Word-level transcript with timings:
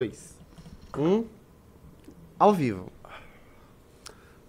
dois, 0.00 0.38
um, 0.96 1.24
ao 2.38 2.54
vivo. 2.54 2.86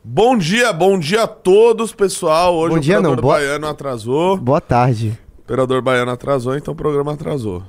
Bom 0.03 0.37
dia, 0.37 0.71
bom 0.71 0.99
dia 0.99 1.23
a 1.23 1.27
todos, 1.27 1.91
pessoal. 1.91 2.55
Hoje 2.55 2.69
Bom 2.75 2.77
o 2.77 2.79
dia, 2.79 2.97
Operador 2.99 3.15
não, 3.15 3.21
boa- 3.23 3.33
Baiano 3.39 3.67
atrasou. 3.67 4.37
Boa 4.37 4.61
tarde. 4.61 5.17
O 5.39 5.41
Operador 5.41 5.81
Baiano 5.81 6.11
atrasou, 6.11 6.55
então 6.55 6.71
o 6.75 6.77
programa 6.77 7.13
atrasou. 7.13 7.63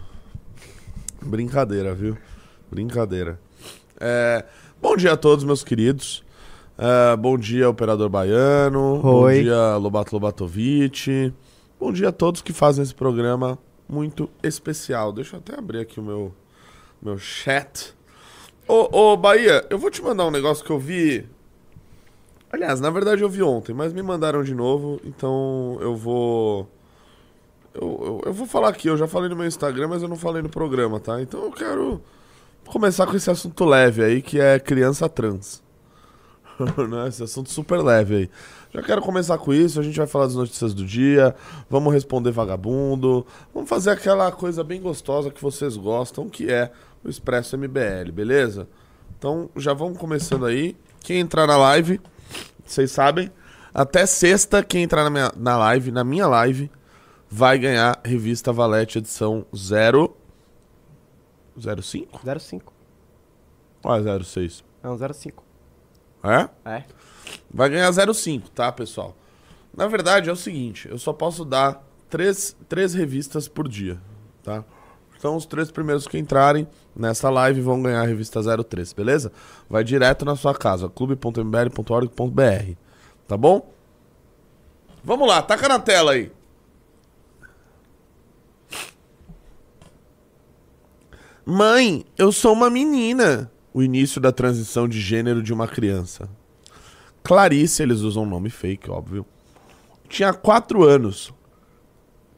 Brincadeira, 1.22 1.94
viu? 1.94 2.18
Brincadeira. 2.70 3.40
É, 3.98 4.44
Bom 4.82 4.94
dia 4.94 5.12
a 5.14 5.16
todos, 5.16 5.42
meus 5.42 5.64
queridos. 5.64 6.22
É, 6.76 7.16
bom 7.16 7.38
dia, 7.38 7.70
Operador 7.70 8.10
Baiano. 8.10 8.98
Bom 9.00 9.22
Oi. 9.22 9.42
dia, 9.44 9.76
Lobato 9.78 10.14
Lobatovic. 10.14 11.32
Bom 11.80 11.94
dia 11.94 12.10
a 12.10 12.12
todos 12.12 12.42
que 12.42 12.52
fazem 12.52 12.82
esse 12.82 12.94
programa 12.94 13.58
muito 13.88 14.28
especial. 14.42 15.14
Deixa 15.14 15.36
eu 15.36 15.40
até 15.40 15.58
abrir 15.58 15.80
aqui 15.80 15.98
o 15.98 16.02
meu, 16.02 16.34
meu 17.02 17.18
chat. 17.18 17.94
Ô, 18.68 19.12
ô, 19.12 19.16
Bahia, 19.16 19.66
eu 19.70 19.78
vou 19.78 19.90
te 19.90 20.02
mandar 20.02 20.26
um 20.26 20.30
negócio 20.30 20.64
que 20.64 20.70
eu 20.70 20.78
vi. 20.78 21.26
Aliás, 22.52 22.80
na 22.80 22.90
verdade 22.90 23.22
eu 23.22 23.28
vi 23.28 23.42
ontem, 23.42 23.72
mas 23.72 23.92
me 23.92 24.02
mandaram 24.02 24.42
de 24.42 24.54
novo, 24.54 25.00
então 25.04 25.78
eu 25.80 25.94
vou. 25.94 26.68
Eu, 27.72 27.82
eu, 27.82 28.22
eu 28.26 28.32
vou 28.32 28.46
falar 28.46 28.68
aqui, 28.68 28.88
eu 28.88 28.96
já 28.96 29.06
falei 29.06 29.28
no 29.28 29.36
meu 29.36 29.46
Instagram, 29.46 29.88
mas 29.88 30.02
eu 30.02 30.08
não 30.08 30.16
falei 30.16 30.42
no 30.42 30.48
programa, 30.48 30.98
tá? 30.98 31.22
Então 31.22 31.44
eu 31.44 31.52
quero 31.52 32.02
começar 32.66 33.06
com 33.06 33.16
esse 33.16 33.30
assunto 33.30 33.64
leve 33.64 34.02
aí, 34.02 34.20
que 34.20 34.40
é 34.40 34.58
criança 34.58 35.08
trans. 35.08 35.62
né? 36.88 37.08
Esse 37.08 37.22
assunto 37.22 37.50
super 37.50 37.82
leve 37.82 38.16
aí. 38.16 38.30
Já 38.72 38.82
quero 38.82 39.02
começar 39.02 39.36
com 39.38 39.52
isso, 39.52 39.80
a 39.80 39.82
gente 39.82 39.96
vai 39.96 40.06
falar 40.06 40.26
das 40.26 40.36
notícias 40.36 40.72
do 40.72 40.84
dia, 40.84 41.34
vamos 41.68 41.92
responder 41.92 42.30
vagabundo, 42.30 43.26
vamos 43.52 43.68
fazer 43.68 43.90
aquela 43.90 44.30
coisa 44.30 44.62
bem 44.62 44.80
gostosa 44.80 45.30
que 45.30 45.42
vocês 45.42 45.76
gostam, 45.76 46.28
que 46.28 46.50
é 46.50 46.70
o 47.04 47.08
Expresso 47.08 47.56
MBL, 47.56 48.12
beleza? 48.12 48.68
Então 49.18 49.50
já 49.56 49.72
vamos 49.72 49.98
começando 49.98 50.46
aí. 50.46 50.76
Quem 51.00 51.18
entrar 51.20 51.46
na 51.46 51.56
live, 51.56 52.00
vocês 52.64 52.90
sabem, 52.90 53.30
até 53.72 54.04
sexta, 54.06 54.62
quem 54.62 54.82
entrar 54.82 55.04
na 55.04 55.10
minha 55.10 55.32
na 55.36 55.56
live, 55.56 55.90
na 55.90 56.04
minha 56.04 56.26
live, 56.26 56.70
vai 57.28 57.58
ganhar 57.58 58.00
revista 58.04 58.52
Valete 58.52 58.98
edição 58.98 59.46
0 59.56 60.14
05? 61.58 62.20
05. 62.40 62.72
Ou 63.82 63.94
é 63.94 64.22
06? 64.22 64.64
É 64.82 64.88
um 64.88 65.12
05. 65.14 65.44
É? 66.22 66.48
É. 66.70 66.84
Vai 67.52 67.68
ganhar 67.68 67.90
0,5, 67.90 68.48
tá, 68.54 68.70
pessoal? 68.72 69.16
Na 69.74 69.86
verdade, 69.86 70.28
é 70.28 70.32
o 70.32 70.36
seguinte, 70.36 70.88
eu 70.88 70.98
só 70.98 71.12
posso 71.12 71.44
dar 71.44 71.82
três, 72.08 72.56
três 72.68 72.92
revistas 72.92 73.46
por 73.46 73.68
dia, 73.68 74.00
tá? 74.42 74.64
Então, 75.16 75.36
os 75.36 75.46
três 75.46 75.70
primeiros 75.70 76.06
que 76.06 76.18
entrarem 76.18 76.66
nessa 77.00 77.30
live 77.30 77.60
vão 77.60 77.82
ganhar 77.82 78.02
a 78.02 78.06
revista 78.06 78.40
03, 78.42 78.92
beleza? 78.92 79.32
Vai 79.68 79.82
direto 79.82 80.24
na 80.24 80.36
sua 80.36 80.54
casa, 80.54 80.88
clube.mbl.org.br, 80.88 82.72
tá 83.26 83.36
bom? 83.36 83.72
Vamos 85.02 85.26
lá, 85.26 85.40
taca 85.42 85.68
na 85.68 85.78
tela 85.78 86.12
aí. 86.12 86.30
Mãe, 91.44 92.04
eu 92.16 92.30
sou 92.30 92.52
uma 92.52 92.70
menina. 92.70 93.50
O 93.72 93.82
início 93.82 94.20
da 94.20 94.30
transição 94.32 94.88
de 94.88 95.00
gênero 95.00 95.42
de 95.42 95.52
uma 95.52 95.66
criança. 95.66 96.28
Clarice, 97.22 97.82
eles 97.82 98.00
usam 98.00 98.26
nome 98.26 98.50
fake, 98.50 98.90
óbvio. 98.90 99.24
Tinha 100.08 100.32
quatro 100.32 100.82
anos. 100.84 101.32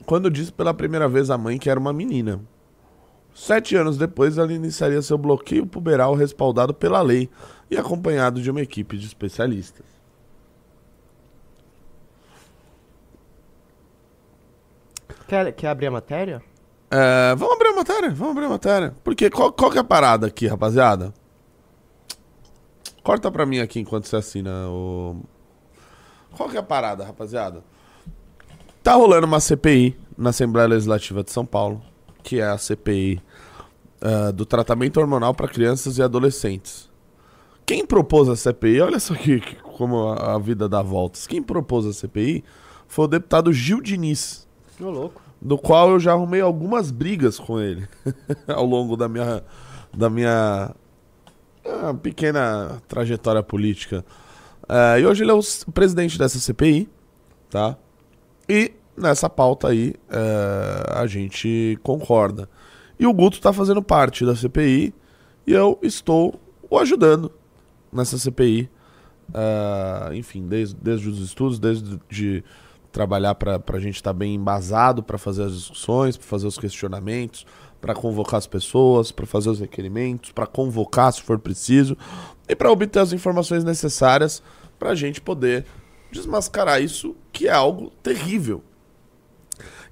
Quando 0.05 0.31
disse 0.31 0.53
pela 0.53 0.75
primeira 0.75 1.09
vez 1.09 1.31
à 1.31 1.39
mãe 1.39 1.59
que 1.59 1.71
era 1.71 1.81
uma 1.81 1.93
menina. 1.93 2.41
Sete 3.35 3.75
anos 3.77 3.97
depois, 3.97 4.37
ela 4.37 4.53
iniciaria 4.53 5.01
seu 5.01 5.17
bloqueio 5.17 5.67
puberal 5.67 6.15
respaldado 6.15 6.75
pela 6.75 7.01
lei 7.01 7.31
e 7.71 7.77
acompanhado 7.77 8.43
de 8.43 8.51
uma 8.51 8.61
equipe 8.61 8.99
de 8.99 9.07
especialistas. 9.07 9.87
Quer, 15.27 15.53
quer 15.53 15.69
abrir 15.69 15.87
a 15.87 15.91
matéria? 15.91 16.43
É, 16.91 17.35
vamos 17.37 17.55
abrir 17.55 17.69
a 17.69 17.77
matéria, 17.77 18.11
vamos 18.11 18.33
abrir 18.33 18.45
a 18.45 18.51
matéria. 18.51 18.95
Porque 19.03 19.31
qual, 19.31 19.51
qual 19.51 19.71
que 19.71 19.79
é 19.79 19.81
a 19.81 19.85
parada 19.85 20.27
aqui, 20.27 20.47
rapaziada? 20.47 21.15
Corta 23.03 23.31
pra 23.31 23.47
mim 23.47 23.59
aqui 23.59 23.81
enquanto 23.81 24.07
você 24.07 24.17
assina 24.17 24.69
o. 24.69 25.17
Qual 26.37 26.51
que 26.51 26.57
é 26.57 26.61
a 26.61 26.63
parada, 26.63 27.05
rapaziada? 27.05 27.65
Tá 28.83 28.93
rolando 28.93 29.27
uma 29.27 29.41
CPI 29.41 29.97
na 30.19 30.31
Assembleia 30.31 30.69
Legislativa 30.69 31.23
de 31.25 31.31
São 31.31 31.47
Paulo, 31.47 31.81
que 32.23 32.41
é 32.41 32.45
a 32.47 32.57
CPI 32.59 33.21
ah, 34.01 34.31
do 34.31 34.45
tratamento 34.47 34.99
hormonal 35.01 35.35
para 35.35 35.49
crianças 35.49 35.99
e 35.99 36.03
adolescentes. 36.03 36.91
Quem 37.67 37.87
propôs 37.87 38.29
a 38.29 38.37
CPI, 38.37 38.81
olha 38.81 38.99
só 39.01 39.15
que, 39.15 39.41
que- 39.41 39.57
como 39.57 40.09
a, 40.09 40.35
a 40.35 40.39
vida 40.39 40.69
dá 40.69 40.83
voltas. 40.83 41.27
Quem 41.27 41.43
propôs 41.43 41.87
a 41.87 41.93
CPI 41.93 42.45
foi 42.89 43.05
o 43.05 43.09
deputado 43.09 43.53
Gil 43.53 43.81
Diniz 43.81 44.47
Ô, 44.81 44.91
louco. 44.91 45.23
do 45.41 45.57
qual 45.57 45.91
eu 45.91 46.01
já 46.01 46.13
arrumei 46.13 46.41
algumas 46.41 46.91
brigas 46.91 47.39
com 47.39 47.61
ele 47.61 47.89
ao 48.49 48.65
longo 48.67 48.97
da 48.97 49.09
minha 49.09 49.43
da 49.95 50.09
minha 50.11 50.75
ah, 51.65 51.95
pequena 51.95 52.83
trajetória 52.89 53.43
política. 53.43 54.05
Eh, 54.69 55.01
e 55.01 55.07
hoje 55.07 55.23
ele 55.23 55.31
é 55.31 55.35
o 55.35 55.41
presidente 55.73 56.19
dessa 56.19 56.39
CPI, 56.39 56.89
tá? 57.51 57.77
E 58.49 58.73
nessa 58.97 59.29
pauta 59.29 59.69
aí 59.69 59.95
eh, 60.11 60.85
a 60.95 61.07
gente 61.07 61.79
concorda. 61.83 62.49
E 62.99 63.07
o 63.07 63.13
Guto 63.13 63.41
tá 63.41 63.53
fazendo 63.53 63.83
parte 63.83 64.25
da 64.25 64.37
CPI 64.37 64.95
e 65.47 65.53
eu 65.53 65.79
estou 65.83 66.41
o 66.71 66.79
ajudando 66.79 67.33
nessa 67.93 68.17
CPI. 68.19 68.71
Ah, 69.35 70.11
enfim, 70.13 70.47
desde, 70.47 70.75
desde 70.77 71.09
os 71.09 71.19
estudos, 71.19 71.59
desde 71.59 71.99
de 72.09 72.45
trabalhar 72.91 73.35
para 73.35 73.61
a 73.73 73.81
gente 73.81 73.97
estar 73.97 74.13
bem 74.13 74.35
embasado 74.35 75.03
para 75.03 75.17
fazer 75.17 75.45
as 75.45 75.55
discussões, 75.55 76.17
para 76.17 76.27
fazer 76.27 76.47
os 76.47 76.59
questionamentos, 76.59 77.47
para 77.81 77.95
convocar 77.95 78.37
as 78.37 78.47
pessoas, 78.47 79.11
para 79.11 79.27
fazer 79.27 79.49
os 79.49 79.61
requerimentos, 79.61 80.31
para 80.31 80.47
convocar 80.47 81.11
se 81.13 81.23
for 81.23 81.39
preciso 81.39 81.97
e 82.47 82.55
para 82.55 82.71
obter 82.71 83.01
as 83.01 83.13
informações 83.13 83.65
necessárias 83.65 84.43
para 84.79 84.91
a 84.91 84.95
gente 84.95 85.21
poder 85.21 85.65
desmascarar 86.11 86.83
isso, 86.83 87.17
que 87.33 87.49
é 87.49 87.53
algo 87.53 87.91
terrível. 88.03 88.63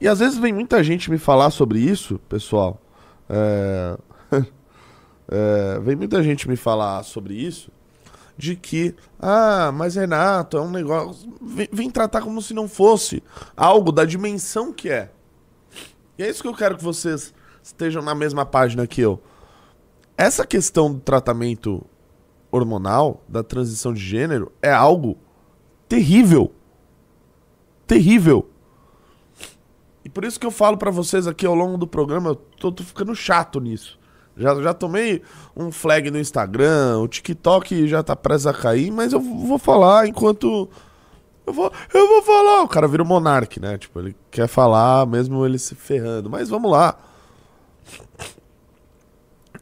E 0.01 0.09
às 0.09 0.19
vezes 0.19 0.39
vem 0.39 0.53
muita 0.53 0.83
gente 0.83 1.11
me 1.11 1.19
falar 1.19 1.51
sobre 1.51 1.79
isso, 1.79 2.19
pessoal. 2.29 2.81
É... 3.29 3.99
é, 5.29 5.81
Vem 5.81 5.97
muita 5.97 6.23
gente 6.23 6.49
me 6.49 6.57
falar 6.57 7.03
sobre 7.03 7.35
isso 7.35 7.71
de 8.41 8.57
que, 8.57 8.95
ah, 9.21 9.71
mas 9.73 9.97
Renato, 9.97 10.57
é 10.57 10.63
um 10.63 10.71
negócio. 10.71 11.31
Vem, 11.43 11.69
vem 11.71 11.91
tratar 11.91 12.23
como 12.23 12.41
se 12.41 12.55
não 12.55 12.67
fosse 12.67 13.23
algo 13.55 13.93
da 13.93 14.07
dimensão 14.07 14.73
que 14.73 14.89
é. 14.89 15.11
E 16.17 16.23
é 16.23 16.29
isso 16.29 16.41
que 16.41 16.49
eu 16.49 16.55
quero 16.55 16.79
que 16.79 16.83
vocês 16.83 17.35
estejam 17.63 18.03
na 18.03 18.15
mesma 18.15 18.47
página 18.47 18.87
que 18.87 19.03
eu. 19.03 19.23
Essa 20.17 20.47
questão 20.47 20.93
do 20.93 21.01
tratamento 21.01 21.85
hormonal, 22.51 23.23
da 23.29 23.43
transição 23.43 23.93
de 23.93 24.01
gênero, 24.01 24.51
é 24.63 24.73
algo 24.73 25.19
terrível. 25.87 26.53
Terrível. 27.87 28.49
Por 30.13 30.25
isso 30.25 30.39
que 30.39 30.47
eu 30.47 30.51
falo 30.51 30.77
pra 30.77 30.91
vocês 30.91 31.27
aqui 31.27 31.47
ao 31.47 31.55
longo 31.55 31.79
do 31.79 31.87
programa, 31.87 32.31
eu 32.31 32.35
tô, 32.35 32.73
tô 32.73 32.83
ficando 32.83 33.15
chato 33.15 33.61
nisso. 33.61 33.99
Já, 34.37 34.55
já 34.63 34.73
tomei 34.73 35.23
um 35.57 35.71
flag 35.71 36.11
no 36.11 36.19
Instagram, 36.19 36.99
o 36.99 37.09
TikTok 37.09 37.87
já 37.87 38.03
tá 38.03 38.17
prestes 38.17 38.47
a 38.47 38.55
cair, 38.55 38.91
mas 38.91 39.13
eu 39.13 39.21
vou 39.21 39.59
falar 39.59 40.07
enquanto. 40.09 40.69
Eu 41.47 41.53
vou, 41.53 41.73
eu 41.93 42.09
vou 42.09 42.23
falar. 42.23 42.63
O 42.63 42.69
cara 42.69 42.89
vira 42.89 43.03
o 43.03 43.07
monarque, 43.07 43.61
né? 43.61 43.77
Tipo, 43.77 44.01
ele 44.01 44.17
quer 44.31 44.47
falar 44.49 45.07
mesmo 45.07 45.45
ele 45.45 45.59
se 45.59 45.75
ferrando. 45.75 46.31
Mas 46.31 46.49
vamos 46.49 46.71
lá. 46.71 46.97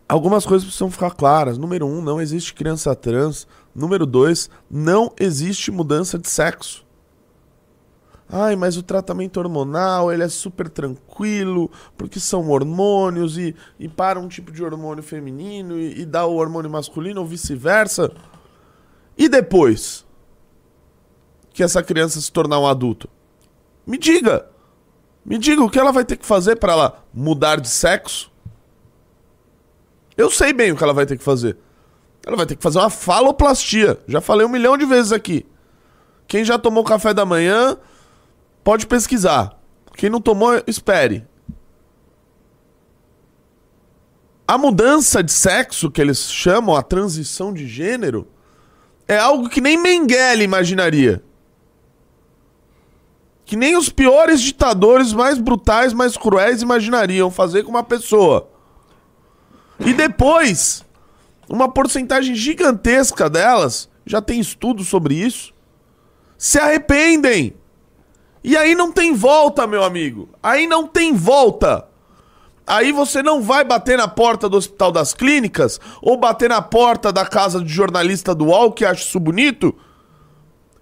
Algumas 0.09 0.47
coisas 0.47 0.65
precisam 0.65 0.91
ficar 0.91 1.11
claras. 1.11 1.59
Número 1.59 1.87
um, 1.87 2.01
não 2.01 2.21
existe 2.21 2.55
criança 2.55 2.95
trans. 2.95 3.47
Número 3.75 4.07
dois, 4.07 4.49
não 4.71 5.13
existe 5.19 5.71
mudança 5.71 6.19
de 6.19 6.29
sexo. 6.29 6.87
Ai, 8.31 8.57
mas 8.57 8.77
o 8.77 8.83
tratamento 8.83 9.39
hormonal, 9.39 10.13
ele 10.13 10.23
é 10.23 10.29
super 10.29 10.69
tranquilo, 10.69 11.71
porque 11.97 12.21
são 12.21 12.51
hormônios 12.51 13.39
e, 13.39 13.57
e 13.79 13.89
para 13.89 14.21
um 14.21 14.29
tipo 14.29 14.53
de 14.53 14.63
hormônio 14.63 15.03
feminino 15.03 15.79
e, 15.79 16.03
e 16.03 16.05
dá 16.05 16.27
o 16.27 16.35
hormônio 16.35 16.71
masculino 16.71 17.23
ou 17.23 17.27
vice-versa. 17.27 18.13
E 19.17 19.29
depois 19.29 20.07
que 21.55 21.63
essa 21.63 21.83
criança 21.83 22.21
se 22.21 22.31
tornar 22.31 22.61
um 22.61 22.67
adulto? 22.67 23.09
Me 23.87 23.97
diga. 23.97 24.47
Me 25.25 25.39
diga 25.39 25.63
o 25.63 25.71
que 25.71 25.79
ela 25.79 25.91
vai 25.91 26.05
ter 26.05 26.17
que 26.17 26.27
fazer 26.27 26.57
para 26.57 26.73
ela 26.73 27.05
mudar 27.13 27.59
de 27.61 27.69
sexo? 27.69 28.31
Eu 30.17 30.31
sei 30.31 30.53
bem 30.53 30.71
o 30.71 30.77
que 30.77 30.85
ela 30.85 30.93
vai 30.93 31.07
ter 31.07 31.17
que 31.17 31.25
fazer. 31.25 31.57
Ela 32.27 32.37
vai 32.37 32.45
ter 32.45 32.57
que 32.57 32.63
fazer 32.63 32.79
uma 32.79 32.91
faloplastia. 32.91 33.99
Já 34.07 34.21
falei 34.21 34.47
um 34.47 34.51
milhão 34.51 34.77
de 34.77 34.85
vezes 34.85 35.13
aqui. 35.13 35.47
Quem 36.27 36.45
já 36.45 36.59
tomou 36.59 36.85
café 36.85 37.15
da 37.15 37.25
manhã, 37.25 37.79
pode 38.69 38.87
pesquisar. 38.87 39.59
Quem 39.95 40.11
não 40.11 40.21
tomou, 40.21 40.63
espere. 40.67 41.27
A 44.47 44.59
mudança 44.59 45.23
de 45.23 45.33
sexo, 45.33 45.91
que 45.91 45.99
eles 45.99 46.31
chamam 46.31 46.77
a 46.77 46.83
transição 46.83 47.51
de 47.51 47.67
gênero, 47.67 48.29
é 49.09 49.17
algo 49.17 49.49
que 49.49 49.63
nem 49.63 49.79
Mengele 49.79 50.45
imaginaria. 50.45 51.25
Que 53.47 53.57
nem 53.57 53.75
os 53.75 53.89
piores 53.89 54.39
ditadores 54.39 55.15
mais 55.15 55.39
brutais, 55.39 55.95
mais 55.95 56.15
cruéis 56.19 56.61
imaginariam 56.61 57.31
fazer 57.31 57.63
com 57.63 57.71
uma 57.71 57.83
pessoa. 57.83 58.51
E 59.81 59.95
depois, 59.95 60.85
uma 61.49 61.73
porcentagem 61.73 62.35
gigantesca 62.35 63.31
delas, 63.31 63.89
já 64.05 64.21
tem 64.21 64.39
estudos 64.39 64.89
sobre 64.89 65.15
isso, 65.15 65.55
se 66.37 66.59
arrependem. 66.59 67.57
E 68.49 68.57
aí 68.57 68.75
não 68.75 68.91
tem 68.91 69.13
volta, 69.13 69.67
meu 69.67 69.85
amigo. 69.85 70.31
Aí 70.43 70.67
não 70.67 70.87
tem 70.87 71.13
volta. 71.13 71.87
Aí 72.67 72.93
você 72.93 73.23
não 73.23 73.43
vai 73.43 73.63
bater 73.63 73.99
na 73.99 74.09
porta 74.09 74.49
do 74.49 74.57
Hospital 74.57 74.91
das 74.91 75.13
Clínicas 75.13 75.79
ou 76.01 76.17
bater 76.17 76.49
na 76.49 76.63
porta 76.63 77.13
da 77.13 77.27
casa 77.27 77.63
de 77.63 77.69
jornalista 77.69 78.35
do 78.35 78.47
UOL 78.47 78.73
que 78.73 78.87
acha 78.87 79.05
isso 79.05 79.21
bonito 79.21 79.77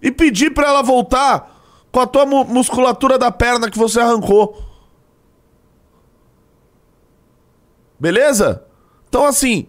e 0.00 0.12
pedir 0.12 0.54
para 0.54 0.68
ela 0.68 0.80
voltar 0.80 1.60
com 1.90 1.98
a 1.98 2.06
tua 2.06 2.24
mu 2.24 2.44
musculatura 2.44 3.18
da 3.18 3.32
perna 3.32 3.68
que 3.68 3.76
você 3.76 3.98
arrancou. 3.98 4.64
Beleza? 7.98 8.64
Então 9.08 9.26
assim, 9.26 9.66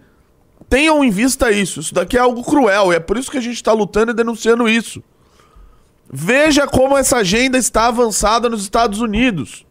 tenham 0.70 1.04
em 1.04 1.10
vista 1.10 1.50
isso. 1.52 1.80
Isso 1.80 1.96
daqui 1.96 2.16
é 2.16 2.20
algo 2.20 2.44
cruel 2.44 2.94
e 2.94 2.96
é 2.96 3.00
por 3.00 3.18
isso 3.18 3.32
que 3.32 3.40
a 3.40 3.42
gente 3.42 3.56
está 3.56 3.74
lutando 3.74 4.12
e 4.12 4.16
denunciando 4.16 4.70
isso. 4.70 5.02
Veja 6.10 6.66
como 6.66 6.98
essa 6.98 7.18
agenda 7.18 7.58
está 7.58 7.88
avançada 7.88 8.50
nos 8.50 8.62
Estados 8.64 9.02
Unidos. 9.02 9.66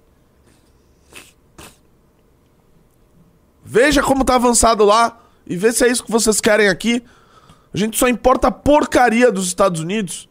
Veja 3.64 4.02
como 4.02 4.24
tá 4.24 4.34
avançado 4.34 4.84
lá 4.84 5.18
e 5.46 5.56
vê 5.56 5.72
se 5.72 5.84
é 5.84 5.88
isso 5.88 6.04
que 6.04 6.10
vocês 6.10 6.40
querem 6.40 6.68
aqui. 6.68 7.02
A 7.72 7.76
gente 7.76 7.98
só 7.98 8.08
importa 8.08 8.48
a 8.48 8.50
porcaria 8.50 9.32
dos 9.32 9.46
Estados 9.46 9.80
Unidos. 9.80 10.28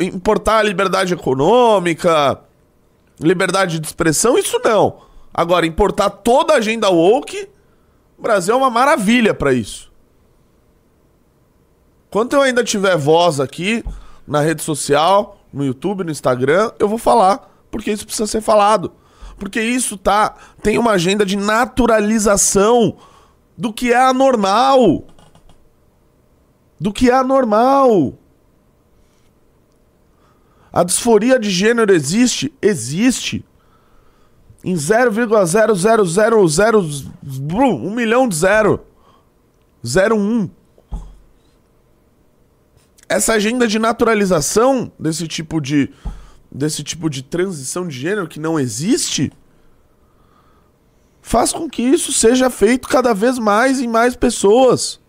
Importar 0.00 0.58
a 0.58 0.62
liberdade 0.62 1.12
econômica, 1.12 2.40
liberdade 3.20 3.78
de 3.78 3.86
expressão, 3.86 4.38
isso 4.38 4.58
não. 4.64 5.02
Agora, 5.32 5.66
importar 5.66 6.08
toda 6.08 6.54
a 6.54 6.58
agenda 6.58 6.88
woke, 6.88 7.48
o 8.16 8.22
Brasil 8.22 8.54
é 8.54 8.56
uma 8.56 8.70
maravilha 8.70 9.34
para 9.34 9.52
isso. 9.52 9.92
Quando 12.14 12.32
eu 12.34 12.42
ainda 12.42 12.62
tiver 12.62 12.96
voz 12.96 13.40
aqui, 13.40 13.84
na 14.24 14.40
rede 14.40 14.62
social, 14.62 15.40
no 15.52 15.64
YouTube, 15.64 16.04
no 16.04 16.12
Instagram, 16.12 16.70
eu 16.78 16.88
vou 16.88 16.96
falar, 16.96 17.52
porque 17.72 17.90
isso 17.90 18.06
precisa 18.06 18.28
ser 18.28 18.40
falado. 18.40 18.92
Porque 19.36 19.60
isso 19.60 19.98
tá 19.98 20.36
tem 20.62 20.78
uma 20.78 20.92
agenda 20.92 21.26
de 21.26 21.36
naturalização 21.36 22.96
do 23.58 23.72
que 23.72 23.92
é 23.92 23.96
anormal. 23.96 25.02
Do 26.78 26.92
que 26.92 27.10
é 27.10 27.14
anormal. 27.14 28.14
A 30.72 30.84
disforia 30.84 31.36
de 31.36 31.50
gênero 31.50 31.92
existe? 31.92 32.54
Existe. 32.62 33.44
Em 34.62 34.76
0,0000 34.76 37.10
um 37.50 37.90
milhão 37.92 38.28
de 38.28 38.36
zero. 38.36 38.86
01. 39.84 40.48
Essa 43.08 43.34
agenda 43.34 43.66
de 43.66 43.78
naturalização 43.78 44.90
desse 44.98 45.28
tipo 45.28 45.60
de 45.60 45.92
desse 46.54 46.84
tipo 46.84 47.10
de 47.10 47.20
transição 47.20 47.86
de 47.88 47.98
gênero 47.98 48.28
que 48.28 48.38
não 48.38 48.60
existe, 48.60 49.32
faz 51.20 51.52
com 51.52 51.68
que 51.68 51.82
isso 51.82 52.12
seja 52.12 52.48
feito 52.48 52.88
cada 52.88 53.12
vez 53.12 53.40
mais 53.40 53.80
em 53.80 53.88
mais 53.88 54.14
pessoas. 54.14 55.00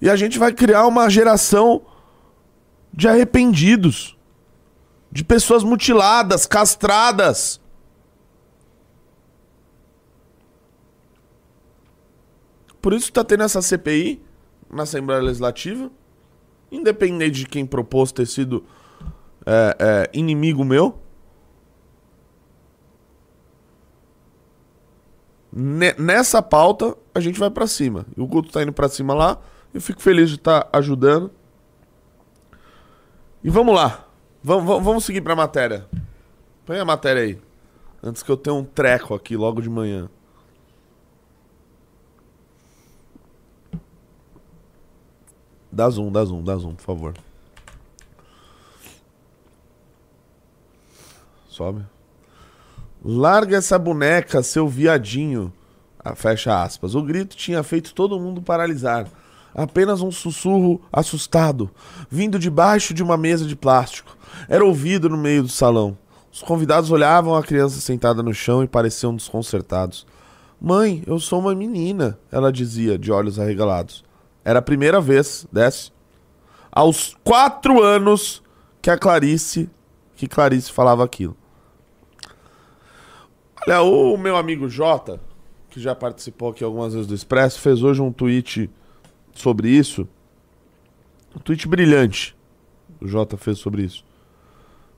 E 0.00 0.08
a 0.08 0.14
gente 0.14 0.38
vai 0.38 0.52
criar 0.52 0.86
uma 0.86 1.10
geração 1.10 1.82
de 2.92 3.08
arrependidos, 3.08 4.16
de 5.10 5.24
pessoas 5.24 5.64
mutiladas, 5.64 6.46
castradas. 6.46 7.60
Por 12.80 12.92
isso 12.92 13.06
está 13.06 13.24
tendo 13.24 13.42
essa 13.42 13.60
CPI 13.60 14.22
na 14.72 14.84
Assembleia 14.84 15.20
Legislativa, 15.20 15.90
independente 16.70 17.40
de 17.40 17.46
quem 17.46 17.66
propôs 17.66 18.10
ter 18.10 18.26
sido 18.26 18.64
é, 19.44 19.76
é, 19.78 20.10
inimigo 20.18 20.64
meu. 20.64 20.98
nessa 25.98 26.40
pauta, 26.40 26.96
a 27.14 27.20
gente 27.20 27.38
vai 27.38 27.50
para 27.50 27.66
cima. 27.66 28.06
E 28.16 28.20
o 28.22 28.26
Guto 28.26 28.50
tá 28.50 28.62
indo 28.62 28.72
para 28.72 28.88
cima 28.88 29.12
lá. 29.12 29.38
Eu 29.74 29.82
fico 29.82 30.00
feliz 30.00 30.30
de 30.30 30.36
estar 30.36 30.62
tá 30.62 30.78
ajudando. 30.78 31.30
E 33.44 33.50
vamos 33.50 33.74
lá. 33.74 34.08
Vamos, 34.42 34.82
vamos 34.82 35.04
seguir 35.04 35.20
pra 35.20 35.36
matéria. 35.36 35.86
Põe 36.64 36.78
a 36.78 36.84
matéria 36.86 37.22
aí. 37.22 37.38
Antes 38.02 38.22
que 38.22 38.30
eu 38.30 38.36
tenha 38.36 38.54
um 38.54 38.64
treco 38.64 39.14
aqui 39.14 39.36
logo 39.36 39.60
de 39.60 39.68
manhã. 39.68 40.08
Dá 45.72 45.88
zoom, 45.88 46.12
dá 46.12 46.22
zoom, 46.22 46.44
dá 46.44 46.56
zoom, 46.56 46.74
por 46.74 46.84
favor. 46.84 47.14
Sobe. 51.48 51.82
Larga 53.02 53.56
essa 53.56 53.78
boneca, 53.78 54.42
seu 54.42 54.68
viadinho. 54.68 55.50
Ah, 55.98 56.14
fecha 56.14 56.62
aspas. 56.62 56.94
O 56.94 57.02
grito 57.02 57.34
tinha 57.36 57.62
feito 57.62 57.94
todo 57.94 58.20
mundo 58.20 58.42
paralisar. 58.42 59.06
Apenas 59.54 60.00
um 60.00 60.10
sussurro 60.10 60.80
assustado, 60.92 61.70
vindo 62.10 62.38
de 62.38 62.50
baixo 62.50 62.92
de 62.92 63.02
uma 63.02 63.16
mesa 63.16 63.46
de 63.46 63.56
plástico. 63.56 64.16
Era 64.48 64.64
ouvido 64.64 65.08
no 65.08 65.16
meio 65.16 65.42
do 65.42 65.48
salão. 65.48 65.96
Os 66.30 66.42
convidados 66.42 66.90
olhavam 66.90 67.34
a 67.34 67.42
criança 67.42 67.80
sentada 67.80 68.22
no 68.22 68.32
chão 68.32 68.62
e 68.62 68.68
pareciam 68.68 69.14
desconcertados. 69.14 70.06
Mãe, 70.60 71.02
eu 71.06 71.18
sou 71.18 71.40
uma 71.40 71.54
menina, 71.54 72.18
ela 72.30 72.52
dizia, 72.52 72.98
de 72.98 73.10
olhos 73.12 73.38
arregalados. 73.38 74.04
Era 74.44 74.58
a 74.58 74.62
primeira 74.62 75.00
vez, 75.00 75.46
desce. 75.52 75.92
Aos 76.70 77.16
quatro 77.22 77.82
anos 77.82 78.42
que 78.80 78.90
a 78.90 78.98
Clarice, 78.98 79.70
que 80.16 80.26
Clarice 80.26 80.72
falava 80.72 81.04
aquilo. 81.04 81.36
Olha, 83.66 83.82
o 83.82 84.16
meu 84.16 84.36
amigo 84.36 84.68
Jota, 84.68 85.20
que 85.70 85.80
já 85.80 85.94
participou 85.94 86.50
aqui 86.50 86.64
algumas 86.64 86.92
vezes 86.92 87.06
do 87.06 87.14
Expresso, 87.14 87.60
fez 87.60 87.82
hoje 87.82 88.02
um 88.02 88.12
tweet 88.12 88.68
sobre 89.32 89.68
isso. 89.68 90.08
Um 91.36 91.38
tweet 91.38 91.68
brilhante. 91.68 92.36
O 93.00 93.06
Jota 93.06 93.36
fez 93.36 93.58
sobre 93.58 93.82
isso. 93.82 94.04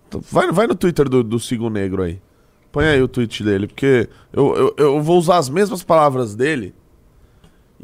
Então, 0.09 0.21
vai, 0.21 0.51
vai 0.51 0.67
no 0.67 0.75
Twitter 0.75 1.09
do, 1.09 1.23
do 1.23 1.39
Sigo 1.39 1.69
Negro 1.69 2.03
aí. 2.03 2.21
Põe 2.73 2.87
aí 2.87 3.03
o 3.03 3.09
tweet 3.09 3.45
dele, 3.45 3.67
porque 3.67 4.09
eu, 4.33 4.57
eu, 4.57 4.75
eu 4.79 5.03
vou 5.03 5.19
usar 5.19 5.37
as 5.37 5.49
mesmas 5.49 5.85
palavras 5.85 6.35
dele 6.35 6.75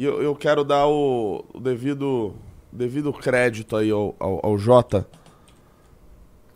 e 0.00 0.04
eu, 0.04 0.22
eu 0.22 0.34
quero 0.34 0.64
dar 0.64 0.86
o, 0.86 1.44
o 1.52 1.60
devido, 1.60 2.34
devido 2.72 3.12
crédito 3.12 3.76
aí 3.76 3.90
ao, 3.90 4.16
ao, 4.18 4.46
ao 4.46 4.56
Jota. 4.56 5.06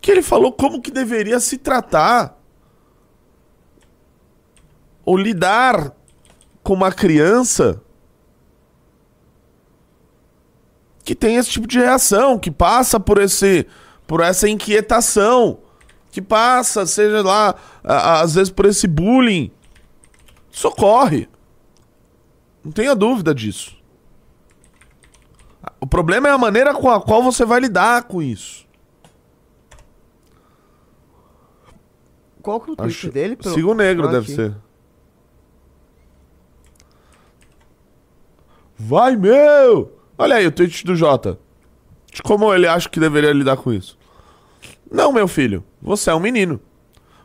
Que 0.00 0.10
ele 0.10 0.22
falou 0.22 0.50
como 0.50 0.80
que 0.80 0.90
deveria 0.90 1.38
se 1.38 1.58
tratar 1.58 2.40
ou 5.04 5.14
lidar 5.14 5.92
com 6.62 6.72
uma 6.72 6.90
criança 6.90 7.82
que 11.04 11.14
tem 11.14 11.36
esse 11.36 11.50
tipo 11.50 11.66
de 11.66 11.78
reação, 11.78 12.38
que 12.38 12.50
passa 12.50 12.98
por 12.98 13.20
esse 13.20 13.66
por 14.06 14.22
essa 14.22 14.48
inquietação, 14.48 15.58
que 16.10 16.22
passa, 16.22 16.86
seja 16.86 17.20
lá, 17.20 17.54
às 17.82 18.36
vezes 18.36 18.50
por 18.50 18.64
esse 18.64 18.86
bullying. 18.86 19.50
Socorre. 20.50 21.28
Não 22.64 22.73
tenha 22.73 22.94
dúvida 22.94 23.35
disso. 23.35 23.76
O 25.80 25.87
problema 25.87 26.28
é 26.28 26.30
a 26.30 26.38
maneira 26.38 26.73
com 26.75 26.88
a 26.88 27.00
qual 27.00 27.23
você 27.23 27.44
vai 27.44 27.61
lidar 27.61 28.04
com 28.04 28.23
isso. 28.23 28.64
Qual 32.40 32.61
que 32.61 32.71
é 32.71 32.73
o 32.73 32.76
tweet 32.76 32.92
Acho... 32.92 33.11
dele? 33.11 33.38
Siga 33.40 33.66
o 33.66 33.75
negro, 33.75 34.09
ah, 34.09 34.12
deve 34.12 34.25
aqui. 34.26 34.35
ser. 34.35 34.54
Vai, 38.76 39.16
meu! 39.16 39.99
Olha 40.16 40.37
aí 40.37 40.47
o 40.47 40.52
tweet 40.52 40.85
do 40.85 40.94
Jota. 40.94 41.38
De 42.12 42.23
como 42.23 42.52
ele 42.52 42.66
acha 42.66 42.88
que 42.88 43.00
deveria 43.00 43.33
lidar 43.33 43.56
com 43.56 43.73
isso. 43.73 43.99
Não, 44.90 45.12
meu 45.12 45.26
filho. 45.26 45.64
Você 45.83 46.11
é 46.11 46.14
um 46.14 46.21
menino. 46.21 46.61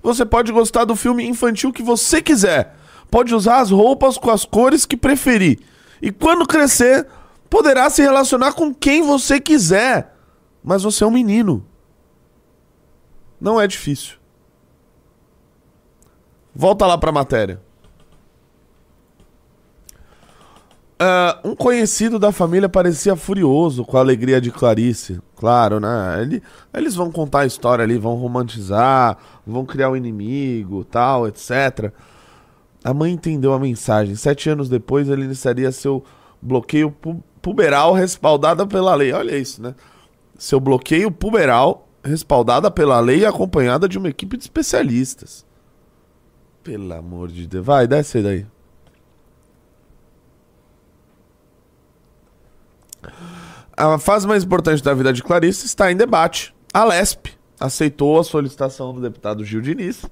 Você 0.01 0.25
pode 0.25 0.51
gostar 0.51 0.85
do 0.85 0.95
filme 0.95 1.25
infantil 1.25 1.73
que 1.73 1.83
você 1.83 2.21
quiser. 2.21 2.78
Pode 3.09 3.33
usar 3.33 3.59
as 3.59 3.71
roupas 3.71 4.17
com 4.17 4.29
as 4.29 4.45
cores 4.45 4.85
que 4.85 4.95
preferir. 4.95 5.59
E 6.01 6.11
quando 6.11 6.47
crescer, 6.47 7.07
poderá 7.49 7.89
se 7.89 8.01
relacionar 8.01 8.53
com 8.53 8.73
quem 8.73 9.01
você 9.01 9.39
quiser. 9.39 10.15
Mas 10.63 10.83
você 10.83 11.03
é 11.03 11.07
um 11.07 11.11
menino. 11.11 11.65
Não 13.39 13.59
é 13.59 13.65
difícil. 13.65 14.17
Volta 16.53 16.85
lá 16.85 16.97
pra 16.97 17.11
matéria. 17.11 17.61
Uh, 21.01 21.51
um 21.51 21.55
conhecido 21.55 22.19
da 22.19 22.29
família 22.29 22.67
parecia 22.67 23.15
furioso 23.15 23.85
com 23.85 23.95
a 23.95 24.01
alegria 24.01 24.41
de 24.41 24.51
Clarice. 24.51 25.21
Claro, 25.37 25.79
né? 25.79 26.21
Ele, 26.21 26.43
eles 26.73 26.93
vão 26.93 27.09
contar 27.09 27.41
a 27.41 27.45
história 27.45 27.81
ali, 27.81 27.97
vão 27.97 28.15
romantizar, 28.15 29.17
vão 29.47 29.65
criar 29.65 29.87
o 29.87 29.93
um 29.93 29.95
inimigo, 29.95 30.83
tal, 30.83 31.25
etc. 31.25 31.93
A 32.83 32.93
mãe 32.93 33.11
entendeu 33.11 33.53
a 33.53 33.59
mensagem. 33.59 34.15
Sete 34.15 34.49
anos 34.49 34.69
depois, 34.69 35.09
ele 35.09 35.23
iniciaria 35.23 35.71
seu 35.71 36.03
bloqueio 36.41 36.91
pu 36.91 37.23
puberal 37.41 37.93
respaldada 37.93 38.67
pela 38.67 38.93
lei. 38.95 39.13
Olha 39.13 39.37
isso, 39.37 39.61
né? 39.61 39.73
Seu 40.37 40.59
bloqueio 40.59 41.09
puberal 41.09 41.87
respaldada 42.03 42.69
pela 42.69 42.99
lei 42.99 43.19
e 43.19 43.25
acompanhada 43.25 43.87
de 43.87 43.97
uma 43.97 44.09
equipe 44.09 44.37
de 44.37 44.43
especialistas. 44.43 45.45
Pelo 46.63 46.93
amor 46.93 47.29
de 47.29 47.47
Deus. 47.47 47.65
Vai, 47.65 47.87
desce 47.87 48.21
daí. 48.21 48.45
A 53.75 53.97
fase 53.97 54.27
mais 54.27 54.43
importante 54.43 54.83
da 54.83 54.93
vida 54.93 55.13
de 55.13 55.23
Clarice 55.23 55.65
está 55.65 55.89
em 55.91 55.95
debate. 55.95 56.53
A 56.73 56.83
LESP 56.83 57.31
aceitou 57.57 58.19
a 58.19 58.23
solicitação 58.23 58.93
do 58.93 59.01
deputado 59.01 59.45
Gil 59.45 59.61
Diniz. 59.61 60.03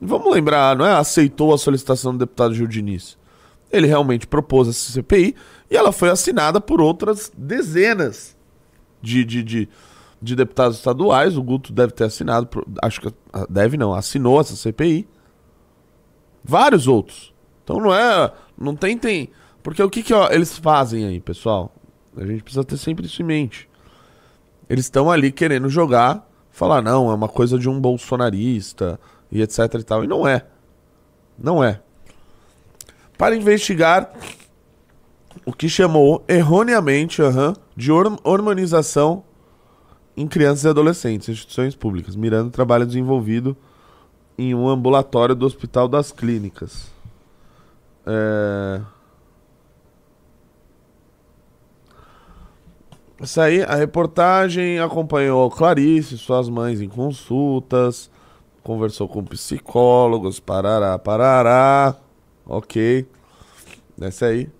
Vamos 0.00 0.32
lembrar, 0.32 0.76
não 0.76 0.84
é? 0.84 0.94
Aceitou 0.94 1.54
a 1.54 1.58
solicitação 1.58 2.12
do 2.12 2.18
deputado 2.18 2.54
Gil 2.54 2.66
Diniz. 2.66 3.16
Ele 3.70 3.86
realmente 3.86 4.26
propôs 4.26 4.68
essa 4.68 4.92
CPI 4.92 5.34
e 5.70 5.76
ela 5.76 5.92
foi 5.92 6.10
assinada 6.10 6.60
por 6.60 6.80
outras 6.80 7.32
dezenas 7.36 8.36
de, 9.00 9.24
de, 9.24 9.42
de, 9.42 9.68
de 10.20 10.36
deputados 10.36 10.76
estaduais. 10.76 11.36
O 11.36 11.42
Guto 11.42 11.72
deve 11.72 11.92
ter 11.92 12.04
assinado, 12.04 12.48
acho 12.82 13.00
que 13.00 13.12
deve 13.48 13.76
não, 13.76 13.94
assinou 13.94 14.40
essa 14.40 14.54
CPI. 14.54 15.08
Vários 16.44 16.86
outros. 16.86 17.32
Então 17.62 17.78
não 17.78 17.94
é. 17.94 18.32
Não 18.56 18.76
tem. 18.76 18.98
tem 18.98 19.30
porque 19.62 19.82
o 19.82 19.88
que, 19.88 20.02
que 20.02 20.12
ó, 20.12 20.28
eles 20.30 20.58
fazem 20.58 21.06
aí, 21.06 21.18
pessoal? 21.18 21.74
A 22.16 22.24
gente 22.24 22.42
precisa 22.42 22.62
ter 22.62 22.76
sempre 22.76 23.06
isso 23.06 23.22
em 23.22 23.24
mente. 23.24 23.68
Eles 24.68 24.84
estão 24.84 25.10
ali 25.10 25.32
querendo 25.32 25.68
jogar, 25.68 26.28
falar, 26.50 26.82
não, 26.82 27.10
é 27.10 27.14
uma 27.14 27.28
coisa 27.28 27.58
de 27.58 27.68
um 27.68 27.80
bolsonarista 27.80 29.00
e 29.34 29.42
etc 29.42 29.58
e 29.74 29.82
tal. 29.82 30.04
E 30.04 30.06
não 30.06 30.26
é. 30.26 30.46
Não 31.36 31.62
é. 31.62 31.80
Para 33.18 33.36
investigar 33.36 34.12
o 35.44 35.52
que 35.52 35.68
chamou 35.68 36.24
erroneamente 36.26 37.20
uhum, 37.20 37.52
de 37.76 37.90
hormonização 37.92 39.24
em 40.16 40.26
crianças 40.26 40.64
e 40.64 40.68
adolescentes, 40.68 41.28
instituições 41.28 41.74
públicas, 41.74 42.14
mirando 42.14 42.48
o 42.48 42.52
trabalho 42.52 42.86
desenvolvido 42.86 43.56
em 44.38 44.54
um 44.54 44.68
ambulatório 44.68 45.34
do 45.34 45.44
Hospital 45.44 45.88
das 45.88 46.12
Clínicas. 46.12 46.90
É... 48.06 48.80
Isso 53.20 53.40
aí, 53.40 53.62
a 53.62 53.74
reportagem 53.74 54.78
acompanhou 54.80 55.50
Clarice, 55.50 56.18
suas 56.18 56.48
mães 56.48 56.80
em 56.80 56.88
consultas, 56.88 58.10
conversou 58.64 59.06
com 59.06 59.22
psicólogos, 59.22 60.40
parará, 60.40 60.98
parará. 60.98 61.96
Ok. 62.46 63.06
Desce 63.96 64.24
aí. 64.24 64.50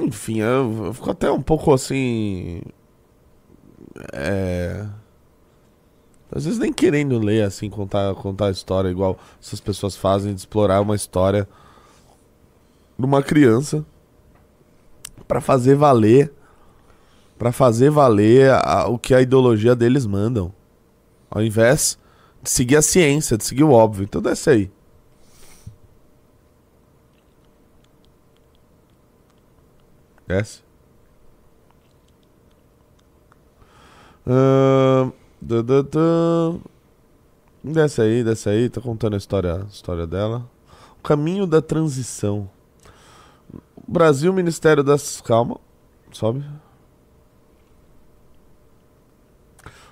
Enfim, 0.00 0.40
eu, 0.40 0.86
eu 0.86 0.92
fico 0.92 1.10
até 1.10 1.30
um 1.30 1.40
pouco 1.40 1.72
assim. 1.72 2.62
É. 4.12 4.86
Às 6.30 6.44
vezes 6.44 6.58
nem 6.58 6.72
querendo 6.72 7.18
ler, 7.18 7.42
assim, 7.42 7.70
contar, 7.70 8.14
contar 8.16 8.46
a 8.46 8.50
história 8.50 8.88
igual 8.88 9.18
essas 9.40 9.60
pessoas 9.60 9.96
fazem, 9.96 10.34
de 10.34 10.40
explorar 10.40 10.80
uma 10.80 10.94
história 10.94 11.48
de 12.98 13.04
uma 13.04 13.22
criança 13.22 13.84
para 15.26 15.40
fazer 15.40 15.74
valer 15.74 16.32
para 17.38 17.52
fazer 17.52 17.90
valer 17.90 18.50
a, 18.50 18.86
o 18.88 18.98
que 18.98 19.14
a 19.14 19.20
ideologia 19.22 19.74
deles 19.76 20.06
mandam. 20.06 20.52
Ao 21.30 21.42
invés 21.42 21.98
de 22.42 22.50
seguir 22.50 22.76
a 22.76 22.82
ciência, 22.82 23.36
de 23.38 23.44
seguir 23.44 23.64
o 23.64 23.72
óbvio. 23.72 24.04
Então 24.04 24.20
desce 24.20 24.50
aí. 24.50 24.70
Desce. 30.26 30.62
Uh, 34.26 35.12
Du, 35.40 35.62
du, 35.62 35.82
du. 35.84 36.60
Desce 37.62 38.02
aí, 38.02 38.24
desce 38.24 38.48
aí, 38.48 38.68
tá 38.68 38.80
contando 38.80 39.14
a 39.14 39.16
história, 39.16 39.62
a 39.62 39.64
história 39.66 40.06
dela. 40.06 40.48
O 40.98 41.02
caminho 41.02 41.46
da 41.46 41.62
transição. 41.62 42.50
Brasil, 43.86 44.32
Ministério 44.32 44.82
das. 44.82 45.20
Calma, 45.20 45.58
sobe. 46.12 46.44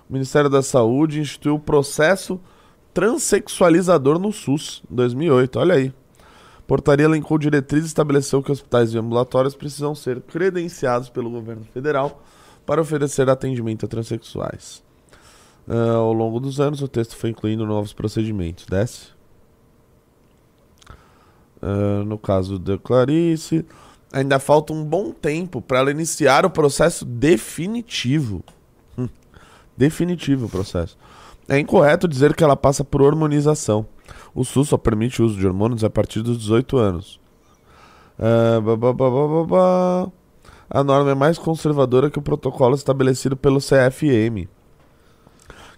O 0.09 0.13
Ministério 0.13 0.49
da 0.49 0.63
Saúde 0.63 1.21
instituiu 1.21 1.57
o 1.57 1.61
processo 1.61 2.41
transexualizador 2.95 4.19
no 4.19 4.33
SUS, 4.33 4.83
em 4.91 4.95
2008. 4.95 5.59
Olha 5.59 5.75
aí. 5.75 5.93
Portaria 6.67 7.05
elencou 7.05 7.39
diretrizes 7.39 7.87
e 7.87 7.89
estabeleceu 7.89 8.43
que 8.43 8.51
hospitais 8.51 8.93
e 8.93 8.99
ambulatórios 8.99 9.55
precisam 9.55 9.95
ser 9.95 10.21
credenciados 10.23 11.09
pelo 11.09 11.31
governo 11.31 11.65
federal 11.73 12.23
para 12.65 12.81
oferecer 12.81 13.29
atendimento 13.31 13.85
a 13.85 13.89
transexuais. 13.89 14.83
Uh, 15.69 15.97
ao 15.97 16.13
longo 16.13 16.41
dos 16.41 16.61
anos, 16.61 16.83
o 16.83 16.89
texto 16.89 17.17
foi 17.17 17.31
incluindo 17.31 17.67
novos 17.67 17.93
procedimentos. 17.93 18.67
Desce. 18.67 19.09
Uh, 21.63 22.05
no 22.05 22.19
caso 22.19 22.59
da 22.59 22.79
Clarice, 22.79 23.65
ainda 24.13 24.39
falta 24.39 24.73
um 24.73 24.85
bom 24.85 25.13
tempo 25.13 25.61
para 25.61 25.79
ela 25.79 25.91
iniciar 25.91 26.45
o 26.45 26.51
processo 26.51 27.05
definitivo. 27.05 28.45
Definitivo 29.77 30.47
o 30.47 30.49
processo. 30.49 30.97
É 31.49 31.59
incorreto 31.59 32.09
dizer 32.09 32.35
que 32.35 32.43
ela 32.43 32.57
passa 32.57 32.85
por 32.85 33.03
hormonização. 33.03 33.87
O 34.35 34.45
SUS 34.45 34.69
só 34.69 34.77
permite 34.77 35.23
o 35.23 35.27
uso 35.27 35.39
de 35.39 35.47
hormônios 35.47 35.85
a 35.85 35.91
partir 35.91 36.23
dos 36.23 36.39
18 36.39 36.77
anos. 36.77 37.21
Bah, 39.49 40.09
a 40.69 40.83
norma 40.83 41.11
é 41.11 41.15
mais 41.15 41.39
conservadora 41.39 42.11
que 42.11 42.19
o 42.19 42.23
protocolo 42.23 42.75
estabelecido 42.75 43.37
pelo 43.37 43.61
CFM 43.61 44.49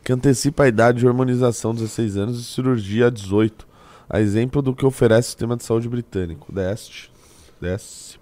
que 0.08 0.12
antecipa 0.14 0.64
a 0.64 0.68
idade 0.68 1.00
de 1.00 1.06
hormonização 1.06 1.74
16 1.74 2.16
anos 2.16 2.40
e 2.40 2.44
cirurgia 2.44 3.08
a 3.08 3.10
18, 3.10 3.68
a 4.08 4.18
exemplo 4.18 4.62
do 4.62 4.74
que 4.74 4.86
oferece 4.86 5.28
o 5.28 5.30
sistema 5.32 5.54
de 5.54 5.64
saúde 5.64 5.86
britânico. 5.86 6.50
Desce. 6.50 7.10
Desce. 7.60 8.18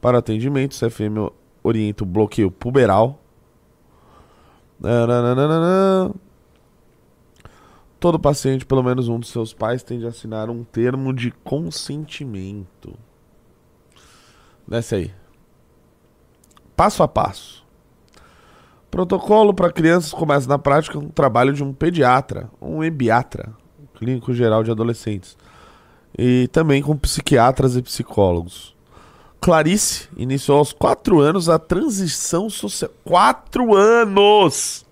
Para 0.00 0.18
atendimento, 0.18 0.72
o 0.72 0.74
CFM 0.76 1.32
orienta 1.62 2.02
o 2.02 2.06
bloqueio 2.06 2.50
puberal. 2.50 3.23
Todo 7.98 8.18
paciente, 8.18 8.66
pelo 8.66 8.82
menos 8.82 9.08
um 9.08 9.18
dos 9.18 9.30
seus 9.30 9.54
pais, 9.54 9.82
tem 9.82 9.98
de 9.98 10.06
assinar 10.06 10.50
um 10.50 10.62
termo 10.62 11.12
de 11.12 11.30
consentimento. 11.30 12.94
Desce 14.68 14.94
aí. 14.94 15.14
Passo 16.76 17.02
a 17.02 17.08
passo. 17.08 17.64
Protocolo 18.90 19.54
para 19.54 19.72
crianças 19.72 20.12
começa 20.12 20.48
na 20.48 20.58
prática 20.58 20.98
com 20.98 21.06
o 21.06 21.12
trabalho 21.12 21.52
de 21.52 21.64
um 21.64 21.72
pediatra, 21.72 22.50
um 22.60 22.84
ebiatra, 22.84 23.52
clínico 23.94 24.32
geral 24.32 24.62
de 24.62 24.70
adolescentes, 24.70 25.36
e 26.16 26.48
também 26.48 26.82
com 26.82 26.96
psiquiatras 26.96 27.76
e 27.76 27.82
psicólogos. 27.82 28.73
Clarice 29.44 30.08
iniciou 30.16 30.56
aos 30.56 30.72
quatro 30.72 31.20
anos 31.20 31.50
a 31.50 31.58
transição 31.58 32.48
social. 32.48 32.90
Quatro 33.04 33.74
anos! 33.76 34.86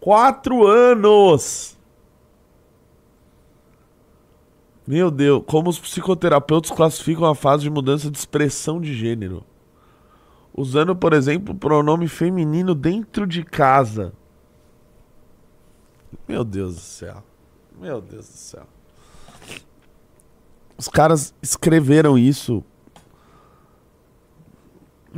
Quatro 0.00 0.64
anos! 0.64 1.76
Meu 4.86 5.10
Deus, 5.10 5.42
como 5.46 5.68
os 5.68 5.80
psicoterapeutas 5.80 6.70
classificam 6.70 7.26
a 7.26 7.34
fase 7.34 7.64
de 7.64 7.70
mudança 7.70 8.08
de 8.08 8.16
expressão 8.16 8.80
de 8.80 8.94
gênero? 8.94 9.44
usando, 10.60 10.94
por 10.96 11.12
exemplo, 11.12 11.54
o 11.54 11.58
pronome 11.58 12.08
feminino 12.08 12.74
dentro 12.74 13.26
de 13.26 13.44
casa. 13.44 14.12
Meu 16.26 16.44
Deus 16.44 16.74
do 16.74 16.80
céu. 16.80 17.22
Meu 17.80 18.00
Deus 18.00 18.26
do 18.26 18.36
céu. 18.36 18.66
Os 20.76 20.88
caras 20.88 21.32
escreveram 21.40 22.18
isso. 22.18 22.64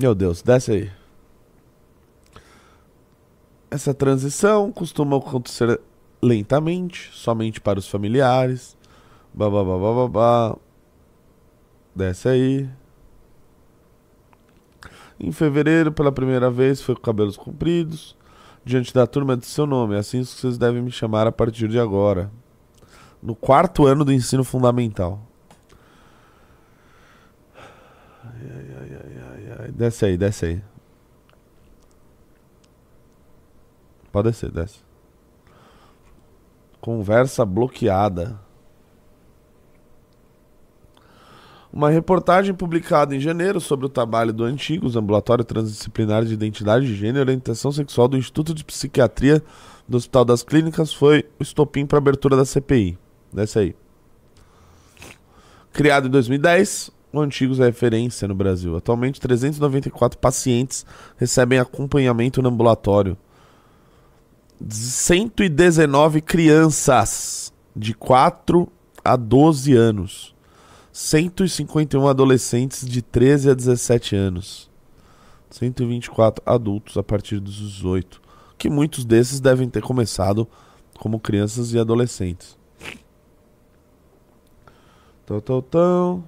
Meu 0.00 0.14
Deus, 0.14 0.40
desce 0.40 0.72
aí. 0.72 0.90
Essa 3.70 3.92
transição 3.92 4.72
costuma 4.72 5.18
acontecer 5.18 5.78
lentamente, 6.22 7.10
somente 7.12 7.60
para 7.60 7.78
os 7.78 7.86
familiares. 7.86 8.78
Babá, 9.34 10.56
Desce 11.94 12.30
aí. 12.30 12.70
Em 15.20 15.30
fevereiro, 15.32 15.92
pela 15.92 16.10
primeira 16.10 16.50
vez, 16.50 16.80
foi 16.80 16.94
com 16.94 17.02
cabelos 17.02 17.36
compridos. 17.36 18.16
Diante 18.64 18.94
da 18.94 19.06
turma 19.06 19.36
de 19.36 19.44
seu 19.44 19.66
nome. 19.66 19.96
Assim 19.96 20.24
vocês 20.24 20.56
devem 20.56 20.80
me 20.80 20.90
chamar 20.90 21.26
a 21.26 21.32
partir 21.32 21.68
de 21.68 21.78
agora. 21.78 22.30
No 23.22 23.34
quarto 23.34 23.84
ano 23.84 24.02
do 24.02 24.14
ensino 24.14 24.44
fundamental. 24.44 25.20
Ai, 28.24 28.50
ai. 28.50 28.69
Desce 29.70 30.04
aí, 30.04 30.16
desce 30.16 30.46
aí. 30.46 30.62
Pode 34.12 34.28
descer, 34.28 34.50
desce. 34.50 34.80
Conversa 36.80 37.44
bloqueada. 37.44 38.40
Uma 41.72 41.88
reportagem 41.88 42.52
publicada 42.52 43.14
em 43.14 43.20
janeiro 43.20 43.60
sobre 43.60 43.86
o 43.86 43.88
trabalho 43.88 44.32
do 44.32 44.42
Antigos, 44.42 44.96
Ambulatório 44.96 45.44
Transdisciplinar 45.44 46.24
de 46.24 46.34
Identidade 46.34 46.84
de 46.84 46.96
Gênero 46.96 47.18
e 47.18 47.22
Orientação 47.22 47.70
Sexual 47.70 48.08
do 48.08 48.16
Instituto 48.16 48.52
de 48.52 48.64
Psiquiatria 48.64 49.40
do 49.88 49.96
Hospital 49.96 50.24
das 50.24 50.42
Clínicas 50.42 50.92
foi 50.92 51.24
o 51.38 51.42
estopim 51.42 51.86
para 51.86 51.98
a 51.98 52.00
abertura 52.00 52.36
da 52.36 52.44
CPI. 52.44 52.98
Desce 53.32 53.58
aí. 53.58 53.76
Criado 55.72 56.08
em 56.08 56.10
2010, 56.10 56.88
o 56.88 56.92
Antigos 57.18 57.58
é 57.58 57.64
referência 57.64 58.28
no 58.28 58.34
Brasil. 58.34 58.76
Atualmente, 58.76 59.20
394 59.20 60.18
pacientes 60.18 60.86
recebem 61.16 61.58
acompanhamento 61.58 62.40
no 62.40 62.48
ambulatório. 62.48 63.16
119 64.68 66.20
crianças 66.20 67.52
de 67.74 67.94
4 67.94 68.70
a 69.04 69.16
12 69.16 69.74
anos. 69.74 70.34
151 70.92 72.06
adolescentes 72.06 72.86
de 72.86 73.02
13 73.02 73.50
a 73.50 73.54
17 73.54 74.14
anos. 74.14 74.70
124 75.50 76.42
adultos 76.46 76.96
a 76.96 77.02
partir 77.02 77.40
dos 77.40 77.54
18. 77.54 78.20
Que 78.56 78.70
muitos 78.70 79.04
desses 79.04 79.40
devem 79.40 79.68
ter 79.68 79.82
começado 79.82 80.46
como 80.98 81.18
crianças 81.18 81.72
e 81.72 81.78
adolescentes. 81.78 82.58
Tão, 85.24 85.40
tão, 85.40 85.62
tão. 85.62 86.24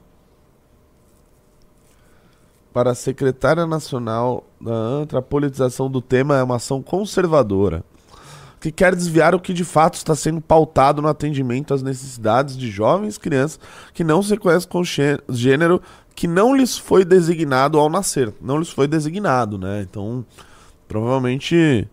Para 2.73 2.93
a 2.93 2.95
secretária 2.95 3.67
nacional 3.67 4.45
da 4.61 4.73
ANTRA, 4.73 5.19
a 5.19 5.23
politização 5.23 5.91
do 5.91 6.01
tema 6.01 6.39
é 6.39 6.43
uma 6.43 6.57
ação 6.57 6.83
conservadora 6.83 7.85
que 8.63 8.71
quer 8.71 8.95
desviar 8.95 9.35
o 9.35 9.41
que 9.41 9.53
de 9.53 9.65
fato 9.65 9.95
está 9.95 10.15
sendo 10.15 10.41
pautado 10.41 11.03
no 11.03 11.09
atendimento 11.09 11.75
às 11.75 11.83
necessidades 11.83 12.57
de 12.57 12.71
jovens 12.71 13.19
crianças 13.19 13.59
que 13.93 14.05
não 14.05 14.23
se 14.23 14.37
conhecem 14.37 14.69
com 14.69 14.85
gênero 14.85 15.83
que 16.15 16.29
não 16.29 16.55
lhes 16.55 16.79
foi 16.79 17.05
designado 17.05 17.79
ao 17.79 17.91
nascer. 17.91 18.33
Não 18.41 18.59
lhes 18.59 18.71
foi 18.71 18.87
designado, 18.87 19.59
né? 19.59 19.83
Então, 19.83 20.25
provavelmente. 20.87 21.89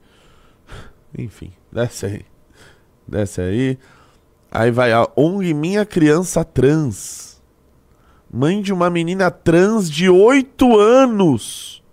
Enfim, 1.18 1.52
desce 1.72 2.06
aí. 2.06 2.26
Desce 3.08 3.42
aí. 3.42 3.80
Aí 4.52 4.70
vai 4.70 4.92
a 4.92 5.08
ONG 5.16 5.54
Minha 5.54 5.86
Criança 5.86 6.44
Trans. 6.44 7.29
Mãe 8.32 8.62
de 8.62 8.72
uma 8.72 8.90
menina 8.90 9.32
trans 9.32 9.90
de 9.90 10.08
8 10.08 10.80
anos. 10.80 11.84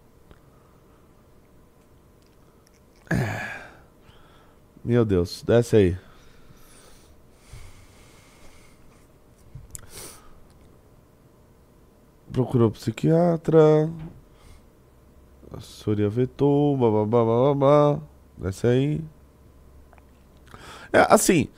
É. 3.09 3.47
Meu 4.85 5.05
Deus, 5.05 5.43
desce 5.43 5.77
aí. 5.77 5.99
Procurou 12.31 12.71
psiquiatra. 12.71 13.91
Assessoria 15.57 16.11
vetou, 16.11 16.77
babá, 16.77 17.25
babá. 17.25 18.01
Desce 18.37 18.67
aí. 18.67 19.05
É, 20.93 21.07
assim. 21.09 21.49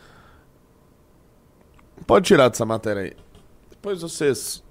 Pode 2.07 2.27
tirar 2.27 2.49
dessa 2.49 2.65
matéria 2.65 3.03
aí. 3.03 3.17
Depois 3.71 4.03
vocês 4.03 4.63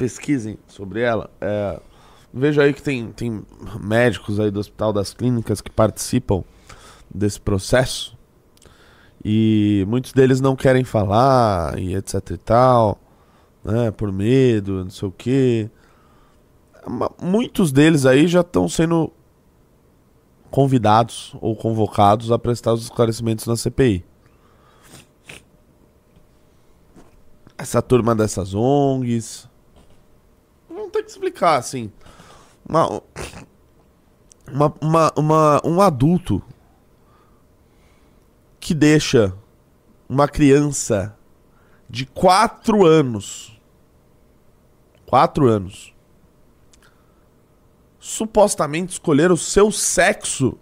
pesquisem 0.00 0.56
sobre 0.66 1.02
ela. 1.02 1.28
É, 1.38 1.78
veja 2.32 2.62
aí 2.62 2.72
que 2.72 2.80
tem, 2.80 3.12
tem 3.12 3.42
médicos 3.78 4.40
aí 4.40 4.50
do 4.50 4.58
Hospital 4.58 4.94
das 4.94 5.12
Clínicas 5.12 5.60
que 5.60 5.70
participam 5.70 6.42
desse 7.14 7.38
processo 7.38 8.16
e 9.22 9.84
muitos 9.86 10.14
deles 10.14 10.40
não 10.40 10.56
querem 10.56 10.84
falar 10.84 11.78
e 11.78 11.94
etc 11.94 12.30
e 12.30 12.36
tal, 12.38 12.98
né, 13.62 13.90
por 13.90 14.10
medo, 14.10 14.84
não 14.84 14.90
sei 14.90 15.08
o 15.08 15.12
quê. 15.12 15.70
Muitos 17.20 17.70
deles 17.70 18.06
aí 18.06 18.26
já 18.26 18.40
estão 18.40 18.66
sendo 18.70 19.12
convidados 20.50 21.36
ou 21.42 21.54
convocados 21.54 22.32
a 22.32 22.38
prestar 22.38 22.72
os 22.72 22.84
esclarecimentos 22.84 23.46
na 23.46 23.54
CPI. 23.54 24.02
Essa 27.58 27.82
turma 27.82 28.14
dessas 28.14 28.54
ONGs. 28.54 29.49
Vão 30.90 30.92
ter 30.92 31.04
que 31.04 31.10
explicar, 31.10 31.56
assim. 31.56 31.92
Uma, 32.68 33.00
uma, 34.50 34.74
uma, 34.80 35.12
uma 35.16 35.60
um 35.64 35.80
adulto 35.80 36.42
que 38.58 38.74
deixa 38.74 39.32
uma 40.08 40.26
criança 40.26 41.16
de 41.88 42.04
4 42.06 42.84
anos, 42.84 43.56
4 45.06 45.46
anos, 45.46 45.94
supostamente 48.00 48.94
escolher 48.94 49.30
o 49.30 49.36
seu 49.36 49.70
sexo 49.70 50.58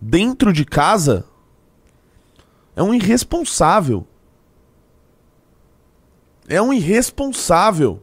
dentro 0.00 0.52
de 0.52 0.64
casa 0.64 1.24
é 2.74 2.82
um 2.82 2.92
irresponsável. 2.92 4.06
É 6.48 6.60
um 6.60 6.72
irresponsável. 6.72 8.02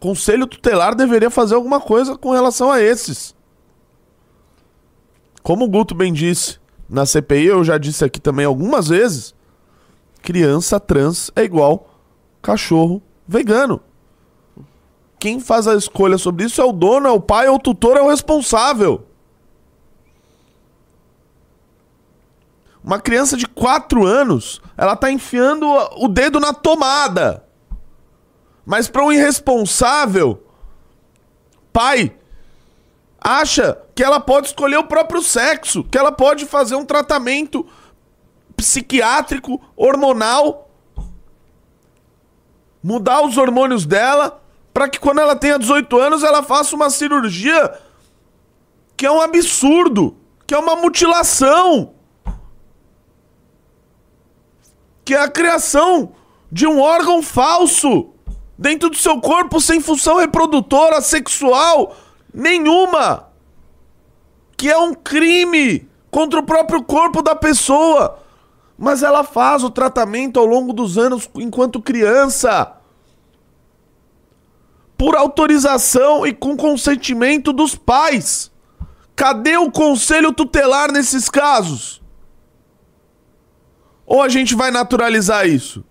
Conselho 0.00 0.46
tutelar 0.46 0.94
deveria 0.94 1.30
fazer 1.30 1.54
alguma 1.54 1.80
coisa 1.80 2.16
com 2.16 2.30
relação 2.30 2.70
a 2.70 2.80
esses. 2.80 3.34
Como 5.42 5.64
o 5.64 5.68
Guto 5.68 5.94
bem 5.94 6.12
disse 6.12 6.58
na 6.88 7.04
CPI, 7.04 7.46
eu 7.46 7.64
já 7.64 7.78
disse 7.78 8.04
aqui 8.04 8.20
também 8.20 8.46
algumas 8.46 8.88
vezes: 8.88 9.34
criança 10.22 10.78
trans 10.78 11.30
é 11.34 11.42
igual 11.42 11.90
cachorro 12.40 13.02
vegano. 13.26 13.80
Quem 15.18 15.40
faz 15.40 15.66
a 15.66 15.74
escolha 15.74 16.16
sobre 16.16 16.44
isso 16.44 16.60
é 16.60 16.64
o 16.64 16.72
dono, 16.72 17.08
é 17.08 17.10
o 17.10 17.20
pai, 17.20 17.46
é 17.46 17.50
o 17.50 17.58
tutor, 17.58 17.96
é 17.96 18.00
o 18.00 18.08
responsável. 18.08 19.04
Uma 22.84 23.00
criança 23.00 23.36
de 23.36 23.46
4 23.46 24.06
anos, 24.06 24.62
ela 24.76 24.94
tá 24.94 25.10
enfiando 25.10 25.66
o 25.96 26.06
dedo 26.06 26.38
na 26.38 26.54
tomada. 26.54 27.47
Mas 28.68 28.86
para 28.86 29.02
um 29.02 29.10
irresponsável 29.10 30.42
pai 31.72 32.14
acha 33.18 33.80
que 33.94 34.04
ela 34.04 34.20
pode 34.20 34.48
escolher 34.48 34.76
o 34.76 34.84
próprio 34.84 35.22
sexo, 35.22 35.82
que 35.84 35.96
ela 35.96 36.12
pode 36.12 36.44
fazer 36.44 36.76
um 36.76 36.84
tratamento 36.84 37.66
psiquiátrico, 38.54 39.58
hormonal, 39.74 40.70
mudar 42.84 43.22
os 43.22 43.38
hormônios 43.38 43.86
dela, 43.86 44.38
para 44.74 44.86
que 44.86 45.00
quando 45.00 45.22
ela 45.22 45.34
tenha 45.34 45.58
18 45.58 45.98
anos 45.98 46.22
ela 46.22 46.42
faça 46.42 46.76
uma 46.76 46.90
cirurgia 46.90 47.72
que 48.94 49.06
é 49.06 49.10
um 49.10 49.22
absurdo, 49.22 50.14
que 50.46 50.52
é 50.52 50.58
uma 50.58 50.76
mutilação, 50.76 51.94
que 55.06 55.14
é 55.14 55.22
a 55.22 55.30
criação 55.30 56.12
de 56.52 56.66
um 56.66 56.82
órgão 56.82 57.22
falso 57.22 58.12
dentro 58.58 58.90
do 58.90 58.96
seu 58.96 59.20
corpo 59.20 59.60
sem 59.60 59.80
função 59.80 60.16
reprodutora, 60.16 61.00
sexual 61.00 61.96
nenhuma. 62.34 63.28
Que 64.56 64.68
é 64.68 64.76
um 64.76 64.92
crime 64.92 65.88
contra 66.10 66.40
o 66.40 66.42
próprio 66.42 66.82
corpo 66.82 67.22
da 67.22 67.36
pessoa. 67.36 68.18
Mas 68.76 69.02
ela 69.02 69.22
faz 69.22 69.62
o 69.62 69.70
tratamento 69.70 70.40
ao 70.40 70.46
longo 70.46 70.72
dos 70.72 70.98
anos 70.98 71.30
enquanto 71.36 71.80
criança. 71.80 72.72
Por 74.96 75.14
autorização 75.14 76.26
e 76.26 76.34
com 76.34 76.56
consentimento 76.56 77.52
dos 77.52 77.76
pais. 77.76 78.50
Cadê 79.14 79.56
o 79.56 79.70
conselho 79.70 80.32
tutelar 80.32 80.90
nesses 80.90 81.28
casos? 81.28 82.02
Ou 84.04 84.22
a 84.22 84.28
gente 84.28 84.54
vai 84.54 84.70
naturalizar 84.70 85.46
isso? 85.46 85.84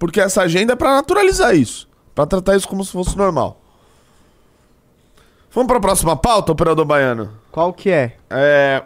Porque 0.00 0.18
essa 0.18 0.40
agenda 0.40 0.72
é 0.72 0.76
para 0.76 0.94
naturalizar 0.94 1.54
isso, 1.54 1.86
para 2.14 2.26
tratar 2.26 2.56
isso 2.56 2.66
como 2.66 2.82
se 2.82 2.90
fosse 2.90 3.14
normal. 3.18 3.60
Vamos 5.52 5.68
para 5.68 5.76
a 5.76 5.80
próxima 5.80 6.16
pauta, 6.16 6.52
operador 6.52 6.86
baiano? 6.86 7.36
Qual 7.52 7.70
que 7.74 7.90
é? 7.90 8.16
É. 8.30 8.82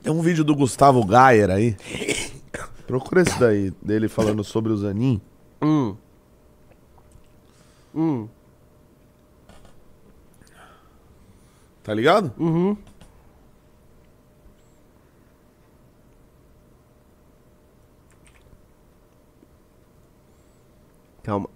Tem 0.00 0.12
um 0.12 0.22
vídeo 0.22 0.44
do 0.44 0.54
Gustavo 0.54 1.04
Gayer 1.04 1.50
aí. 1.50 1.76
Procura 2.86 3.22
esse 3.22 3.36
daí, 3.40 3.72
dele 3.82 4.08
falando 4.08 4.44
sobre 4.44 4.70
o 4.72 4.76
Zanin. 4.76 5.20
Hum. 5.60 5.96
Hum. 7.92 8.28
Tá 11.82 11.92
ligado? 11.92 12.32
Uhum. 12.38 12.76
Calma. 21.22 21.48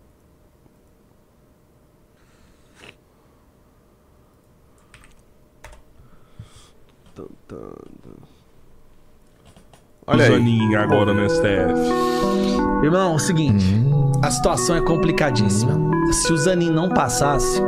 Olha. 10.07 10.31
Zanin 10.31 10.75
agora 10.77 11.15
no 11.15 11.29
STF. 11.29 12.83
Irmão, 12.83 13.13
é 13.13 13.17
o 13.17 13.19
seguinte, 13.19 13.65
a 14.23 14.31
situação 14.31 14.77
é 14.77 14.81
complicadíssima. 14.83 15.73
Se 16.13 16.33
o 16.33 16.37
Zanin 16.37 16.71
não 16.71 16.91
passasse. 16.91 17.63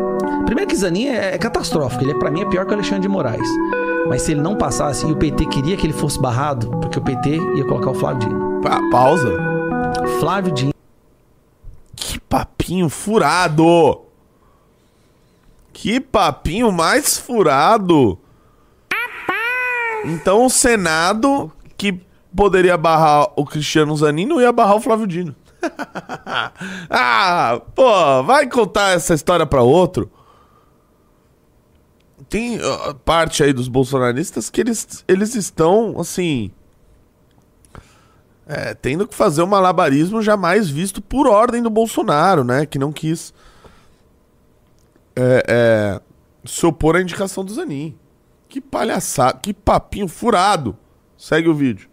Primeiro 0.45 0.69
que 0.69 0.77
Zanin 0.77 1.07
é, 1.07 1.35
é 1.35 1.39
catastrófico, 1.39 2.05
ele 2.05 2.13
é, 2.13 2.19
pra 2.19 2.31
mim 2.31 2.43
é 2.43 2.45
pior 2.45 2.65
que 2.67 2.71
o 2.73 2.75
Alexandre 2.75 3.03
de 3.03 3.09
Moraes. 3.09 3.49
Mas 4.09 4.23
se 4.23 4.33
ele 4.33 4.41
não 4.41 4.55
passasse 4.57 5.07
e 5.07 5.11
o 5.11 5.17
PT 5.17 5.47
queria 5.47 5.77
que 5.77 5.87
ele 5.87 5.93
fosse 5.93 6.21
barrado, 6.21 6.69
porque 6.81 6.99
o 6.99 7.03
PT 7.03 7.31
ia 7.57 7.65
colocar 7.65 7.91
o 7.91 7.95
Flávio 7.95 8.21
Dino. 8.29 8.61
Pa- 8.61 8.81
pausa. 8.91 9.33
Flávio 10.21 10.53
Dino. 10.53 10.76
Papinho 12.67 12.89
furado! 12.89 14.03
Que 15.73 16.01
papinho 16.01 16.73
mais 16.73 17.17
furado! 17.17 18.19
Então 20.05 20.45
o 20.45 20.51
Senado, 20.51 21.53
que 21.77 22.01
poderia 22.35 22.77
barrar 22.77 23.29
o 23.37 23.45
Cristiano 23.45 23.97
Zanin, 23.97 24.27
não 24.27 24.41
ia 24.41 24.51
barrar 24.51 24.75
o 24.75 24.81
Flávio 24.81 25.07
Dino. 25.07 25.37
ah, 26.91 27.63
pô, 27.73 28.25
vai 28.25 28.49
contar 28.49 28.97
essa 28.97 29.15
história 29.15 29.47
pra 29.47 29.63
outro. 29.63 30.11
Tem 32.29 32.61
ó, 32.61 32.95
parte 32.95 33.45
aí 33.45 33.53
dos 33.53 33.69
bolsonaristas 33.69 34.51
que 34.51 34.61
eles, 34.61 35.05
eles 35.07 35.37
estão, 35.37 36.01
assim... 36.01 36.51
É, 38.49 38.75
tendo 38.75 39.09
que 39.09 39.15
fazer 39.15 39.43
um 39.43 39.47
malabarismo 39.47 40.23
jamais 40.23 40.69
visto 40.71 41.03
por 41.03 41.27
ordem 41.27 41.61
do 41.63 41.69
Bolsonaro, 41.71 42.45
né? 42.45 42.65
Que 42.65 42.79
não 42.79 42.93
quis 42.93 43.35
é, 45.17 45.45
é, 45.49 46.01
se 46.45 46.65
opor 46.67 46.97
à 46.97 47.01
indicação 47.03 47.45
do 47.45 47.53
Zanin. 47.53 47.95
Que 48.49 48.61
palhaçada, 48.61 49.39
que 49.43 49.53
papinho 49.53 50.07
furado. 50.09 50.77
Segue 51.19 51.49
o 51.49 51.55
vídeo. 51.55 51.89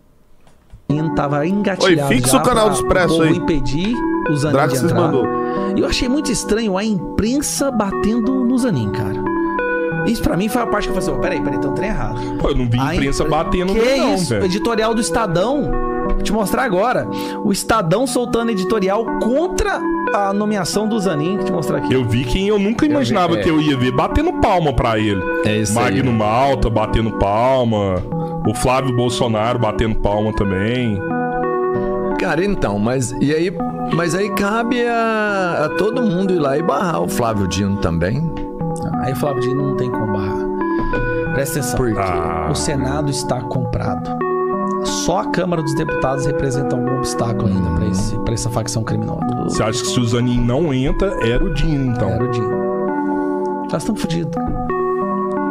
tava 1.16 1.46
engatilhado. 1.48 2.10
Oi, 2.14 2.22
fixa 2.22 2.38
o 2.38 2.44
canal 2.44 2.66
pra 2.66 2.74
do 2.76 2.76
Expresso 2.82 3.22
aí. 3.24 3.36
impedir 3.36 3.96
o 4.30 4.36
Zanin 4.36 4.52
de 4.52 4.52
Draxis 4.52 4.84
entrar. 4.84 5.00
mandou. 5.00 5.26
E 5.76 5.80
eu 5.82 5.88
achei 5.88 6.08
muito 6.08 6.32
estranho 6.32 6.78
a 6.78 6.84
imprensa 6.84 7.72
batendo 7.72 8.46
no 8.46 8.58
Zanin, 8.60 8.92
cara. 8.92 9.24
Isso 10.06 10.22
pra 10.22 10.36
mim 10.38 10.50
foi 10.50 10.62
a 10.62 10.68
parte 10.68 10.84
que 10.88 10.96
eu 10.96 11.02
falei 11.02 11.10
assim, 11.10 11.18
"Ô, 11.18 11.22
peraí, 11.22 11.42
peraí, 11.42 11.60
tem 11.60 11.70
um 11.70 11.74
trem 11.74 11.90
errado. 11.90 12.20
Pô, 12.38 12.50
eu 12.50 12.56
não 12.56 12.70
vi 12.70 12.78
A 12.78 12.94
imprensa 12.94 13.24
impre- 13.24 13.36
batendo 13.36 13.74
Que 13.74 13.80
nele, 13.80 13.98
não, 14.02 14.16
isso? 14.16 14.30
velho. 14.30 14.46
Editorial 14.46 14.94
do 14.94 15.02
Estadão. 15.02 15.72
Vou 16.04 16.22
te 16.22 16.32
mostrar 16.34 16.64
agora. 16.64 17.08
O 17.44 17.52
Estadão 17.52 18.06
soltando 18.08 18.52
editorial 18.52 19.06
contra 19.20 19.80
a 20.14 20.34
nomeação 20.34 20.88
do 20.88 21.00
Zanin. 21.00 21.38
Vou 21.38 21.46
te 21.46 21.52
mostrar 21.52 21.78
aqui. 21.80 21.94
Eu 21.94 22.04
vi 22.06 22.24
quem 22.24 22.48
eu 22.48 22.60
nunca 22.60 22.86
imaginava 22.86 23.34
vi, 23.34 23.40
é. 23.40 23.44
que 23.44 23.50
eu 23.50 23.60
ia 23.60 23.78
ver 23.78 23.92
batendo 23.92 24.34
palma 24.34 24.74
pra 24.74 25.00
ele. 25.00 25.22
É 25.46 25.58
isso 25.58 25.78
aí. 25.80 25.96
Magno 25.96 26.12
Malta 26.14 26.70
batendo 26.70 27.12
palma. 27.14 27.96
O 28.48 28.54
Flávio 28.54 28.96
Bolsonaro 28.96 29.58
batendo 29.58 29.96
palma 29.96 30.34
também. 30.34 31.00
Cara, 32.20 32.44
então, 32.46 32.80
mas 32.80 33.12
e 33.20 33.34
aí, 33.34 33.52
mas 33.94 34.16
aí 34.16 34.30
cabe 34.30 34.86
a, 34.86 35.66
a 35.66 35.70
todo 35.78 36.02
mundo 36.02 36.34
ir 36.34 36.40
lá 36.40 36.58
e 36.58 36.62
barrar 36.62 37.02
o 37.02 37.08
Flávio 37.08 37.48
Dino 37.48 37.78
também. 37.78 38.22
Aí 39.02 39.12
o 39.14 39.16
Flávio 39.16 39.42
Dino 39.42 39.70
não 39.70 39.78
tem 39.78 39.90
como 39.90 40.14
barrar. 40.14 41.34
Presta 41.34 41.60
atenção. 41.60 41.78
Por 41.78 41.92
quê? 41.92 42.00
Ah, 42.00 42.48
O 42.52 42.56
Senado 42.56 43.10
está 43.10 43.42
comprado. 43.42 44.23
Só 44.86 45.20
a 45.20 45.32
Câmara 45.32 45.62
dos 45.62 45.74
Deputados 45.76 46.26
representa 46.26 46.76
algum 46.76 46.98
obstáculo 46.98 47.48
ainda 47.48 47.70
pra, 47.72 47.88
esse, 47.88 48.18
pra 48.20 48.34
essa 48.34 48.50
facção 48.50 48.84
criminosa. 48.84 49.22
você 49.44 49.64
acha 49.64 49.82
que 49.82 49.88
se 49.88 50.00
o 50.00 50.06
Zanin 50.06 50.40
não 50.40 50.74
entra, 50.74 51.14
era 51.26 51.44
o 51.44 51.54
Dino, 51.54 51.92
então? 51.92 52.10
Era 52.10 52.24
o 52.24 52.32
Dino. 52.32 53.68
Já 53.70 53.78
estão 53.78 53.96
fodidos. 53.96 54.34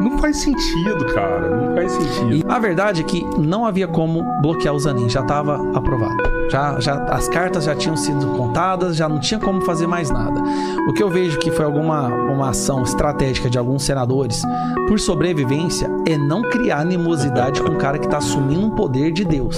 Não 0.02 0.18
faz 0.18 0.36
sentido, 0.38 1.04
cara. 1.14 1.48
Não 1.48 1.74
faz 1.74 1.92
sentido. 1.92 2.34
E 2.34 2.44
a 2.48 2.58
verdade 2.58 3.02
é 3.02 3.04
que 3.04 3.24
não 3.38 3.64
havia 3.64 3.86
como 3.86 4.24
bloquear 4.42 4.74
o 4.74 4.78
Zanin, 4.78 5.08
já 5.08 5.20
estava 5.20 5.56
aprovado. 5.76 6.16
Já, 6.50 6.80
já, 6.80 7.04
as 7.04 7.28
cartas 7.28 7.64
já 7.64 7.74
tinham 7.74 7.96
sido 7.96 8.26
contadas, 8.36 8.96
já 8.96 9.08
não 9.08 9.20
tinha 9.20 9.38
como 9.38 9.60
fazer 9.62 9.86
mais 9.86 10.10
nada. 10.10 10.42
O 10.88 10.92
que 10.92 11.02
eu 11.02 11.08
vejo 11.08 11.38
que 11.38 11.50
foi 11.50 11.64
alguma 11.64 12.08
uma 12.08 12.50
ação 12.50 12.82
estratégica 12.82 13.48
de 13.48 13.56
alguns 13.56 13.84
senadores, 13.84 14.42
por 14.88 14.98
sobrevivência, 14.98 15.88
é 16.06 16.18
não 16.18 16.42
criar 16.42 16.80
animosidade 16.80 17.62
com 17.62 17.70
um 17.70 17.78
cara 17.78 17.98
que 17.98 18.06
está 18.06 18.18
assumindo 18.18 18.66
um 18.66 18.70
poder 18.70 19.12
de 19.12 19.24
Deus. 19.24 19.56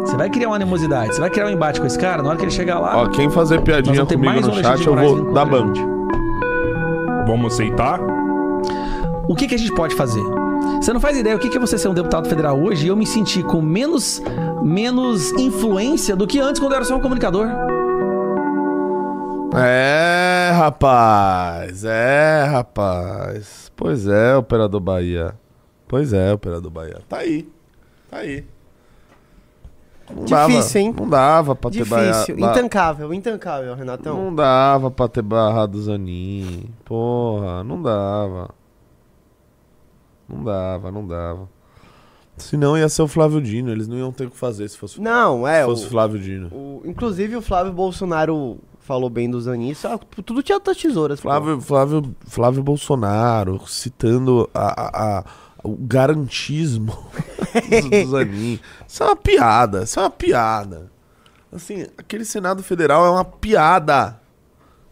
Você 0.00 0.16
vai 0.16 0.28
criar 0.28 0.48
uma 0.48 0.56
animosidade, 0.56 1.14
você 1.14 1.20
vai 1.20 1.30
criar 1.30 1.46
um 1.46 1.50
embate 1.50 1.80
com 1.80 1.86
esse 1.86 1.98
cara, 1.98 2.22
na 2.22 2.30
hora 2.30 2.38
que 2.38 2.44
ele 2.44 2.50
chegar 2.50 2.80
lá. 2.80 3.02
Ó, 3.02 3.06
quem 3.08 3.30
fazer 3.30 3.56
nós 3.56 3.64
piadinha 3.64 3.94
vamos 3.94 4.08
ter 4.08 4.16
comigo 4.16 4.32
mais 4.32 4.46
no 4.46 4.54
chat, 4.54 4.86
eu 4.86 4.96
vou 4.96 5.32
dar 5.32 5.46
contra 5.46 5.58
a 5.58 5.62
ban. 5.62 5.74
gente. 5.74 5.86
Vamos 7.26 7.54
aceitar? 7.54 8.00
O 9.28 9.34
que, 9.34 9.46
que 9.46 9.54
a 9.54 9.58
gente 9.58 9.72
pode 9.74 9.94
fazer? 9.94 10.22
Você 10.80 10.92
não 10.92 11.00
faz 11.00 11.16
ideia 11.16 11.36
o 11.36 11.38
que, 11.38 11.48
que 11.48 11.56
é 11.56 11.60
você 11.60 11.78
ser 11.78 11.88
um 11.88 11.94
deputado 11.94 12.28
federal 12.28 12.58
hoje 12.60 12.86
e 12.86 12.88
eu 12.88 12.96
me 12.96 13.06
sentir 13.06 13.42
com 13.44 13.60
menos, 13.62 14.20
menos 14.62 15.30
influência 15.32 16.14
do 16.16 16.26
que 16.26 16.38
antes 16.40 16.60
quando 16.60 16.72
eu 16.72 16.76
era 16.76 16.84
só 16.84 16.96
um 16.96 17.00
comunicador. 17.00 17.46
É, 19.54 20.50
rapaz. 20.54 21.84
É, 21.84 22.44
rapaz. 22.50 23.70
Pois 23.76 24.06
é, 24.06 24.36
operador 24.36 24.80
Bahia. 24.80 25.34
Pois 25.86 26.12
é, 26.12 26.32
operador 26.32 26.70
Bahia. 26.70 27.00
Tá 27.08 27.18
aí. 27.18 27.46
Tá 28.10 28.18
aí. 28.18 28.44
Não 30.14 30.24
Difícil, 30.24 30.36
dava, 30.62 30.78
hein? 30.78 30.94
Não 30.98 31.08
dava 31.08 31.54
pra 31.54 31.70
ter 31.70 31.78
Difícil. 31.84 32.36
ba- 32.36 32.46
ba- 32.46 32.50
Intancável, 32.52 33.14
intancável, 33.14 33.74
Renatão. 33.74 34.24
Não 34.24 34.34
dava 34.34 34.90
pra 34.90 35.08
ter 35.08 35.22
barrado 35.22 35.76
o 35.78 35.82
Zanin. 35.82 36.68
Porra, 36.84 37.62
não 37.64 37.80
dava. 37.80 38.50
Não 40.28 40.42
dava, 40.44 40.90
não 40.90 41.06
dava. 41.06 41.48
Senão 42.36 42.76
ia 42.78 42.88
ser 42.88 43.02
o 43.02 43.08
Flávio 43.08 43.40
Dino. 43.42 43.70
Eles 43.70 43.86
não 43.86 43.96
iam 43.96 44.10
ter 44.12 44.26
o 44.26 44.30
que 44.30 44.36
fazer 44.36 44.68
se 44.68 44.78
fosse, 44.78 45.00
Não, 45.00 45.46
é. 45.46 45.58
se 45.60 45.64
O, 45.64 45.70
fosse 45.70 45.86
o 45.86 45.90
Flávio 45.90 46.18
Dino. 46.20 46.48
o- 46.48 46.82
inclusive 46.84 47.36
o 47.36 47.42
Flávio 47.42 47.72
Bolsonaro 47.72 48.58
falou 48.80 49.10
bem 49.10 49.30
do 49.30 49.40
Zanin. 49.40 49.74
Só, 49.74 49.98
tudo 49.98 50.42
tinha 50.42 50.56
outras 50.56 50.76
tesouras. 50.76 51.20
pô. 51.20 51.28
Flávio, 51.28 51.60
Flávio, 51.60 52.16
Flávio 52.26 52.62
Bolsonaro 52.62 53.60
citando 53.66 54.48
a, 54.54 54.82
a- 54.82 55.18
a- 55.20 55.24
o 55.62 55.76
garantismo 55.76 56.96
do 58.04 58.10
Zanin. 58.10 58.58
Isso 58.88 59.02
é 59.02 59.06
uma 59.06 59.16
piada, 59.16 59.82
isso 59.82 60.00
é 60.00 60.02
uma 60.02 60.10
piada. 60.10 60.90
Assim, 61.52 61.82
aquele 61.98 62.24
Senado 62.24 62.62
Federal 62.62 63.04
é 63.04 63.10
uma 63.10 63.24
piada. 63.24 64.18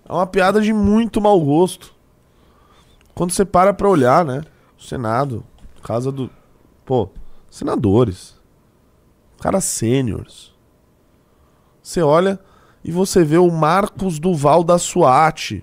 É 0.06 0.12
uma 0.12 0.26
piada 0.26 0.60
de 0.60 0.72
muito 0.74 1.20
mau 1.20 1.40
gosto. 1.40 1.92
Quando 3.14 3.32
você 3.32 3.44
para 3.46 3.72
pra 3.72 3.88
olhar, 3.88 4.24
né? 4.24 4.42
Senado, 4.80 5.44
casa 5.82 6.10
do. 6.10 6.30
Pô, 6.84 7.08
senadores. 7.50 8.38
Caras 9.40 9.64
sêniores. 9.64 10.52
Você 11.82 12.02
olha 12.02 12.38
e 12.84 12.90
você 12.90 13.22
vê 13.24 13.38
o 13.38 13.50
Marcos 13.50 14.18
Duval 14.18 14.64
da 14.64 14.78
SWAT. 14.78 15.62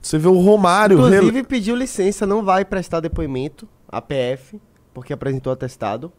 Você 0.00 0.18
vê 0.18 0.28
o 0.28 0.38
Romário. 0.40 0.98
Inclusive 0.98 1.24
rele- 1.26 1.44
pediu 1.44 1.74
licença, 1.74 2.26
não 2.26 2.44
vai 2.44 2.64
prestar 2.64 3.00
depoimento 3.00 3.68
à 3.88 4.00
PF, 4.00 4.60
porque 4.94 5.12
apresentou 5.12 5.52
atestado. 5.52 6.12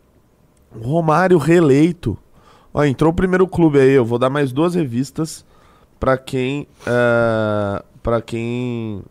O 0.76 0.80
Romário 0.80 1.38
reeleito. 1.38 2.18
Ó, 2.74 2.84
entrou 2.84 3.12
o 3.12 3.16
primeiro 3.16 3.48
clube 3.48 3.80
aí. 3.80 3.92
Eu 3.92 4.04
vou 4.06 4.20
dar 4.20 4.30
mais 4.30 4.52
duas 4.52 4.76
revistas 4.76 5.46
pra 6.00 6.18
quem. 6.18 6.68
É, 6.86 7.84
pra 8.04 8.22
quem. 8.22 9.02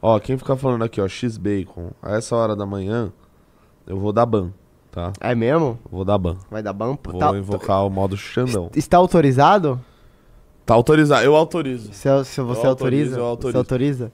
Ó, 0.00 0.18
quem 0.20 0.36
ficar 0.36 0.56
falando 0.56 0.84
aqui, 0.84 1.00
ó, 1.00 1.08
X-Bacon, 1.08 1.90
a 2.02 2.16
essa 2.16 2.36
hora 2.36 2.54
da 2.54 2.66
manhã, 2.66 3.12
eu 3.86 3.98
vou 3.98 4.12
dar 4.12 4.26
ban, 4.26 4.52
tá? 4.92 5.12
É 5.20 5.34
mesmo? 5.34 5.78
Vou 5.90 6.04
dar 6.04 6.18
ban. 6.18 6.36
Vai 6.50 6.62
dar 6.62 6.72
bampa? 6.72 7.10
Vou 7.10 7.20
Tá- 7.20 7.36
invocar 7.36 7.84
o 7.86 7.90
modo 7.90 8.16
Xandão. 8.16 8.70
Está 8.74 8.98
autorizado? 8.98 9.80
Tá 10.64 10.74
autorizado, 10.74 11.24
eu 11.24 11.34
autorizo. 11.36 11.92
Se, 11.92 12.08
se 12.24 12.40
você 12.40 12.66
Eu 12.66 12.70
autorizo, 12.70 12.70
autoriza? 12.70 13.18
eu 13.18 13.24
autorizo. 13.24 13.52
Você 13.52 13.58
autoriza? 13.58 14.12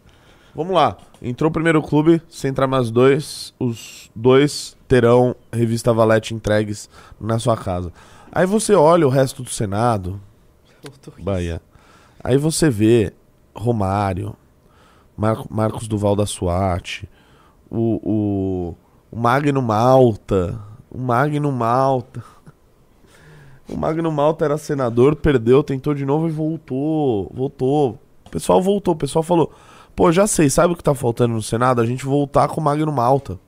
Vamos 0.54 0.74
lá. 0.74 0.98
Entrou 1.22 1.48
o 1.48 1.52
primeiro 1.52 1.80
clube, 1.82 2.20
se 2.28 2.46
entrar 2.46 2.66
mais 2.66 2.90
dois, 2.90 3.54
os 3.58 4.10
dois 4.14 4.76
terão 4.86 5.34
revista 5.50 5.92
Valete 5.94 6.34
entregues 6.34 6.90
na 7.18 7.38
sua 7.38 7.56
casa. 7.56 7.90
Aí 8.30 8.44
você 8.46 8.74
olha 8.74 9.06
o 9.06 9.10
resto 9.10 9.42
do 9.42 9.48
Senado, 9.48 10.20
Bahia. 11.22 11.60
Aí 12.22 12.36
você 12.36 12.68
vê 12.68 13.12
Romário, 13.54 14.34
Mar- 15.22 15.46
Marcos 15.48 15.86
Duval 15.86 16.16
da 16.16 16.26
SWAT, 16.26 17.04
o, 17.70 18.00
o, 18.02 18.74
o 19.10 19.16
Magno 19.16 19.62
Malta, 19.62 20.58
o 20.90 20.98
Magno 20.98 21.52
Malta. 21.52 22.24
O 23.68 23.76
Magno 23.76 24.10
Malta 24.10 24.44
era 24.44 24.58
senador, 24.58 25.14
perdeu, 25.16 25.62
tentou 25.62 25.94
de 25.94 26.04
novo 26.04 26.28
e 26.28 26.30
voltou. 26.32 27.30
Voltou. 27.32 27.98
O 28.26 28.30
pessoal 28.30 28.60
voltou. 28.60 28.92
O 28.94 28.96
pessoal 28.96 29.22
falou: 29.22 29.52
pô, 29.94 30.10
já 30.12 30.26
sei, 30.26 30.50
sabe 30.50 30.74
o 30.74 30.76
que 30.76 30.82
tá 30.82 30.94
faltando 30.94 31.34
no 31.34 31.42
Senado? 31.42 31.80
A 31.80 31.86
gente 31.86 32.04
voltar 32.04 32.48
com 32.48 32.60
o 32.60 32.64
Magno 32.64 32.92
Malta. 32.92 33.38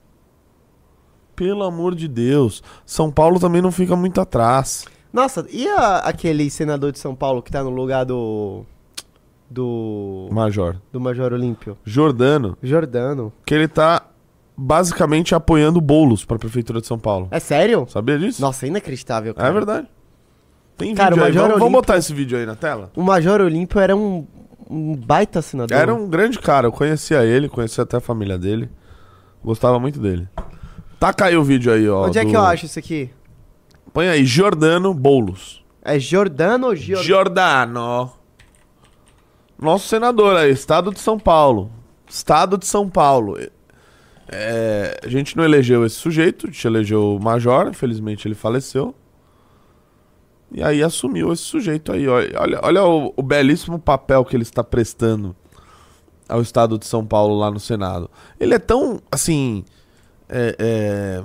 Pelo 1.36 1.64
amor 1.64 1.94
de 1.94 2.06
Deus. 2.06 2.62
São 2.86 3.10
Paulo 3.10 3.40
também 3.40 3.60
não 3.60 3.72
fica 3.72 3.96
muito 3.96 4.20
atrás. 4.20 4.86
Nossa, 5.12 5.44
e 5.50 5.66
a- 5.68 5.98
aquele 5.98 6.48
senador 6.48 6.92
de 6.92 6.98
São 7.00 7.14
Paulo 7.14 7.42
que 7.42 7.50
tá 7.50 7.62
no 7.62 7.70
lugar 7.70 8.04
do. 8.04 8.64
Do. 9.50 10.28
Major. 10.32 10.76
Do 10.92 11.00
Major 11.00 11.32
Olímpio? 11.32 11.76
Jordano, 11.84 12.56
Jordano. 12.62 13.32
que 13.46 13.54
ele 13.54 13.68
tá 13.68 14.02
basicamente 14.56 15.34
apoiando 15.34 15.80
bolos 15.80 16.24
pra 16.24 16.38
Prefeitura 16.38 16.80
de 16.80 16.86
São 16.86 16.98
Paulo. 16.98 17.28
É 17.30 17.38
sério? 17.40 17.86
Sabia 17.88 18.18
disso? 18.18 18.40
Nossa, 18.40 18.66
inacreditável, 18.66 19.34
cara. 19.34 19.48
É 19.48 19.52
verdade. 19.52 19.88
Tem 20.76 20.94
Cara, 20.94 21.10
vídeo 21.14 21.24
aí. 21.26 21.32
Vamos, 21.32 21.48
vamos 21.50 21.62
Olímpio- 21.62 21.80
botar 21.80 21.96
esse 21.98 22.12
vídeo 22.12 22.36
aí 22.38 22.46
na 22.46 22.56
tela? 22.56 22.90
O 22.96 23.02
Major 23.02 23.40
Olímpio 23.40 23.78
era 23.80 23.94
um, 23.94 24.26
um 24.68 24.96
baita 24.96 25.40
senador. 25.40 25.76
Era 25.76 25.94
um 25.94 26.08
grande 26.08 26.38
cara. 26.38 26.66
Eu 26.66 26.72
conhecia 26.72 27.24
ele, 27.24 27.48
conhecia 27.48 27.84
até 27.84 27.96
a 27.98 28.00
família 28.00 28.36
dele. 28.38 28.68
Gostava 29.44 29.78
muito 29.78 30.00
dele. 30.00 30.28
Taca 30.98 31.26
aí 31.26 31.36
o 31.36 31.44
vídeo 31.44 31.72
aí, 31.72 31.88
ó. 31.88 32.06
Onde 32.06 32.18
é 32.18 32.24
do- 32.24 32.30
que 32.30 32.36
eu 32.36 32.42
acho 32.42 32.66
isso 32.66 32.78
aqui? 32.78 33.10
Põe 33.92 34.08
aí, 34.08 34.24
Jordano 34.24 34.92
Boulos. 34.92 35.62
É 35.84 35.98
Jordano 35.98 36.68
ou 36.68 36.74
Giordano? 36.74 37.06
Jordano. 37.06 38.12
Nosso 39.58 39.88
senador 39.88 40.36
aí, 40.36 40.50
Estado 40.50 40.92
de 40.92 41.00
São 41.00 41.18
Paulo. 41.18 41.70
Estado 42.08 42.58
de 42.58 42.66
São 42.66 42.88
Paulo. 42.88 43.36
É, 44.28 45.00
a 45.02 45.08
gente 45.08 45.36
não 45.36 45.44
elegeu 45.44 45.84
esse 45.84 45.96
sujeito, 45.96 46.46
a 46.46 46.50
gente 46.50 46.66
elegeu 46.66 47.16
o 47.16 47.22
Major, 47.22 47.68
infelizmente 47.68 48.26
ele 48.26 48.34
faleceu. 48.34 48.94
E 50.50 50.62
aí 50.62 50.82
assumiu 50.82 51.32
esse 51.32 51.42
sujeito 51.42 51.92
aí. 51.92 52.06
Olha, 52.08 52.60
olha 52.62 52.84
o, 52.84 53.12
o 53.16 53.22
belíssimo 53.22 53.78
papel 53.78 54.24
que 54.24 54.36
ele 54.36 54.42
está 54.44 54.62
prestando 54.62 55.34
ao 56.28 56.40
Estado 56.40 56.78
de 56.78 56.86
São 56.86 57.04
Paulo 57.04 57.36
lá 57.38 57.50
no 57.50 57.58
Senado. 57.60 58.10
Ele 58.38 58.54
é 58.54 58.58
tão, 58.58 59.00
assim. 59.10 59.64
é- 60.28 60.56
é, 60.58 61.24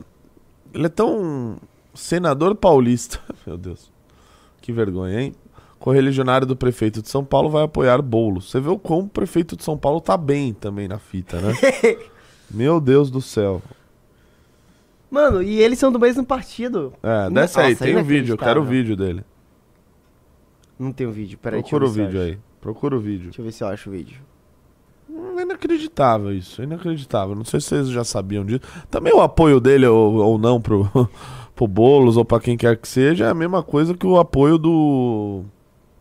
ele 0.73 0.85
é 0.85 0.89
tão 0.89 1.57
senador 1.93 2.55
paulista. 2.55 3.19
Meu 3.45 3.57
Deus. 3.57 3.91
Que 4.61 4.71
vergonha, 4.71 5.21
hein? 5.21 5.35
Correligionário 5.79 6.45
do 6.45 6.55
prefeito 6.55 7.01
de 7.01 7.09
São 7.09 7.23
Paulo 7.23 7.49
vai 7.49 7.63
apoiar 7.63 8.01
Boulos. 8.01 8.51
Você 8.51 8.59
vê 8.59 8.69
o 8.69 8.77
como 8.77 9.03
o 9.03 9.09
prefeito 9.09 9.55
de 9.55 9.63
São 9.63 9.77
Paulo 9.77 10.01
tá 10.01 10.17
bem 10.17 10.53
também 10.53 10.87
na 10.87 10.99
fita, 10.99 11.39
né? 11.39 11.53
Meu 12.51 12.79
Deus 12.81 13.09
do 13.09 13.21
céu. 13.21 13.61
Mano, 15.09 15.41
e 15.41 15.59
eles 15.61 15.79
são 15.79 15.91
do 15.91 15.99
mesmo 15.99 16.23
partido. 16.25 16.93
É, 17.01 17.29
desce 17.29 17.59
aí, 17.59 17.71
Nossa, 17.71 17.85
tem 17.85 17.97
o 17.97 18.03
vídeo, 18.03 18.33
eu 18.33 18.37
quero 18.37 18.61
o 18.61 18.65
vídeo 18.65 18.95
dele. 18.95 19.23
Não 20.77 20.91
tem 20.91 21.07
o 21.07 21.11
vídeo, 21.11 21.37
peraí. 21.37 21.61
Procura 21.61 21.85
o 21.85 21.89
vídeo 21.89 22.21
aí. 22.21 22.37
Procura 22.61 22.95
o 22.95 22.99
vídeo. 22.99 23.25
Deixa 23.25 23.41
eu 23.41 23.45
ver 23.45 23.51
se 23.51 23.63
eu 23.63 23.67
acho 23.67 23.89
o 23.89 23.93
vídeo. 23.93 24.17
Hum, 25.09 25.39
É 25.39 25.41
inacreditável 25.43 26.31
isso, 26.33 26.61
é 26.61 26.65
inacreditável. 26.65 27.35
Não 27.35 27.43
sei 27.45 27.59
se 27.59 27.67
vocês 27.69 27.89
já 27.89 28.03
sabiam 28.03 28.45
disso. 28.45 28.61
Também 28.91 29.13
o 29.13 29.21
apoio 29.21 29.59
dele 29.59 29.87
ou, 29.87 30.15
ou 30.15 30.37
não 30.37 30.61
pro, 30.61 30.87
pro 31.55 31.67
Boulos 31.67 32.17
ou 32.17 32.23
pra 32.25 32.39
quem 32.39 32.55
quer 32.55 32.77
que 32.77 32.87
seja 32.87 33.25
é 33.25 33.29
a 33.29 33.33
mesma 33.33 33.63
coisa 33.63 33.93
que 33.95 34.05
o 34.05 34.19
apoio 34.19 34.57
do. 34.57 35.43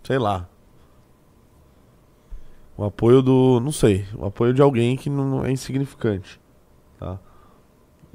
Sei 0.09 0.19
lá. 0.19 0.49
O 2.79 2.83
apoio 2.83 3.21
do. 3.21 3.61
Não 3.61 3.71
sei. 3.71 4.07
O 4.17 4.25
apoio 4.25 4.55
de 4.55 4.63
alguém 4.63 4.97
que 4.97 5.11
não 5.11 5.45
é 5.45 5.53
insignificante. 5.53 6.41
Tá? 6.99 7.19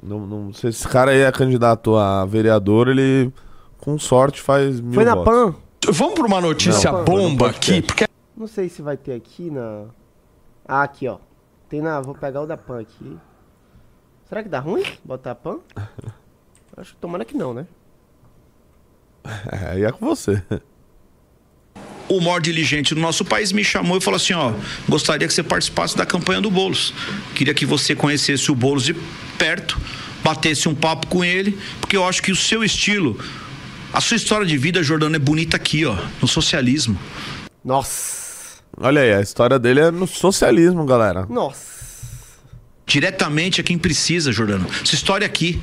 Não, 0.02 0.26
não, 0.26 0.52
se 0.52 0.66
esse 0.66 0.88
cara 0.88 1.12
aí 1.12 1.20
é 1.20 1.30
candidato 1.30 1.94
a 1.94 2.24
vereador, 2.24 2.88
ele 2.88 3.32
com 3.78 3.96
sorte 3.96 4.42
faz 4.42 4.80
mil 4.80 4.94
Foi 4.94 5.04
na 5.04 5.14
votos. 5.14 5.32
PAN? 5.32 5.92
Vamos 5.92 6.14
para 6.14 6.26
uma 6.26 6.40
notícia 6.40 6.90
Não, 6.90 7.04
bomba 7.04 7.50
aqui, 7.50 7.80
porque 7.80 8.08
Não 8.36 8.48
sei 8.48 8.68
se 8.68 8.82
vai 8.82 8.96
ter 8.96 9.12
aqui 9.12 9.48
na. 9.48 9.84
Ah, 10.66 10.82
aqui, 10.82 11.06
ó. 11.06 11.18
Tem 11.68 11.80
na. 11.80 12.00
Vou 12.00 12.16
pegar 12.16 12.40
o 12.40 12.46
da 12.46 12.56
PAN 12.56 12.80
aqui. 12.80 13.16
Será 14.24 14.42
que 14.42 14.48
dá 14.48 14.58
ruim 14.58 14.82
botar 15.04 15.30
a 15.30 15.36
PAN? 15.36 15.60
Acho 16.76 16.92
que 16.92 17.00
tomara 17.00 17.24
que 17.24 17.36
não, 17.36 17.54
né? 17.54 17.68
É, 19.52 19.68
aí 19.68 19.84
é 19.84 19.92
com 19.92 20.04
você. 20.04 20.42
O 22.08 22.20
maior 22.20 22.40
diligente 22.40 22.94
do 22.94 23.00
nosso 23.00 23.24
país 23.24 23.52
me 23.52 23.64
chamou 23.64 23.98
e 23.98 24.00
falou 24.00 24.16
assim: 24.16 24.32
ó, 24.32 24.52
gostaria 24.88 25.26
que 25.26 25.34
você 25.34 25.42
participasse 25.42 25.96
da 25.96 26.06
campanha 26.06 26.40
do 26.40 26.50
Boulos. 26.50 26.94
Queria 27.34 27.54
que 27.54 27.66
você 27.66 27.94
conhecesse 27.94 28.50
o 28.50 28.54
Boulos 28.54 28.84
de 28.84 28.94
perto, 29.38 29.80
batesse 30.22 30.68
um 30.68 30.74
papo 30.74 31.06
com 31.06 31.24
ele, 31.24 31.58
porque 31.80 31.96
eu 31.96 32.06
acho 32.06 32.22
que 32.22 32.32
o 32.32 32.36
seu 32.36 32.64
estilo, 32.64 33.18
a 33.92 34.00
sua 34.00 34.16
história 34.16 34.46
de 34.46 34.56
vida, 34.56 34.82
Jordano, 34.82 35.16
é 35.16 35.18
bonita 35.18 35.56
aqui, 35.56 35.84
ó, 35.84 35.96
no 36.20 36.28
socialismo. 36.28 36.98
Nossa. 37.64 38.24
Olha 38.76 39.02
aí, 39.02 39.14
a 39.14 39.20
história 39.20 39.58
dele 39.58 39.80
é 39.80 39.90
no 39.90 40.06
socialismo, 40.06 40.84
galera. 40.84 41.26
Nossa. 41.30 41.74
Diretamente 42.86 43.60
a 43.60 43.64
quem 43.64 43.78
precisa, 43.78 44.30
Jordano. 44.32 44.66
Essa 44.82 44.94
história 44.94 45.26
aqui. 45.26 45.60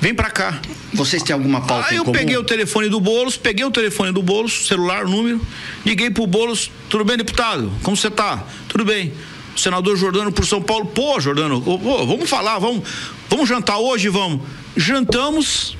Vem 0.00 0.14
pra 0.14 0.30
cá. 0.30 0.60
Vocês 0.94 1.22
têm 1.22 1.34
alguma 1.34 1.60
pauta 1.60 1.88
Aí 1.88 1.94
em 1.94 1.98
eu 1.98 2.04
comum? 2.04 2.16
peguei 2.16 2.36
o 2.36 2.44
telefone 2.44 2.88
do 2.88 3.00
Boulos, 3.00 3.36
peguei 3.36 3.64
o 3.64 3.70
telefone 3.70 4.12
do 4.12 4.22
Boulos, 4.22 4.66
celular, 4.68 5.04
o 5.04 5.08
número, 5.08 5.40
liguei 5.84 6.08
pro 6.10 6.26
Boulos, 6.26 6.70
tudo 6.88 7.04
bem, 7.04 7.16
deputado? 7.16 7.70
Como 7.82 7.96
você 7.96 8.10
tá? 8.10 8.42
Tudo 8.68 8.84
bem. 8.84 9.12
O 9.54 9.58
senador 9.58 9.96
Jordano 9.96 10.30
por 10.30 10.46
São 10.46 10.62
Paulo, 10.62 10.86
pô, 10.86 11.18
Jordano, 11.20 11.60
pô, 11.60 11.78
vamos 12.06 12.30
falar, 12.30 12.58
vamos, 12.60 12.88
vamos 13.28 13.48
jantar 13.48 13.78
hoje, 13.78 14.08
vamos. 14.08 14.40
Jantamos, 14.76 15.76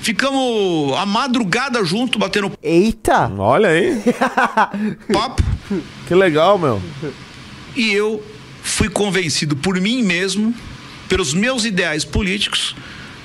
ficamos 0.00 0.96
a 0.96 1.04
madrugada 1.06 1.84
junto, 1.84 2.18
batendo 2.18 2.50
Eita! 2.62 3.30
Olha 3.38 3.68
aí, 3.68 4.02
papo, 5.12 5.42
que 6.08 6.14
legal, 6.14 6.58
meu. 6.58 6.82
e 7.76 7.92
eu 7.92 8.24
fui 8.62 8.88
convencido 8.88 9.54
por 9.54 9.78
mim 9.80 10.02
mesmo, 10.02 10.54
pelos 11.08 11.34
meus 11.34 11.64
ideais 11.66 12.04
políticos, 12.06 12.74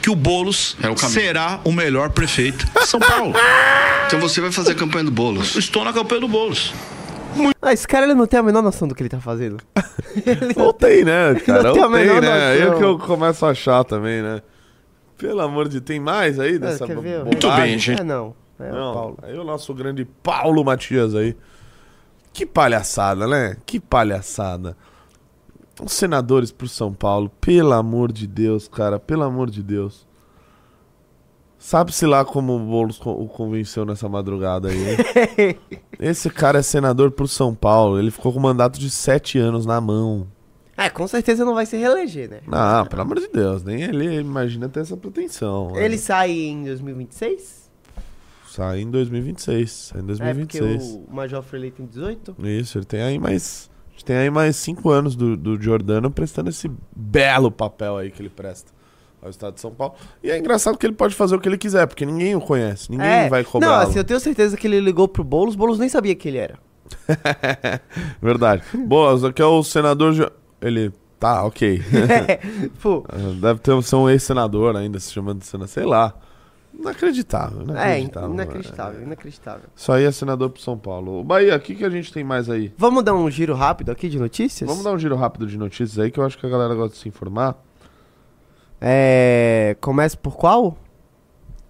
que 0.02 0.10
o 0.10 0.16
Boulos 0.16 0.78
É 0.82 0.90
o 0.90 0.98
será 0.98 1.60
o 1.64 1.72
melhor 1.72 2.10
prefeito 2.12 2.66
de 2.66 2.86
São 2.86 3.00
Paulo. 3.00 3.34
Então 4.08 4.22
você 4.22 4.40
vai 4.40 4.54
fazer 4.54 4.72
a 4.72 4.76
campanha 4.76 5.04
do 5.04 5.12
Boulos. 5.12 5.58
Estou 5.58 5.84
na 5.84 5.92
campanha 5.92 6.22
do 6.22 6.30
Boulos. 6.30 6.74
Ah, 7.62 7.74
esse 7.74 7.86
cara 7.86 8.06
ele 8.06 8.14
não 8.14 8.26
tem 8.26 8.40
a 8.40 8.44
menor 8.44 8.62
noção 8.62 8.88
do 8.88 8.96
que 8.96 9.02
ele 9.04 9.10
tá 9.10 9.20
fazendo. 9.20 9.58
Ele 10.26 10.54
tem, 10.80 11.04
né, 11.04 11.36
cara? 11.46 11.64
Não 11.64 11.74
tem 11.74 11.84
a 11.84 11.88
tem, 11.90 11.96
menor 11.98 12.22
né? 12.22 12.30
noção. 12.30 12.66
Eu 12.66 12.78
que 12.78 12.84
eu 12.84 12.98
começo 12.98 13.46
a 13.46 13.50
achar 13.50 13.84
também, 13.84 14.22
né? 14.22 14.42
Pelo 15.18 15.42
amor 15.42 15.68
de 15.68 15.82
tem 15.82 16.00
mais 16.00 16.40
aí 16.40 16.56
Ah, 16.56 16.60
dessa 16.60 16.86
ver? 16.88 17.26
Muito 17.26 17.52
bem, 17.52 17.78
gente. 17.78 18.00
É 18.00 18.04
não. 18.04 18.34
É 18.60 18.72
Não, 18.72 18.92
o 18.92 18.94
Paulo. 18.94 19.18
aí 19.22 19.38
o 19.38 19.44
nosso 19.44 19.74
grande 19.74 20.06
Paulo 20.06 20.64
Matias 20.64 21.14
aí. 21.14 21.36
Que 22.34 22.46
palhaçada, 22.46 23.28
né? 23.28 23.58
Que 23.66 23.80
palhaçada. 23.80 24.76
Os 25.84 25.94
senadores 25.94 26.52
pro 26.52 26.68
São 26.68 26.94
Paulo, 26.94 27.30
pelo 27.42 27.74
amor 27.74 28.12
de 28.12 28.26
Deus, 28.28 28.68
cara, 28.68 28.98
pelo 29.00 29.24
amor 29.24 29.50
de 29.50 29.62
Deus. 29.62 30.08
Sabe-se 31.60 32.06
lá 32.06 32.24
como 32.24 32.56
o 32.56 32.60
Boulos 32.60 33.00
o 33.04 33.28
convenceu 33.28 33.84
nessa 33.84 34.08
madrugada 34.08 34.70
aí, 34.70 34.78
hein? 35.38 35.60
Esse 36.00 36.30
cara 36.30 36.60
é 36.60 36.62
senador 36.62 37.12
pro 37.12 37.28
São 37.28 37.54
Paulo. 37.54 37.98
Ele 38.00 38.12
ficou 38.12 38.32
com 38.32 38.40
um 38.40 38.44
mandato 38.44 38.80
de 38.80 38.90
sete 38.90 39.38
anos 39.40 39.66
na 39.66 39.82
mão. 39.82 40.28
É, 40.78 40.90
com 40.90 41.08
certeza 41.08 41.44
não 41.44 41.56
vai 41.56 41.66
se 41.66 41.76
reeleger, 41.76 42.30
né? 42.30 42.42
Não, 42.48 42.86
pelo 42.86 43.02
amor 43.02 43.20
de 43.20 43.28
Deus, 43.30 43.64
nem 43.64 43.82
ele 43.82 44.20
imagina 44.20 44.70
ter 44.70 44.82
essa 44.82 44.96
pretensão. 44.96 45.72
né? 45.72 45.84
Ele 45.84 45.98
sai 45.98 46.32
em 46.32 46.64
2026? 46.66 47.68
sai 48.48 48.82
em 48.82 48.90
2026. 48.92 49.70
Sai 49.72 50.02
em 50.02 50.04
É 50.04 50.34
porque 50.36 50.60
2026. 50.60 50.84
o 51.10 51.14
Major 51.14 51.42
foi 51.44 51.60
eleito 51.60 51.82
em 51.82 51.86
18? 51.88 52.36
Isso, 52.44 52.78
ele 52.78 52.86
tem 52.86 53.02
aí 53.02 53.18
mais. 53.20 53.70
Gente 53.98 54.06
Tem 54.06 54.16
aí 54.16 54.30
mais 54.30 54.56
cinco 54.56 54.90
anos 54.90 55.16
do, 55.16 55.36
do 55.36 55.62
Giordano 55.62 56.12
prestando 56.12 56.50
esse 56.50 56.72
belo 56.96 57.52
papel 57.52 57.98
aí 57.98 58.12
que 58.12 58.22
ele 58.22 58.30
presta 58.30 58.72
ao 59.22 59.30
Estado 59.30 59.56
de 59.56 59.62
São 59.62 59.72
Paulo. 59.72 59.96
E 60.24 60.30
é 60.30 60.38
engraçado 60.38 60.78
que 60.78 60.86
ele 60.86 60.94
pode 60.94 61.16
fazer 61.16 61.36
o 61.36 61.40
que 61.40 61.50
ele 61.50 61.58
quiser, 61.58 61.88
porque 61.88 62.06
ninguém 62.06 62.36
o 62.36 62.42
conhece, 62.42 62.92
ninguém 62.92 63.08
é. 63.08 63.30
vai 63.30 63.42
Não, 63.44 63.50
cobrar. 63.50 63.82
assim, 63.82 63.98
eu 63.98 64.04
tenho 64.04 64.20
certeza 64.20 64.56
que 64.56 64.68
ele 64.68 64.80
ligou 64.80 65.08
pro 65.08 65.24
Boulos, 65.24 65.56
Boulos 65.56 65.80
nem 65.80 65.90
sabia 65.90 66.16
que 66.16 66.28
ele 66.28 66.38
era. 66.38 66.60
Verdade. 68.22 68.64
Boa, 68.74 69.28
aqui 69.28 69.42
é 69.42 69.46
o 69.46 69.64
senador. 69.64 70.32
Ele. 70.62 70.92
Tá, 71.20 71.44
ok. 71.44 71.82
Pô, 72.82 73.04
Deve 73.42 73.60
ter 73.60 73.84
ser 73.84 73.96
um 73.96 74.10
ex-senador 74.10 74.76
ainda 74.76 75.00
se 75.00 75.12
chamando 75.12 75.40
de 75.40 75.48
senador, 75.48 75.68
sei 75.68 75.86
lá. 75.86 76.14
Inacreditável, 76.80 77.62
é, 77.76 78.00
inacreditável. 78.00 78.34
inacreditável, 78.34 79.02
inacreditável. 79.02 79.70
Isso 79.76 79.92
aí 79.92 80.04
é 80.04 80.12
senador 80.12 80.52
pro 80.52 80.62
São 80.62 80.78
Paulo. 80.78 81.24
Bahia, 81.24 81.56
o 81.56 81.60
que, 81.60 81.74
que 81.74 81.84
a 81.84 81.90
gente 81.90 82.14
tem 82.14 82.24
mais 82.24 82.50
aí? 82.50 82.72
Vamos 82.78 83.04
dar 83.04 83.16
um 83.16 83.30
giro 83.32 83.56
rápido 83.56 83.92
aqui 83.92 84.08
de 84.08 84.20
notícias? 84.20 84.70
Vamos 84.70 84.84
dar 84.84 84.92
um 84.92 85.00
giro 85.00 85.16
rápido 85.16 85.48
de 85.48 85.58
notícias 85.58 85.98
aí, 85.98 86.12
que 86.12 86.20
eu 86.20 86.26
acho 86.26 86.38
que 86.38 86.46
a 86.46 86.50
galera 86.50 86.76
gosta 86.76 86.96
de 86.96 87.02
se 87.02 87.10
informar. 87.10 87.58
É. 88.80 89.76
Começa 89.82 90.16
por 90.16 90.38
qual? 90.38 90.78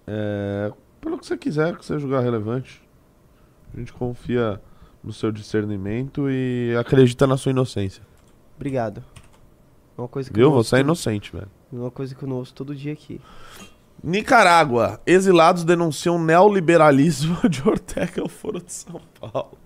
É, 0.06 0.72
pelo 1.00 1.18
que 1.18 1.26
você 1.26 1.36
quiser, 1.36 1.76
que 1.76 1.84
você 1.84 1.98
julgar 1.98 2.22
relevante. 2.22 2.82
A 3.74 3.78
gente 3.78 3.92
confia 3.92 4.60
no 5.02 5.12
seu 5.12 5.32
discernimento 5.32 6.30
e 6.30 6.74
acredita 6.78 7.26
na 7.26 7.36
sua 7.36 7.50
inocência. 7.50 8.02
Obrigado. 8.56 9.02
Uma 9.96 10.08
coisa 10.08 10.30
que 10.30 10.36
Viu? 10.36 10.50
Você 10.50 10.76
é 10.76 10.80
inocente, 10.80 11.32
velho. 11.32 11.50
Uma 11.72 11.90
coisa 11.90 12.14
que 12.14 12.22
eu 12.22 12.28
não 12.28 12.36
ouço 12.36 12.54
todo 12.54 12.74
dia 12.74 12.92
aqui. 12.92 13.20
Nicarágua. 14.02 15.00
Exilados 15.06 15.64
denunciam 15.64 16.22
neoliberalismo 16.22 17.36
de 17.48 17.66
Ortega 17.66 18.22
ao 18.22 18.28
Foro 18.28 18.60
de 18.60 18.72
São 18.72 19.00
Paulo. 19.20 19.58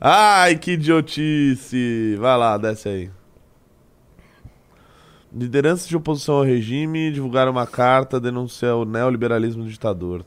Ai, 0.00 0.56
que 0.56 0.72
idiotice. 0.72 2.16
Vai 2.18 2.38
lá, 2.38 2.56
desce 2.56 2.88
aí. 2.88 3.10
Lideranças 5.32 5.86
de 5.86 5.96
oposição 5.96 6.36
ao 6.36 6.42
regime 6.42 7.12
divulgaram 7.12 7.52
uma 7.52 7.66
carta 7.66 8.18
denunciando 8.18 8.82
o 8.82 8.84
neoliberalismo 8.84 9.64
do 9.64 9.70
ditador. 9.70 10.24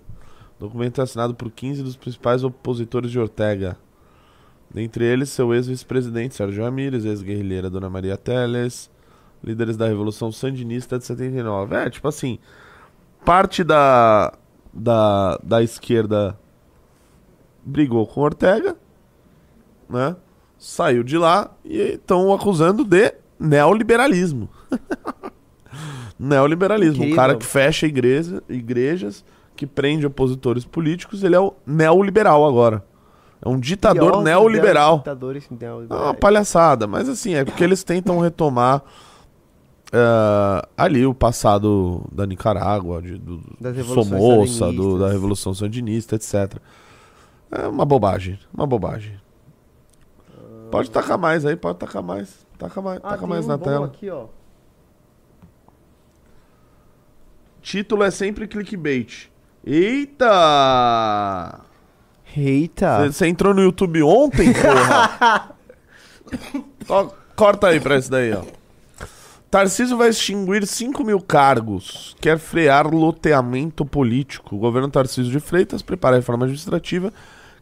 O 0.57 0.65
documento 0.65 1.01
é 1.01 1.03
assinado 1.03 1.33
por 1.33 1.49
15 1.49 1.81
dos 1.81 1.95
principais 1.95 2.43
opositores 2.43 3.09
de 3.09 3.17
Ortega. 3.17 3.77
Dentre 4.73 5.03
eles, 5.03 5.29
seu 5.29 5.53
ex-vice-presidente 5.53 6.35
Sérgio 6.35 6.63
Ramírez, 6.63 7.03
ex-guerrilheira 7.03 7.69
Dona 7.69 7.89
Maria 7.89 8.15
Teles, 8.15 8.91
líderes 9.43 9.75
da 9.75 9.87
Revolução 9.87 10.31
Sandinista 10.31 10.99
de 10.99 11.05
79. 11.05 11.75
É, 11.75 11.89
tipo 11.89 12.07
assim, 12.07 12.37
parte 13.25 13.63
da, 13.63 14.33
da, 14.73 15.37
da 15.43 15.61
esquerda 15.63 16.37
brigou 17.63 18.05
com 18.07 18.21
Ortega, 18.21 18.75
né? 19.89 20.15
Saiu 20.57 21.03
de 21.03 21.17
lá 21.17 21.49
e 21.65 21.77
estão 21.93 22.33
acusando 22.33 22.83
de 22.83 23.13
neoliberalismo. 23.39 24.47
neoliberalismo. 26.19 26.97
Incrível. 26.97 27.13
Um 27.13 27.15
cara 27.15 27.35
que 27.35 27.45
fecha 27.45 27.87
igreja, 27.87 28.43
igrejas, 28.47 29.25
que 29.55 29.65
prende 29.65 30.05
opositores 30.05 30.65
políticos, 30.65 31.23
ele 31.23 31.35
é 31.35 31.39
o 31.39 31.53
neoliberal 31.65 32.45
agora. 32.47 32.83
É 33.43 33.49
um 33.49 33.59
ditador 33.59 34.21
neoliberal. 34.23 34.99
Ditadores 34.99 35.45
É 35.45 35.53
uma 35.53 35.59
neoliberais. 35.59 36.17
palhaçada, 36.19 36.85
mas 36.85 37.09
assim, 37.09 37.33
é 37.33 37.43
porque 37.43 37.63
eles 37.63 37.83
tentam 37.83 38.19
retomar 38.19 38.83
eh, 39.91 40.67
ali 40.77 41.05
o 41.05 41.13
passado 41.13 42.05
da 42.11 42.25
Nicarágua, 42.25 43.01
de, 43.01 43.17
do, 43.17 43.41
Somoza, 43.93 44.71
do- 44.71 44.97
da 44.99 45.09
Revolução 45.09 45.53
Sandinista, 45.53 46.15
etc. 46.15 46.57
É 47.51 47.67
uma 47.67 47.85
bobagem, 47.85 48.39
uma 48.53 48.65
bobagem. 48.65 49.19
Pode 50.71 50.89
tacar 50.89 51.17
mais 51.17 51.45
aí, 51.45 51.55
pode 51.57 51.77
tacar 51.79 52.01
mais. 52.01 52.45
Taca 52.57 52.81
mais, 52.81 52.99
Ah, 53.03 53.09
taca 53.09 53.17
tem 53.19 53.27
mais 53.27 53.45
um 53.45 53.47
na 53.49 53.57
bom 53.57 53.63
tela. 53.65 53.85
aqui, 53.87 54.09
ó. 54.09 54.27
Título 57.61 58.03
é 58.03 58.11
sempre 58.11 58.47
clickbait. 58.47 59.29
Eita! 59.65 61.59
Eita. 62.35 63.11
Você 63.11 63.27
entrou 63.27 63.53
no 63.53 63.61
YouTube 63.61 64.01
ontem, 64.03 64.51
porra? 64.53 65.51
Ó, 66.89 67.09
corta 67.35 67.67
aí 67.67 67.79
pra 67.79 67.97
isso 67.97 68.09
daí, 68.09 68.31
ó. 68.33 68.43
Tarcísio 69.51 69.97
vai 69.97 70.07
extinguir 70.07 70.65
5 70.65 71.03
mil 71.03 71.19
cargos. 71.19 72.15
Quer 72.21 72.39
frear 72.39 72.87
loteamento 72.87 73.85
político. 73.85 74.55
O 74.55 74.59
governo 74.59 74.89
Tarcísio 74.89 75.29
de 75.29 75.41
Freitas 75.41 75.81
prepara 75.81 76.15
a 76.15 76.19
reforma 76.19 76.45
administrativa 76.45 77.11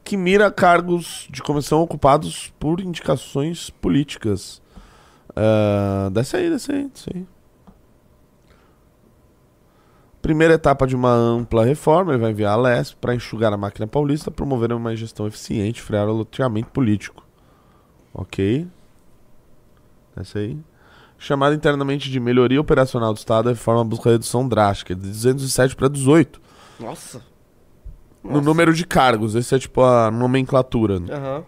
que 0.03 0.15
mira 0.15 0.51
cargos 0.51 1.27
de 1.31 1.41
comissão 1.41 1.81
ocupados 1.81 2.53
por 2.59 2.79
indicações 2.79 3.71
políticas. 3.71 4.61
Ah, 5.35 6.09
desce 6.11 6.37
aí, 6.37 6.49
desce 6.51 6.71
aí, 6.71 6.87
desce 6.89 7.09
aí. 7.11 7.27
Primeira 10.21 10.53
etapa 10.53 10.85
de 10.85 10.95
uma 10.95 11.11
ampla 11.11 11.65
reforma, 11.65 12.11
ele 12.11 12.21
vai 12.21 12.29
enviar 12.29 12.53
a 12.53 12.61
LESP 12.61 12.97
para 12.97 13.15
enxugar 13.15 13.51
a 13.51 13.57
máquina 13.57 13.87
paulista, 13.87 14.29
promover 14.29 14.71
uma 14.73 14.95
gestão 14.95 15.25
eficiente, 15.25 15.81
frear 15.81 16.07
o 16.07 16.13
loteamento 16.13 16.69
político. 16.69 17.25
Ok. 18.13 18.67
Essa 20.15 20.37
aí. 20.37 20.55
Chamada 21.19 21.53
internamente 21.53 22.09
de 22.09 22.17
melhoria 22.19 22.61
operacional 22.61 23.13
do 23.13 23.17
Estado, 23.17 23.49
a 23.49 23.51
reforma 23.51 23.83
busca 23.83 24.09
redução 24.09 24.47
drástica, 24.47 24.95
de 24.95 25.01
207 25.01 25.75
para 25.75 25.89
18. 25.89 26.41
Nossa. 26.79 27.21
No 28.23 28.39
número 28.41 28.73
de 28.73 28.85
cargos, 28.85 29.35
esse 29.35 29.53
é 29.53 29.59
tipo 29.59 29.81
a 29.83 30.09
nomenclatura. 30.09 30.99
né? 30.99 31.13
Aham. 31.13 31.43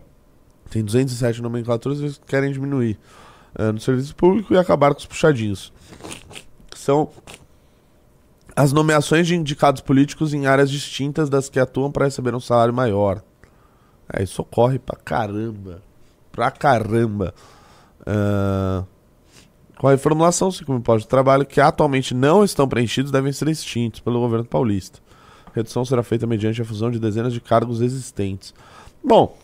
Tem 0.69 0.83
207 0.83 1.41
nomenclaturas, 1.41 1.99
eles 1.99 2.21
querem 2.25 2.51
diminuir 2.51 2.99
eh, 3.55 3.71
no 3.71 3.79
serviço 3.79 4.15
público 4.15 4.53
e 4.53 4.57
acabar 4.57 4.93
com 4.93 4.99
os 4.99 5.05
puxadinhos. 5.05 5.71
São 6.75 7.09
as 8.55 8.73
nomeações 8.73 9.27
de 9.27 9.35
indicados 9.35 9.81
políticos 9.81 10.33
em 10.33 10.47
áreas 10.47 10.69
distintas 10.69 11.29
das 11.29 11.49
que 11.49 11.59
atuam 11.59 11.91
para 11.91 12.05
receber 12.05 12.35
um 12.35 12.39
salário 12.39 12.73
maior. 12.73 13.21
É, 14.11 14.21
isso 14.21 14.41
ocorre 14.41 14.79
pra 14.79 14.97
caramba. 14.97 15.81
Pra 16.31 16.51
caramba. 16.51 17.33
Ah, 18.05 18.83
com 19.81 19.87
a 19.87 19.91
reformulação, 19.91 20.51
5 20.51 20.71
mil 20.71 20.79
postos 20.81 21.05
de 21.05 21.09
trabalho 21.09 21.43
que 21.43 21.59
atualmente 21.59 22.13
não 22.13 22.43
estão 22.43 22.67
preenchidos 22.67 23.11
devem 23.11 23.33
ser 23.33 23.47
extintos 23.47 23.99
pelo 23.99 24.19
governo 24.19 24.45
paulista. 24.45 24.99
A 25.47 25.49
redução 25.55 25.83
será 25.83 26.03
feita 26.03 26.27
mediante 26.27 26.61
a 26.61 26.65
fusão 26.65 26.91
de 26.91 26.99
dezenas 26.99 27.33
de 27.33 27.41
cargos 27.41 27.81
existentes. 27.81 28.53
Bom, 29.03 29.35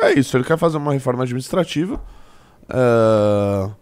é 0.00 0.18
isso. 0.18 0.34
Ele 0.38 0.44
quer 0.44 0.56
fazer 0.56 0.78
uma 0.78 0.94
reforma 0.94 1.24
administrativa. 1.24 2.02
Ah, 2.66 3.72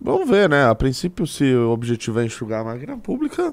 Vamos 0.00 0.26
ver, 0.26 0.48
né? 0.48 0.64
A 0.64 0.74
princípio, 0.74 1.26
se 1.26 1.54
o 1.54 1.70
objetivo 1.70 2.18
é 2.20 2.24
enxugar 2.24 2.62
a 2.62 2.64
máquina 2.64 2.96
pública, 2.96 3.52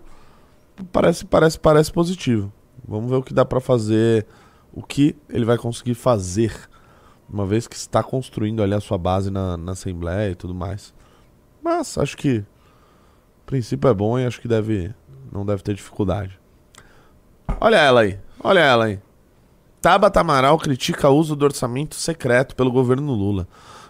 parece, 0.89 1.25
parece, 1.25 1.59
parece 1.59 1.91
positivo. 1.91 2.49
Vamos 2.87 3.09
ver 3.09 3.17
o 3.17 3.23
que 3.23 3.33
dá 3.33 3.43
pra 3.43 3.59
fazer, 3.59 4.25
o 4.71 4.81
que 4.81 5.17
ele 5.27 5.43
vai 5.43 5.57
conseguir 5.57 5.95
fazer, 5.95 6.53
uma 7.33 7.47
vez 7.47 7.67
que 7.67 7.75
está 7.75 8.03
construindo 8.03 8.61
ali 8.61 8.75
a 8.75 8.79
sua 8.79 8.97
base 8.97 9.31
na, 9.31 9.57
na 9.57 9.71
Assembleia 9.71 10.29
e 10.29 10.35
tudo 10.35 10.53
mais. 10.53 10.93
Mas 11.63 11.97
acho 11.97 12.15
que 12.15 12.37
o 12.37 13.45
princípio 13.47 13.89
é 13.89 13.93
bom 13.93 14.19
e 14.19 14.25
acho 14.25 14.39
que 14.39 14.47
deve, 14.47 14.93
não 15.31 15.43
deve 15.43 15.63
ter 15.63 15.73
dificuldade. 15.73 16.39
Olha 17.59 17.77
ela 17.77 18.01
aí, 18.01 18.19
olha 18.43 18.59
ela 18.59 18.85
aí. 18.85 18.99
Tabata 19.81 20.19
Amaral 20.21 20.57
critica 20.59 21.09
o 21.09 21.17
uso 21.17 21.35
do 21.35 21.43
orçamento 21.43 21.95
secreto 21.95 22.55
pelo 22.55 22.71
governo 22.71 23.11
Lula. 23.13 23.47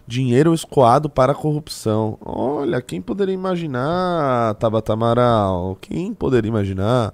Dinheiro 0.07 0.53
escoado 0.53 1.09
para 1.09 1.33
a 1.33 1.35
corrupção. 1.35 2.17
Olha, 2.21 2.81
quem 2.81 3.01
poderia 3.01 3.33
imaginar, 3.33 4.55
Tabata 4.55 4.93
Amaral? 4.93 5.77
Quem 5.81 6.13
poderia 6.13 6.49
imaginar? 6.49 7.13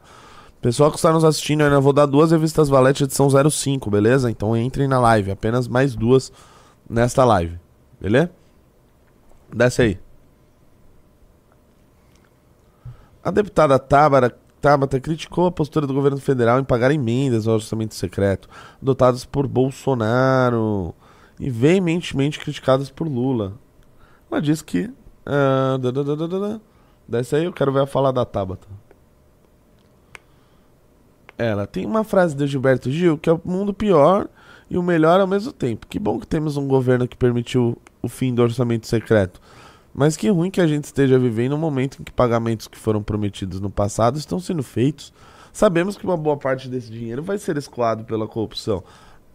Pessoal 0.62 0.92
que 0.92 0.98
está 0.98 1.14
nos 1.14 1.24
assistindo, 1.24 1.62
eu 1.62 1.68
ainda 1.68 1.80
vou 1.80 1.94
dar 1.94 2.06
duas 2.06 2.32
revistas 2.32 2.68
Valete 2.68 3.04
edição 3.04 3.30
05, 3.30 3.90
beleza? 3.90 4.30
Então 4.30 4.58
entrem 4.58 4.88
na 4.88 5.00
live, 5.00 5.32
apenas 5.32 5.68
mais 5.68 5.96
duas 5.96 6.34
nesta 6.90 7.24
live, 7.24 7.58
beleza? 8.00 8.30
Desce 9.54 9.82
aí. 9.82 10.00
A 13.24 13.32
deputada 13.32 13.80
Tábara, 13.80 14.36
Tabata 14.60 15.00
criticou 15.00 15.48
a 15.48 15.52
postura 15.52 15.88
do 15.88 15.94
governo 15.94 16.20
federal 16.20 16.60
em 16.60 16.64
pagar 16.64 16.92
emendas 16.92 17.48
ao 17.48 17.56
orçamento 17.56 17.96
secreto, 17.96 18.50
adotadas 18.82 19.24
por 19.24 19.48
Bolsonaro 19.48 20.94
e 21.40 21.50
veementemente 21.50 22.40
criticadas 22.40 22.90
por 22.90 23.08
Lula. 23.08 23.54
Ela 24.30 24.42
disse 24.42 24.64
que. 24.64 24.92
da. 25.26 26.60
Desce 27.08 27.36
aí, 27.36 27.46
eu 27.46 27.54
quero 27.54 27.72
ver 27.72 27.84
a 27.84 27.88
fala 27.88 28.12
da 28.12 28.26
Tabata. 28.26 28.68
Ela 31.40 31.66
tem 31.66 31.86
uma 31.86 32.04
frase 32.04 32.36
de 32.36 32.46
Gilberto 32.46 32.92
Gil 32.92 33.18
que 33.18 33.30
é 33.30 33.34
o 33.34 33.40
mundo 33.46 33.74
pior 33.74 34.28
e 34.70 34.78
o 34.78 34.84
melhor 34.84 35.20
ao 35.22 35.26
mesmo 35.28 35.54
tempo. 35.54 35.88
Que 35.88 35.98
bom 35.98 36.20
que 36.20 36.28
temos 36.28 36.58
um 36.58 36.68
governo 36.68 37.08
que 37.08 37.16
permitiu 37.16 37.78
o 38.02 38.10
fim 38.10 38.34
do 38.36 38.42
orçamento 38.42 38.86
secreto. 38.86 39.40
Mas 39.94 40.16
que 40.18 40.30
ruim 40.30 40.52
que 40.52 40.62
a 40.62 40.68
gente 40.68 40.84
esteja 40.84 41.18
vivendo 41.18 41.56
um 41.56 41.58
momento 41.58 42.00
em 42.00 42.04
que 42.04 42.12
pagamentos 42.12 42.68
que 42.68 42.78
foram 42.78 43.02
prometidos 43.02 43.60
no 43.60 43.70
passado 43.70 44.18
estão 44.18 44.40
sendo 44.40 44.62
feitos. 44.62 45.12
Sabemos 45.52 45.98
que 45.98 46.06
uma 46.06 46.16
boa 46.18 46.38
parte 46.38 46.68
desse 46.68 46.92
dinheiro 46.92 47.24
vai 47.24 47.38
ser 47.38 47.58
escoado 47.58 48.04
pela 48.04 48.28
corrupção. 48.28 48.84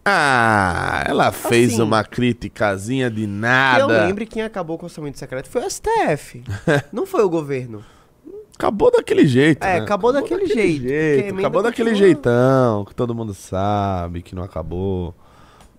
Ah, 0.07 1.03
ela 1.07 1.31
fez 1.31 1.73
Assim, 1.73 1.81
uma 1.81 2.03
criticazinha 2.03 3.09
de 3.09 3.21
Que 3.21 3.23
eu 3.23 3.27
nada. 3.27 4.05
lembre 4.05 4.27
quem 4.27 4.43
acabou 4.43 4.77
com 4.77 4.83
o 4.83 4.87
orçamento 4.87 5.17
secreto 5.17 5.49
foi 5.49 5.65
o 5.65 5.69
STF. 5.69 6.43
não 6.93 7.07
foi 7.07 7.23
o 7.23 7.29
governo. 7.29 7.83
Acabou 8.57 8.91
daquele 8.91 9.27
jeito. 9.27 9.63
É, 9.63 9.75
né? 9.75 9.79
acabou 9.79 10.13
daquele 10.13 10.45
jeito, 10.45 10.81
porque 10.81 10.93
a 10.93 11.19
emenda 11.27 11.39
Acabou 11.39 11.63
daquele 11.63 11.89
continua. 11.89 12.07
jeitão 12.07 12.85
que 12.85 12.95
todo 12.95 13.13
mundo 13.13 13.33
sabe 13.33 14.21
que 14.21 14.33
não 14.33 14.43
acabou. 14.43 15.13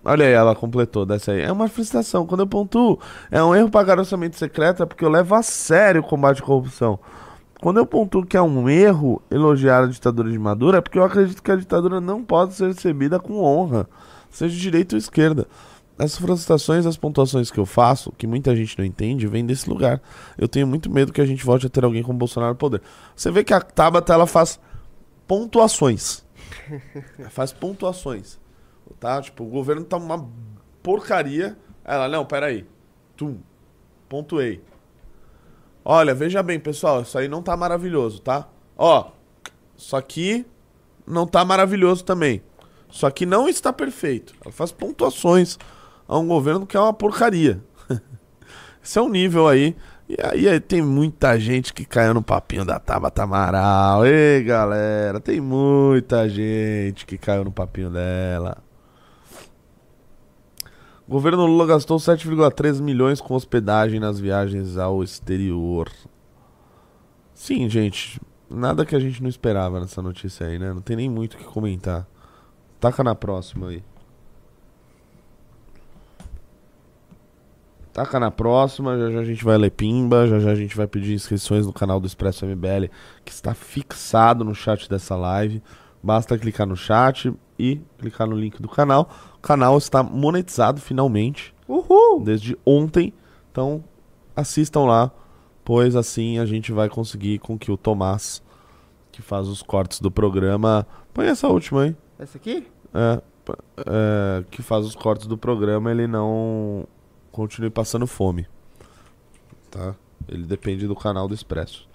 Olha 0.05 0.25
aí, 0.25 0.31
ela 0.31 0.55
completou 0.55 1.05
dessa 1.05 1.31
aí. 1.31 1.41
É 1.41 1.51
uma 1.51 1.67
frustração. 1.67 2.25
Quando 2.25 2.41
eu 2.41 2.47
pontuo, 2.47 2.99
é 3.29 3.43
um 3.43 3.53
erro 3.55 3.69
pagar 3.69 3.99
orçamento 3.99 4.37
secreto, 4.37 4.83
é 4.83 4.85
porque 4.85 5.03
eu 5.03 5.09
levo 5.09 5.35
a 5.35 5.41
sério 5.41 6.01
o 6.01 6.03
combate 6.03 6.41
à 6.41 6.45
corrupção. 6.45 6.99
Quando 7.59 7.77
eu 7.77 7.85
pontuo 7.85 8.25
que 8.25 8.37
é 8.37 8.41
um 8.41 8.69
erro 8.69 9.21
elogiar 9.31 9.83
a 9.83 9.87
ditadura 9.87 10.29
de 10.29 10.37
Maduro, 10.37 10.77
é 10.77 10.81
porque 10.81 10.99
eu 10.99 11.03
acredito 11.03 11.41
que 11.41 11.51
a 11.51 11.55
ditadura 11.55 11.99
não 11.99 12.23
pode 12.23 12.53
ser 12.53 12.67
recebida 12.67 13.19
com 13.19 13.41
honra, 13.43 13.89
seja 14.29 14.53
de 14.53 14.61
direita 14.61 14.95
ou 14.95 14.99
esquerda. 14.99 15.47
Essas 15.99 16.19
frustrações, 16.19 16.85
as 16.85 16.95
pontuações 16.95 17.49
que 17.49 17.59
eu 17.59 17.65
faço, 17.65 18.11
que 18.11 18.27
muita 18.27 18.55
gente 18.55 18.77
não 18.77 18.85
entende, 18.85 19.25
vem 19.25 19.43
desse 19.43 19.67
lugar. 19.67 19.99
Eu 20.37 20.47
tenho 20.47 20.67
muito 20.67 20.91
medo 20.91 21.11
que 21.11 21.21
a 21.21 21.25
gente 21.25 21.43
volte 21.43 21.65
a 21.65 21.69
ter 21.69 21.83
alguém 21.83 22.03
como 22.03 22.19
Bolsonaro 22.19 22.53
no 22.53 22.57
poder. 22.57 22.81
Você 23.15 23.31
vê 23.31 23.43
que 23.43 23.53
a 23.53 23.59
Tabata 23.59 24.13
ela 24.13 24.27
faz 24.27 24.59
pontuações. 25.27 26.23
Ela 27.17 27.29
faz 27.31 27.51
pontuações. 27.51 28.39
Tá? 28.99 29.21
Tipo, 29.21 29.43
o 29.43 29.47
governo 29.47 29.83
tá 29.83 29.97
uma 29.97 30.29
porcaria. 30.83 31.57
Ela, 31.83 32.07
não, 32.07 32.25
peraí. 32.25 32.65
Tum. 33.15 33.39
Pontuei. 34.07 34.61
Olha, 35.83 36.13
veja 36.13 36.43
bem, 36.43 36.59
pessoal, 36.59 37.01
isso 37.01 37.17
aí 37.17 37.27
não 37.27 37.41
tá 37.41 37.57
maravilhoso, 37.57 38.21
tá? 38.21 38.47
Ó, 38.77 39.11
Só 39.75 39.99
que 40.01 40.45
não 41.05 41.25
tá 41.25 41.43
maravilhoso 41.43 42.03
também. 42.03 42.43
Só 42.89 43.09
que 43.09 43.25
não 43.25 43.49
está 43.49 43.73
perfeito. 43.73 44.33
Ela 44.43 44.51
faz 44.51 44.71
pontuações 44.71 45.57
a 46.07 46.17
um 46.17 46.27
governo 46.27 46.65
que 46.65 46.77
é 46.77 46.79
uma 46.79 46.93
porcaria. 46.93 47.61
Esse 48.83 48.97
é 48.97 49.01
um 49.01 49.09
nível 49.09 49.47
aí. 49.47 49.75
E 50.09 50.15
aí, 50.23 50.47
aí 50.47 50.59
tem 50.59 50.81
muita 50.81 51.37
gente 51.37 51.73
que 51.73 51.83
caiu 51.83 52.13
no 52.13 52.21
papinho 52.21 52.63
da 52.63 52.79
Tabata 52.79 53.23
Amaral. 53.23 54.05
Ei, 54.05 54.41
galera, 54.41 55.19
tem 55.19 55.41
muita 55.41 56.29
gente 56.29 57.05
que 57.05 57.17
caiu 57.17 57.43
no 57.43 57.51
papinho 57.51 57.89
dela. 57.89 58.57
O 61.05 61.11
governo 61.11 61.45
Lula 61.45 61.65
gastou 61.65 61.97
7,3 61.97 62.81
milhões 62.81 63.19
com 63.19 63.33
hospedagem 63.33 63.99
nas 63.99 64.19
viagens 64.19 64.77
ao 64.77 65.03
exterior. 65.03 65.89
Sim, 67.33 67.69
gente. 67.69 68.19
Nada 68.49 68.85
que 68.85 68.95
a 68.95 68.99
gente 68.99 69.21
não 69.21 69.29
esperava 69.29 69.79
nessa 69.79 70.01
notícia 70.01 70.47
aí, 70.47 70.57
né? 70.57 70.73
Não 70.73 70.81
tem 70.81 70.95
nem 70.95 71.09
muito 71.09 71.33
o 71.33 71.37
que 71.37 71.43
comentar. 71.43 72.07
Taca 72.79 73.03
na 73.03 73.13
próxima 73.13 73.69
aí. 73.69 73.83
Taca 77.97 78.19
na 78.19 78.29
próxima, 78.29 78.95
já 78.95 79.09
já 79.09 79.19
a 79.21 79.23
gente 79.23 79.43
vai 79.43 79.57
ler 79.57 79.71
pimba, 79.71 80.27
já 80.27 80.37
já 80.37 80.51
a 80.51 80.55
gente 80.55 80.77
vai 80.77 80.85
pedir 80.85 81.15
inscrições 81.15 81.65
no 81.65 81.73
canal 81.73 81.99
do 81.99 82.05
Expresso 82.05 82.45
MBL, 82.45 82.91
que 83.25 83.31
está 83.31 83.55
fixado 83.55 84.45
no 84.45 84.53
chat 84.53 84.87
dessa 84.87 85.15
live. 85.15 85.63
Basta 86.03 86.37
clicar 86.37 86.67
no 86.67 86.75
chat 86.75 87.33
e 87.57 87.81
clicar 87.97 88.27
no 88.27 88.35
link 88.35 88.61
do 88.61 88.69
canal. 88.69 89.09
O 89.37 89.39
canal 89.39 89.75
está 89.79 90.03
monetizado 90.03 90.79
finalmente, 90.79 91.55
Uhul! 91.67 92.21
desde 92.23 92.55
ontem. 92.63 93.11
Então, 93.51 93.83
assistam 94.35 94.81
lá, 94.81 95.11
pois 95.65 95.95
assim 95.95 96.37
a 96.37 96.45
gente 96.45 96.71
vai 96.71 96.89
conseguir 96.89 97.39
com 97.39 97.57
que 97.57 97.71
o 97.71 97.77
Tomás, 97.77 98.43
que 99.11 99.23
faz 99.23 99.47
os 99.47 99.63
cortes 99.63 99.99
do 99.99 100.11
programa. 100.11 100.85
Põe 101.15 101.25
essa 101.25 101.47
última 101.47 101.81
aí. 101.81 101.95
Essa 102.19 102.37
aqui? 102.37 102.67
É, 102.93 103.21
é, 103.87 104.43
que 104.51 104.61
faz 104.61 104.85
os 104.85 104.93
cortes 104.93 105.25
do 105.25 105.35
programa, 105.35 105.89
ele 105.89 106.05
não 106.05 106.87
continue 107.37 107.69
passando 107.69 108.07
fome. 108.07 108.47
Tá? 109.69 109.95
Ele 110.27 110.43
depende 110.43 110.87
do 110.87 110.95
canal 110.95 111.27
do 111.27 111.35
Expresso. 111.35 111.87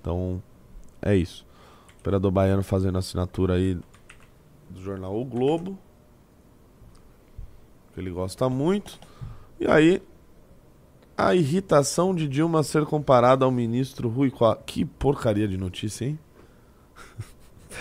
Então, 0.00 0.42
é 1.00 1.14
isso. 1.14 1.46
Operador 2.00 2.32
Baiano 2.32 2.64
fazendo 2.64 2.98
assinatura 2.98 3.54
aí 3.54 3.78
do 4.68 4.82
jornal 4.82 5.16
O 5.16 5.24
Globo. 5.24 5.78
Que 7.94 8.00
ele 8.00 8.10
gosta 8.10 8.48
muito. 8.48 8.98
E 9.60 9.66
aí, 9.68 10.02
a 11.16 11.36
irritação 11.36 12.12
de 12.12 12.26
Dilma 12.26 12.64
ser 12.64 12.84
comparada 12.84 13.44
ao 13.44 13.50
ministro 13.52 14.08
Rui 14.08 14.28
Costa. 14.28 14.60
Que 14.66 14.84
porcaria 14.84 15.46
de 15.46 15.56
notícia, 15.56 16.04
hein? 16.06 16.18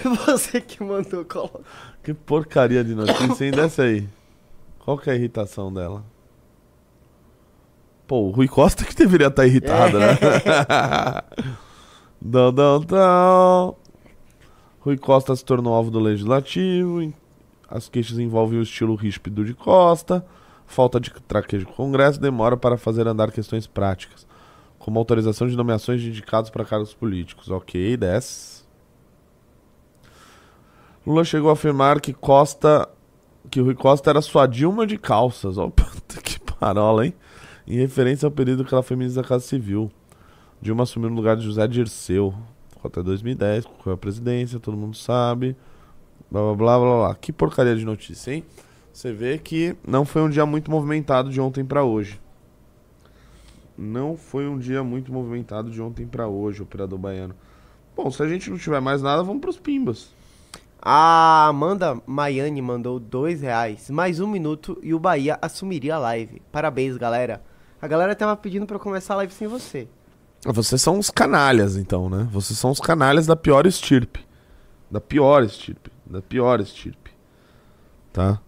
Você 0.27 0.61
que 0.61 0.83
mandou 0.83 1.25
colocar. 1.25 1.59
Que 2.03 2.13
porcaria 2.13 2.83
de 2.83 2.93
notícia, 2.93 3.45
hein? 3.45 3.51
Desce 3.51 3.81
aí. 3.81 4.09
Qual 4.77 4.95
que 4.95 5.09
é 5.09 5.13
a 5.13 5.15
irritação 5.15 5.73
dela? 5.73 6.05
Pô, 8.09 8.21
o 8.21 8.31
Rui 8.31 8.47
Costa 8.47 8.83
que 8.83 8.95
deveria 8.95 9.27
estar 9.27 9.45
irritado, 9.45 9.99
né? 9.99 10.17
Dão, 12.19 12.51
dão, 12.51 12.81
dão. 12.81 13.75
Rui 14.79 14.97
Costa 14.97 15.35
se 15.35 15.45
tornou 15.45 15.75
alvo 15.75 15.91
do 15.91 15.99
legislativo. 15.99 17.13
As 17.69 17.87
queixas 17.87 18.17
envolvem 18.17 18.57
o 18.57 18.63
estilo 18.63 18.95
ríspido 18.95 19.45
de 19.45 19.53
Costa, 19.53 20.25
falta 20.65 20.99
de 20.99 21.11
traquejo 21.27 21.67
com 21.67 21.71
o 21.71 21.75
Congresso, 21.75 22.19
demora 22.19 22.57
para 22.57 22.77
fazer 22.77 23.07
andar 23.07 23.31
questões 23.31 23.67
práticas, 23.67 24.25
como 24.79 24.97
autorização 24.97 25.47
de 25.47 25.55
nomeações 25.55 26.01
de 26.01 26.09
indicados 26.09 26.49
para 26.49 26.65
cargos 26.65 26.95
políticos. 26.95 27.51
Ok, 27.51 27.95
desce. 27.95 28.63
Lula 31.05 31.23
chegou 31.23 31.51
a 31.51 31.53
afirmar 31.53 32.01
que 32.01 32.11
Costa. 32.11 32.89
que 33.51 33.61
Rui 33.61 33.75
Costa 33.75 34.09
era 34.09 34.21
sua 34.21 34.47
Dilma 34.47 34.87
de 34.87 34.97
calças. 34.97 35.59
Ó, 35.59 35.69
puta 35.69 36.19
que 36.21 36.39
parola, 36.39 37.05
hein? 37.05 37.13
Em 37.69 37.77
referência 37.77 38.25
ao 38.25 38.31
período 38.31 38.65
que 38.65 38.73
ela 38.73 38.81
foi 38.81 38.97
ministra 38.97 39.21
da 39.21 39.29
Casa 39.29 39.45
Civil. 39.45 39.91
Dilma 40.59 40.81
assumiu 40.81 41.07
no 41.07 41.15
lugar 41.15 41.37
de 41.37 41.43
José 41.43 41.67
Dirceu. 41.67 42.33
Até 42.83 43.03
2010, 43.03 43.65
concorreu 43.65 43.93
à 43.93 43.97
presidência, 43.97 44.59
todo 44.59 44.75
mundo 44.75 44.97
sabe. 44.97 45.55
Blá 46.31 46.41
blá 46.41 46.55
blá 46.55 46.79
blá 46.79 46.97
blá. 46.97 47.15
Que 47.15 47.31
porcaria 47.31 47.75
de 47.75 47.85
notícia, 47.85 48.33
hein? 48.33 48.43
Você 48.91 49.13
vê 49.13 49.37
que 49.37 49.75
não 49.87 50.03
foi 50.03 50.23
um 50.23 50.29
dia 50.31 50.47
muito 50.47 50.71
movimentado 50.71 51.29
de 51.29 51.39
ontem 51.39 51.63
pra 51.63 51.83
hoje. 51.83 52.19
Não 53.77 54.17
foi 54.17 54.47
um 54.47 54.57
dia 54.57 54.83
muito 54.83 55.13
movimentado 55.13 55.69
de 55.69 55.79
ontem 55.79 56.07
pra 56.07 56.27
hoje, 56.27 56.63
operador 56.63 56.97
baiano. 56.97 57.35
Bom, 57.95 58.09
se 58.09 58.23
a 58.23 58.27
gente 58.27 58.49
não 58.49 58.57
tiver 58.57 58.81
mais 58.81 59.03
nada, 59.03 59.21
vamos 59.21 59.41
pros 59.41 59.59
pimbas. 59.59 60.09
A 60.81 61.45
Amanda 61.47 62.01
Maiane 62.07 62.63
mandou 62.63 62.99
dois 62.99 63.41
reais, 63.41 63.91
mais 63.91 64.19
um 64.19 64.27
minuto 64.27 64.79
e 64.81 64.91
o 64.91 64.99
Bahia 64.99 65.37
assumiria 65.39 65.95
a 65.95 65.99
live. 65.99 66.41
Parabéns, 66.51 66.97
galera. 66.97 67.43
A 67.81 67.87
galera 67.87 68.15
tava 68.15 68.35
pedindo 68.35 68.65
pra 68.65 68.75
eu 68.75 68.79
começar 68.79 69.13
a 69.13 69.17
live 69.17 69.33
sem 69.33 69.47
você. 69.47 69.87
Vocês 70.45 70.81
são 70.81 70.97
os 70.97 71.09
canalhas, 71.09 71.75
então, 71.75 72.09
né? 72.09 72.27
Vocês 72.31 72.57
são 72.57 72.71
os 72.71 72.79
canalhas 72.79 73.25
da 73.25 73.35
pior 73.35 73.65
estirpe. 73.65 74.25
Da 74.89 75.01
pior 75.01 75.43
estirpe. 75.43 75.91
Da 76.05 76.21
pior 76.21 76.59
estirpe. 76.59 77.11
Tá? 78.11 78.41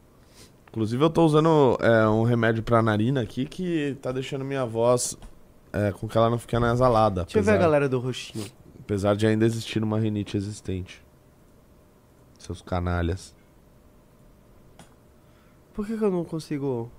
Inclusive, 0.69 1.03
eu 1.03 1.09
tô 1.09 1.25
usando 1.25 1.77
é, 1.82 2.07
um 2.07 2.23
remédio 2.23 2.63
pra 2.63 2.82
narina 2.82 3.21
aqui 3.21 3.45
que 3.45 3.97
tá 4.01 4.11
deixando 4.11 4.45
minha 4.45 4.65
voz 4.65 5.17
é, 5.73 5.91
com 5.91 6.07
que 6.07 6.17
ela 6.17 6.29
não 6.29 6.38
fique 6.38 6.55
anasalada. 6.55 7.23
Deixa 7.23 7.39
eu 7.39 7.43
ver 7.43 7.51
a 7.51 7.57
galera 7.57 7.89
do 7.89 7.99
roxinho. 7.99 8.45
Apesar 8.79 9.15
de 9.15 9.27
ainda 9.27 9.45
existir 9.45 9.84
uma 9.84 9.99
rinite 9.99 10.38
existente. 10.38 11.03
Seus 12.38 12.61
canalhas. 12.61 13.36
Por 15.73 15.86
que, 15.86 15.97
que 15.97 16.03
eu 16.03 16.11
não 16.11 16.23
consigo. 16.23 16.91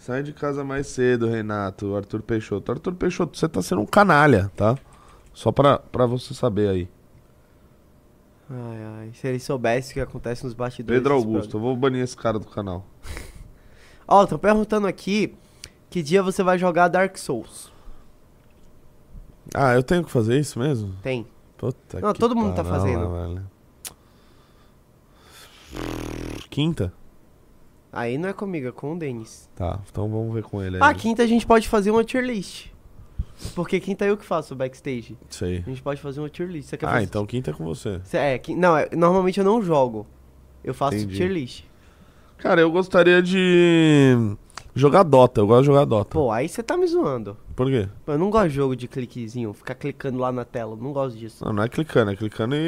Sai 0.00 0.22
de 0.22 0.32
casa 0.32 0.64
mais 0.64 0.86
cedo, 0.86 1.28
Renato. 1.28 1.94
Arthur 1.94 2.22
Peixoto. 2.22 2.72
Arthur 2.72 2.94
Peixoto, 2.94 3.36
você 3.36 3.46
tá 3.46 3.60
sendo 3.60 3.82
um 3.82 3.86
canalha, 3.86 4.50
tá? 4.56 4.76
Só 5.34 5.52
pra, 5.52 5.78
pra 5.78 6.06
você 6.06 6.32
saber 6.32 6.70
aí. 6.70 6.88
Ai, 8.48 8.82
ai. 8.82 9.10
Se 9.12 9.28
ele 9.28 9.38
soubesse 9.38 9.90
o 9.90 9.94
que 9.94 10.00
acontece 10.00 10.42
nos 10.42 10.54
bastidores. 10.54 10.98
Pedro 10.98 11.14
Augusto, 11.14 11.58
eu 11.58 11.60
vou 11.60 11.76
banir 11.76 12.02
esse 12.02 12.16
cara 12.16 12.38
do 12.38 12.46
canal. 12.46 12.86
Ó, 14.08 14.24
tô 14.24 14.38
perguntando 14.38 14.86
aqui 14.86 15.34
que 15.90 16.02
dia 16.02 16.22
você 16.22 16.42
vai 16.42 16.58
jogar 16.58 16.88
Dark 16.88 17.18
Souls. 17.18 17.70
Ah, 19.54 19.74
eu 19.74 19.82
tenho 19.82 20.02
que 20.02 20.10
fazer 20.10 20.40
isso 20.40 20.58
mesmo? 20.58 20.94
Tem. 21.02 21.26
Puta 21.58 22.00
Não, 22.00 22.14
todo 22.14 22.34
mundo 22.34 22.54
tá 22.54 22.64
fazendo. 22.64 23.10
velho. 23.10 23.46
Quinta? 26.48 26.90
Aí 27.92 28.16
não 28.18 28.28
é 28.28 28.32
comigo, 28.32 28.68
é 28.68 28.72
com 28.72 28.92
o 28.94 28.98
Denis. 28.98 29.48
Tá, 29.56 29.80
então 29.90 30.08
vamos 30.08 30.32
ver 30.32 30.42
com 30.44 30.62
ele 30.62 30.76
aí. 30.76 30.82
Ah, 30.82 30.94
quinta 30.94 31.22
a 31.22 31.26
gente 31.26 31.46
pode 31.46 31.68
fazer 31.68 31.90
uma 31.90 32.04
tier 32.04 32.24
list. 32.24 32.66
Porque 33.54 33.80
quinta 33.80 34.04
eu 34.04 34.16
que 34.16 34.24
faço 34.24 34.52
o 34.54 34.56
backstage. 34.56 35.16
Isso 35.28 35.44
aí. 35.44 35.58
A 35.66 35.68
gente 35.70 35.82
pode 35.82 36.00
fazer 36.00 36.20
uma 36.20 36.28
tier 36.28 36.48
list. 36.48 36.68
Você 36.68 36.76
quer 36.76 36.86
Ah, 36.86 36.90
fazer... 36.92 37.04
então 37.04 37.24
quinta 37.26 37.50
é 37.50 37.54
com 37.54 37.64
você. 37.64 38.00
Cê- 38.04 38.18
É, 38.18 38.38
qui- 38.38 38.54
não, 38.54 38.76
é- 38.76 38.88
normalmente 38.94 39.38
eu 39.40 39.44
não 39.44 39.62
jogo. 39.62 40.06
Eu 40.62 40.74
faço 40.74 40.96
Entendi. 40.96 41.16
tier 41.16 41.30
list. 41.30 41.64
Cara, 42.38 42.60
eu 42.60 42.70
gostaria 42.70 43.22
de 43.22 44.14
jogar 44.74 45.02
Dota. 45.02 45.40
Eu 45.40 45.46
gosto 45.46 45.60
de 45.62 45.66
jogar 45.66 45.84
Dota. 45.86 46.10
Pô, 46.10 46.30
aí 46.30 46.48
você 46.48 46.62
tá 46.62 46.76
me 46.76 46.86
zoando. 46.86 47.36
Por 47.60 47.66
quê? 47.68 47.86
Eu 48.06 48.16
não 48.18 48.30
gosto 48.30 48.48
de 48.48 48.54
jogo 48.54 48.74
de 48.74 48.88
cliquezinho, 48.88 49.52
ficar 49.52 49.74
clicando 49.74 50.16
lá 50.18 50.32
na 50.32 50.46
tela. 50.46 50.74
Não 50.74 50.94
gosto 50.94 51.18
disso. 51.18 51.44
Não, 51.44 51.52
não 51.52 51.62
é 51.62 51.68
clicando, 51.68 52.10
é 52.10 52.16
clicando 52.16 52.54
e, 52.56 52.58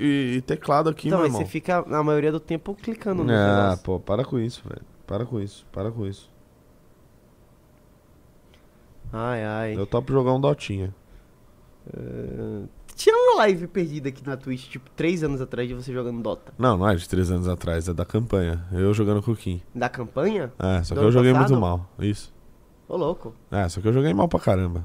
e- 0.00 0.36
e 0.38 0.40
teclado 0.40 0.88
aqui, 0.90 1.06
então, 1.06 1.20
meu 1.20 1.28
irmão. 1.28 1.40
você 1.42 1.46
fica, 1.46 1.84
na 1.86 2.02
maioria 2.02 2.32
do 2.32 2.40
tempo, 2.40 2.74
clicando 2.74 3.22
no 3.22 3.32
Ah, 3.32 3.66
negócio. 3.68 3.84
pô, 3.84 4.00
para 4.00 4.24
com 4.24 4.40
isso, 4.40 4.60
velho. 4.68 4.82
Para 5.06 5.24
com 5.24 5.38
isso, 5.40 5.64
para 5.70 5.92
com 5.92 6.04
isso. 6.04 6.28
Ai, 9.12 9.44
ai. 9.44 9.76
Eu 9.78 9.86
topo 9.86 10.12
jogar 10.12 10.32
um 10.32 10.40
Dotinha. 10.40 10.92
Eh, 11.96 12.62
Tinha 12.96 13.14
uma 13.14 13.36
live 13.36 13.68
perdida 13.68 14.08
aqui 14.08 14.26
na 14.26 14.36
Twitch, 14.36 14.68
tipo, 14.68 14.90
três 14.90 15.22
anos 15.22 15.40
atrás 15.40 15.68
de 15.68 15.74
você 15.74 15.92
jogando 15.92 16.20
Dota. 16.20 16.52
Não, 16.58 16.76
não 16.76 16.88
é 16.88 16.96
de 16.96 17.08
três 17.08 17.30
anos 17.30 17.46
atrás, 17.46 17.88
é 17.88 17.94
da 17.94 18.04
campanha. 18.04 18.64
Eu 18.72 18.92
jogando 18.92 19.22
com 19.22 19.30
o 19.30 19.36
Kim. 19.36 19.62
Da 19.72 19.88
campanha? 19.88 20.52
É, 20.58 20.82
só 20.82 20.94
Do 20.94 20.98
que 20.98 21.04
eu 21.04 21.08
ano 21.08 21.12
joguei 21.12 21.32
passado? 21.32 21.50
muito 21.50 21.60
mal. 21.60 21.88
Isso. 22.00 22.32
Ô, 22.88 22.96
louco. 22.96 23.34
É, 23.50 23.68
só 23.68 23.80
que 23.80 23.88
eu 23.88 23.92
joguei 23.92 24.12
mal 24.12 24.28
pra 24.28 24.40
caramba. 24.40 24.84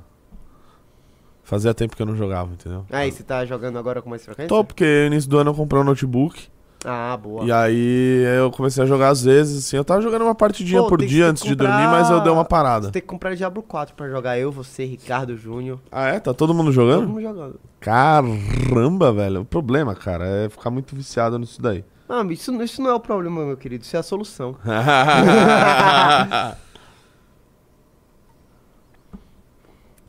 Fazia 1.44 1.74
tempo 1.74 1.96
que 1.96 2.02
eu 2.02 2.06
não 2.06 2.16
jogava, 2.16 2.52
entendeu? 2.52 2.86
Aí, 2.92 3.10
você 3.12 3.24
tá 3.24 3.46
jogando 3.46 3.80
agora 3.80 4.02
com 4.02 4.10
mais 4.10 4.24
frequência? 4.26 4.50
Tô, 4.50 4.64
porque 4.66 4.84
no 5.08 5.14
início 5.14 5.30
do 5.30 5.38
ano 5.38 5.52
eu 5.52 5.56
comprei 5.56 5.82
um 5.82 5.86
notebook. 5.86 6.48
Ah, 6.86 7.18
boa. 7.18 7.44
E 7.44 7.52
aí 7.52 8.24
eu 8.38 8.52
comecei 8.52 8.84
a 8.84 8.86
jogar 8.86 9.10
às 9.10 9.24
vezes, 9.24 9.66
assim. 9.66 9.78
Eu 9.78 9.84
tava 9.84 10.02
jogando 10.02 10.22
uma 10.24 10.36
partidinha 10.36 10.82
Pô, 10.84 10.90
por 10.90 11.00
tem 11.00 11.08
dia 11.08 11.24
tem 11.24 11.32
antes 11.32 11.44
que 11.44 11.50
de 11.50 11.56
comprar- 11.56 11.72
dormir, 11.72 11.88
mas 11.92 12.10
eu 12.10 12.22
dei 12.22 12.32
uma 12.32 12.44
Você 12.44 12.50
parada. 12.50 12.92
tem 12.92 13.02
que 13.02 13.08
comprar 13.08 13.34
Diablo 13.36 13.64
4 13.64 13.96
pra 13.96 14.08
jogar 14.10 14.38
eu, 14.38 14.52
você, 14.52 14.86
Ricardo, 14.86 15.36
Júnior. 15.38 15.80
Ah, 15.92 16.08
é? 16.10 16.20
Tá 16.20 16.34
todo 16.34 16.54
mundo 16.54 16.66
Todo 16.66 16.74
jogando? 16.76 17.08
mundo 17.08 17.22
jogando. 17.22 17.60
Caramba, 17.80 19.12
velho. 19.12 19.42
O 19.42 19.46
problema, 19.46 19.96
cara, 19.96 20.26
é 20.28 20.50
ficar 20.50 20.70
muito 20.70 20.96
viciado 20.96 21.40
nisso 21.40 21.62
daí. 21.62 21.84
Não, 22.08 22.30
isso, 22.32 22.54
isso 22.64 22.82
não 22.82 22.92
é 22.92 22.94
o 22.94 23.00
problema, 23.00 23.44
meu 23.46 23.58
querido. 23.58 23.84
Isso 23.84 23.96
é 23.96 24.00
a 24.00 24.04
solução. 24.04 24.56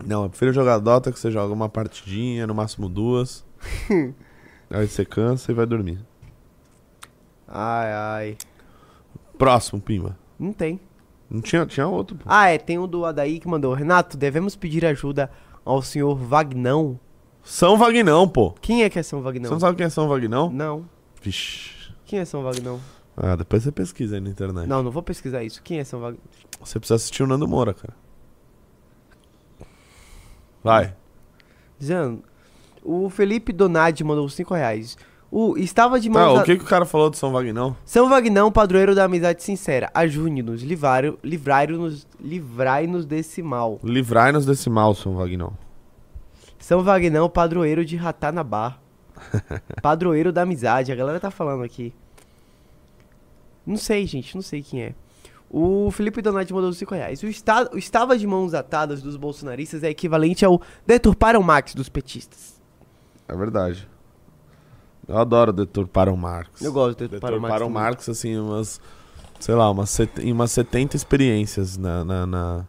Não, 0.05 0.25
eu 0.25 0.31
prefiro 0.31 0.53
jogar 0.53 0.79
Dota 0.79 1.11
que 1.13 1.19
você 1.19 1.31
joga 1.31 1.53
uma 1.53 1.69
partidinha, 1.69 2.47
no 2.47 2.55
máximo 2.55 2.89
duas. 2.89 3.45
Aí 4.71 4.87
você 4.87 5.05
cansa 5.05 5.51
e 5.51 5.55
vai 5.55 5.67
dormir. 5.67 5.99
Ai, 7.47 7.93
ai. 7.93 8.37
Próximo, 9.39 9.81
Pimba. 9.81 10.17
Não 10.39 10.53
tem. 10.53 10.79
Não 11.31 11.41
tinha, 11.41 11.65
tinha 11.67 11.87
outro, 11.87 12.17
pô. 12.17 12.25
Ah, 12.27 12.49
é, 12.49 12.59
tem 12.59 12.79
um 12.79 12.87
do 12.87 13.05
Adaí 13.05 13.39
que 13.41 13.49
mandou. 13.49 13.73
Renato, 13.75 14.17
devemos 14.17 14.55
pedir 14.57 14.85
ajuda 14.85 15.31
ao 15.65 15.83
senhor 15.83 16.15
Vagnão. 16.17 16.99
São 17.43 17.77
Vagnão, 17.77 18.29
pô. 18.29 18.53
Quem 18.61 18.83
é 18.83 18.91
que 18.91 18.99
é 18.99 19.03
São 19.03 19.21
Você 19.21 19.25
Vagnão? 19.25 19.51
não 19.51 19.61
sabe 19.61 19.77
quem 19.77 19.87
é 19.87 19.91
São 19.91 20.09
Vagnão? 20.09 20.51
Não. 20.51 20.85
Vixe. 21.23 21.93
Quem 22.05 22.19
é 22.19 22.25
São 22.25 22.43
Vagnão? 22.43 22.81
Ah, 23.17 23.37
depois 23.37 23.63
você 23.63 23.73
pesquisa 23.73 24.17
aí 24.17 24.21
na 24.21 24.31
internet. 24.31 24.67
Não, 24.67 24.83
não 24.83 24.91
vou 24.91 25.03
pesquisar 25.03 25.43
isso. 25.43 25.63
Quem 25.63 25.79
é 25.79 25.85
São 25.85 26.01
Vagnão? 26.01 26.21
Você 26.63 26.79
precisa 26.79 26.97
assistir 26.97 27.23
o 27.23 27.27
Nando 27.27 27.49
Moura, 27.49 27.75
cara. 27.75 27.95
Vai. 30.63 30.95
Dizendo, 31.79 32.23
o 32.83 33.09
Felipe 33.09 33.53
Donadi 33.53 34.03
mandou 34.05 34.29
5 34.29 34.55
reais. 34.55 34.97
O, 35.31 35.59
estava 35.59 36.01
de 36.01 36.09
Tá, 36.11 36.19
mãos 36.19 36.39
o 36.39 36.41
a- 36.41 36.43
que, 36.45 36.57
que 36.57 36.65
o 36.65 36.67
cara 36.67 36.85
falou 36.87 37.11
de 37.11 37.19
São 37.19 37.31
Vagnão? 37.31 37.77
São 37.85 38.09
Vagnão, 38.09 38.51
padroeiro 38.51 38.95
da 38.95 39.05
amizade 39.05 39.43
sincera. 39.43 39.91
Ajude-nos, 39.93 40.63
livrai- 40.63 41.15
livrai-nos 41.23 42.07
livrai-nos 42.19 43.05
desse 43.05 43.43
mal. 43.43 43.79
Livrai-nos 43.85 44.47
desse 44.47 44.71
mal, 44.71 44.95
São 44.95 45.15
Vagnão. 45.15 45.53
São 46.59 46.83
Vagnão, 46.83 47.29
padroeiro 47.29 47.85
de 47.85 47.95
Ratanabá. 47.97 48.79
padroeiro 49.83 50.33
da 50.33 50.43
amizade, 50.43 50.91
a 50.93 50.97
galera 50.97 51.21
tá 51.21 51.31
falando 51.31 51.63
aqui. 51.63 51.93
Não 53.67 53.77
sei, 53.77 54.07
gente, 54.07 54.35
não 54.35 54.43
sei 54.43 54.63
quem 54.63 54.83
é. 54.83 54.95
O 55.51 55.91
Felipe 55.91 56.21
Donati 56.21 56.53
mandou 56.53 56.73
5 56.73 56.95
reais. 56.95 57.23
O, 57.23 57.27
esta- 57.27 57.71
o 57.75 57.79
estava 57.79 58.19
de 58.19 58.27
mãos 58.27 58.53
atadas 58.55 59.01
dos 59.01 59.17
bolsonaristas 59.17 59.83
é 59.83 59.89
equivalente 59.89 60.45
ao 60.45 60.61
deturpar 60.87 61.37
o 61.37 61.43
Max 61.43 61.75
dos 61.75 61.89
petistas. 61.89 62.61
É 63.27 63.35
verdade. 63.35 63.89
Eu 65.07 65.17
adoro 65.17 65.53
deturpar 65.53 66.09
o 66.11 66.17
Marx. 66.17 66.61
Eu 66.61 66.71
gosto 66.73 66.99
de 66.99 67.05
deturpar 67.09 67.31
o 67.33 67.41
Max. 67.41 67.55
Deturpar 67.55 67.67
o. 67.67 67.71
Marx, 67.73 68.09
assim, 68.11 68.37
umas. 68.37 68.79
Sei 69.41 69.55
lá, 69.55 69.71
umas, 69.71 69.89
set, 69.89 70.21
em 70.21 70.33
umas 70.33 70.51
70 70.53 70.97
experiências 70.97 71.79
na, 71.79 72.05
na, 72.05 72.27
na, 72.27 72.65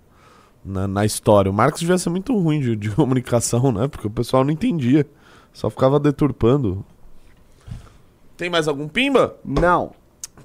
na- 0.63 0.87
na 0.87 1.05
história. 1.05 1.51
O 1.51 1.53
Marx 1.53 1.79
devia 1.81 1.97
ser 1.97 2.09
muito 2.11 2.37
ruim 2.37 2.61
de, 2.61 2.75
de 2.77 2.91
comunicação, 2.95 3.71
né? 3.73 3.87
Porque 3.89 4.07
o 4.07 4.11
pessoal 4.11 4.45
não 4.45 4.51
entendia. 4.51 5.05
Só 5.51 5.69
ficava 5.69 5.99
deturpando. 5.99 6.85
Tem 8.37 8.49
mais 8.49 8.67
algum 8.69 8.87
pimba? 8.87 9.35
Não. 9.43 9.91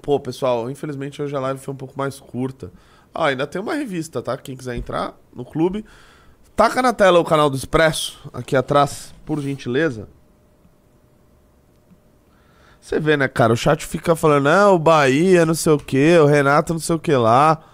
Pô, 0.02 0.20
pessoal, 0.20 0.70
infelizmente 0.70 1.22
hoje 1.22 1.34
a 1.34 1.40
live 1.40 1.60
foi 1.60 1.72
um 1.72 1.76
pouco 1.76 1.94
mais 1.96 2.20
curta. 2.20 2.70
Ah, 3.14 3.26
ainda 3.26 3.46
tem 3.46 3.60
uma 3.60 3.74
revista, 3.74 4.20
tá? 4.20 4.36
Quem 4.36 4.56
quiser 4.56 4.76
entrar 4.76 5.14
no 5.34 5.44
clube. 5.44 5.84
Taca 6.56 6.82
na 6.82 6.92
tela 6.92 7.18
o 7.18 7.24
canal 7.24 7.50
do 7.50 7.56
Expresso, 7.56 8.28
aqui 8.32 8.54
atrás, 8.54 9.14
por 9.24 9.40
gentileza. 9.40 10.08
Você 12.80 13.00
vê, 13.00 13.16
né, 13.16 13.26
cara? 13.28 13.52
O 13.52 13.56
chat 13.56 13.86
fica 13.86 14.14
falando, 14.14 14.44
não, 14.44 14.74
o 14.74 14.78
Bahia, 14.78 15.46
não 15.46 15.54
sei 15.54 15.72
o 15.72 15.78
que, 15.78 16.18
o 16.18 16.26
Renato, 16.26 16.74
não 16.74 16.80
sei 16.80 16.94
o 16.94 16.98
que 16.98 17.16
lá. 17.16 17.64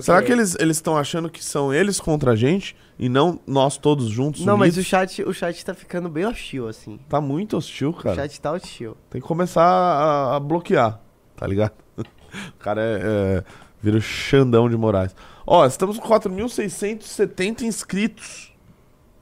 Será 0.00 0.22
que 0.22 0.30
eles 0.30 0.56
estão 0.60 0.96
achando 0.96 1.30
que 1.30 1.42
são 1.42 1.72
eles 1.72 1.98
contra 2.00 2.32
a 2.32 2.36
gente 2.36 2.76
e 2.98 3.08
não 3.08 3.40
nós 3.46 3.76
todos 3.76 4.08
juntos? 4.08 4.44
Não, 4.44 4.56
mas 4.56 4.74
o 4.74 4.78
unidos? 4.78 4.86
chat, 4.86 5.22
o 5.22 5.32
chat 5.32 5.64
tá 5.64 5.74
ficando 5.74 6.08
bem 6.08 6.24
hostil, 6.26 6.68
assim. 6.68 6.98
Tá 7.08 7.20
muito 7.20 7.56
hostil, 7.56 7.90
O 7.90 7.94
cara. 7.94 8.14
chat 8.16 8.40
tá 8.40 8.52
hostil. 8.52 8.96
Tem 9.10 9.20
que 9.20 9.26
começar 9.26 9.64
a, 9.64 10.36
a 10.36 10.40
bloquear, 10.40 11.00
tá 11.36 11.46
ligado? 11.46 11.72
O 12.48 12.58
cara 12.58 12.80
é, 12.82 13.00
é, 13.04 13.44
vira 13.80 13.96
o 13.96 14.00
Xandão 14.00 14.68
de 14.68 14.76
Moraes. 14.76 15.14
Ó, 15.46 15.64
estamos 15.64 16.00
com 16.00 16.08
4.670 16.08 17.62
inscritos, 17.62 18.52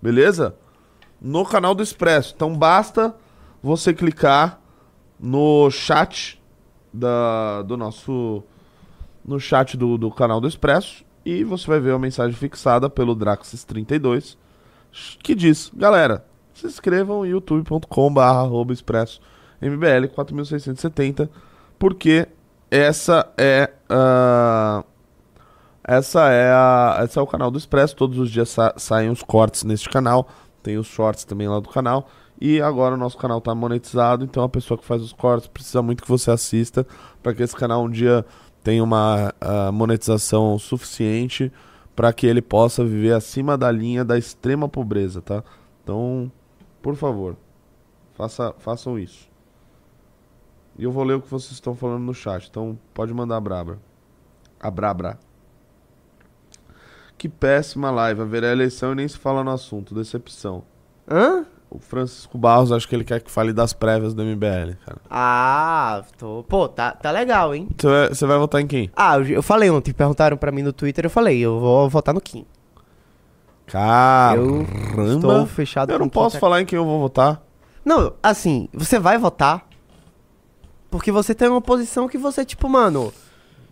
beleza? 0.01 0.57
No 1.21 1.45
canal 1.45 1.75
do 1.75 1.83
Expresso. 1.83 2.33
Então 2.35 2.57
basta 2.57 3.15
você 3.63 3.93
clicar 3.93 4.59
no 5.21 5.71
chat 5.71 6.41
da, 6.93 7.63
do 7.63 7.77
nosso. 7.77 8.43
No 9.25 9.39
chat 9.39 9.77
do, 9.77 9.99
do 9.99 10.11
canal 10.11 10.41
do 10.41 10.49
Expresso. 10.49 11.05
E 11.25 11.45
você 11.45 11.67
vai 11.67 11.81
ver 11.81 11.93
uma 11.93 11.99
mensagem 12.01 12.37
fixada 12.37 12.91
pelo 12.91 13.17
Draxis32 13.17 14.37
que 15.23 15.35
diz: 15.35 15.71
Galera, 15.75 16.25
se 16.53 16.67
inscrevam 16.67 17.25
em 17.25 17.31
youtube.com.br 17.31 18.73
expresso 18.73 19.21
MBL 19.61 20.09
4670, 20.15 21.31
porque 21.79 22.29
essa 22.71 23.31
é 23.37 23.71
a. 23.89 24.85
Essa 25.85 26.31
é, 26.31 26.49
a, 26.53 26.99
essa 27.01 27.19
é 27.19 27.23
o 27.23 27.27
canal 27.27 27.51
do 27.51 27.59
Expresso. 27.59 27.97
Todos 27.97 28.17
os 28.17 28.31
dias 28.31 28.49
sa- 28.51 28.75
saem 28.77 29.11
os 29.11 29.21
cortes 29.21 29.65
neste 29.65 29.89
canal. 29.91 30.29
Tem 30.63 30.79
os 30.79 30.87
shorts 30.87 31.25
também 31.25 31.49
lá 31.49 31.59
do 31.59 31.69
canal. 31.69 32.09
E 32.41 32.61
agora 32.63 32.95
o 32.95 32.97
nosso 32.97 33.19
canal 33.19 33.39
está 33.39 33.53
monetizado. 33.53 34.25
Então 34.25 34.45
a 34.45 34.49
pessoa 34.49 34.79
que 34.79 34.85
faz 34.85 35.03
os 35.03 35.13
cortes 35.13 35.49
precisa 35.49 35.83
muito 35.83 36.03
que 36.05 36.09
você 36.09 36.31
assista. 36.31 36.87
Para 37.21 37.35
que 37.35 37.43
esse 37.43 37.57
canal 37.57 37.83
um 37.83 37.91
dia 37.91 38.25
tenha 38.63 38.83
uma 38.83 39.35
monetização 39.73 40.59
suficiente. 40.59 41.53
Para 41.95 42.11
que 42.11 42.27
ele 42.27 42.41
possa 42.41 42.83
viver 42.83 43.13
acima 43.13 43.57
da 43.57 43.71
linha 43.71 44.03
da 44.03 44.17
extrema 44.17 44.67
pobreza, 44.67 45.21
tá? 45.21 45.45
Então, 45.85 46.33
por 46.81 46.97
favor, 46.97 47.37
faça, 48.15 48.55
façam 48.61 48.99
isso. 48.99 49.29
E 50.79 50.85
eu 50.85 50.91
vou 50.91 51.05
ler 51.05 51.17
o 51.17 51.21
que 51.21 51.31
vocês 51.31 51.53
estão 51.53 51.77
falando 51.77 52.03
no 52.03 52.15
chat. 52.15 52.49
Então, 52.49 52.79
pode 52.95 53.13
mandar 53.13 53.37
a 53.37 53.41
brabra. 53.43 53.79
A 54.59 54.71
brabra. 54.71 55.19
Que 57.19 57.29
péssima 57.29 57.91
live. 57.91 58.23
Haverá 58.23 58.51
eleição 58.51 58.93
e 58.93 58.95
nem 58.95 59.07
se 59.07 59.19
fala 59.19 59.45
no 59.45 59.51
assunto. 59.51 59.95
Decepção. 59.95 60.65
Hã? 61.07 61.45
O 61.75 61.79
Francisco 61.79 62.37
Barros, 62.37 62.71
acho 62.71 62.87
que 62.87 62.95
ele 62.95 63.05
quer 63.05 63.21
que 63.21 63.31
fale 63.31 63.53
das 63.53 63.73
prévias 63.73 64.13
do 64.13 64.23
MBL, 64.23 64.75
cara. 64.85 64.99
Ah, 65.11 66.03
tô. 66.19 66.45
Pô, 66.49 66.69
tá, 66.69 66.93
tá 66.93 67.11
legal, 67.11 67.55
hein? 67.55 67.69
Você 67.79 67.87
vai, 67.89 68.09
você 68.09 68.27
vai 68.27 68.39
votar 68.39 68.61
em 68.61 68.67
quem? 68.67 68.91
Ah, 68.95 69.17
eu, 69.17 69.25
eu 69.27 69.43
falei 69.43 69.71
ontem, 69.71 69.93
perguntaram 69.93 70.37
pra 70.37 70.53
mim 70.53 70.63
no 70.63 70.73
Twitter, 70.73 71.07
eu 71.07 71.11
falei, 71.11 71.39
eu 71.39 71.59
vou 71.59 71.89
votar 71.89 72.15
no 72.15 72.21
Kim. 72.21 72.45
Caramba! 73.67 74.67
Estou 75.15 75.47
fechado 75.47 75.93
Eu 75.93 75.99
não 75.99 76.09
posso 76.09 76.37
tá- 76.37 76.41
falar 76.41 76.61
em 76.61 76.67
quem 76.67 76.77
eu 76.77 76.85
vou 76.85 77.01
votar. 77.01 77.43
Não, 77.85 78.13
assim, 78.23 78.69
você 78.73 78.99
vai 78.99 79.17
votar 79.19 79.67
porque 80.91 81.11
você 81.11 81.35
tem 81.35 81.49
uma 81.49 81.61
posição 81.63 82.07
que 82.07 82.19
você, 82.19 82.45
tipo, 82.45 82.69
mano. 82.69 83.13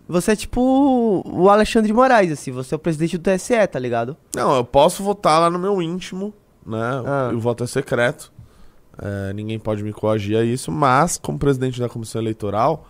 Você 0.07 0.31
é 0.31 0.35
tipo 0.35 1.23
o 1.25 1.49
Alexandre 1.49 1.87
de 1.87 1.93
Moraes, 1.93 2.31
assim, 2.31 2.51
você 2.51 2.73
é 2.73 2.77
o 2.77 2.79
presidente 2.79 3.17
do 3.17 3.23
TSE, 3.23 3.65
tá 3.67 3.79
ligado? 3.79 4.17
Não, 4.35 4.55
eu 4.57 4.65
posso 4.65 5.03
votar 5.03 5.39
lá 5.39 5.49
no 5.49 5.57
meu 5.59 5.81
íntimo, 5.81 6.33
né? 6.65 6.79
Ah. 7.05 7.31
O 7.33 7.39
voto 7.39 7.63
é 7.63 7.67
secreto. 7.67 8.31
É, 9.01 9.33
ninguém 9.33 9.57
pode 9.57 9.83
me 9.83 9.91
coagir 9.93 10.37
a 10.37 10.43
isso, 10.43 10.71
mas 10.71 11.17
como 11.17 11.39
presidente 11.39 11.79
da 11.79 11.87
comissão 11.89 12.21
eleitoral, 12.21 12.85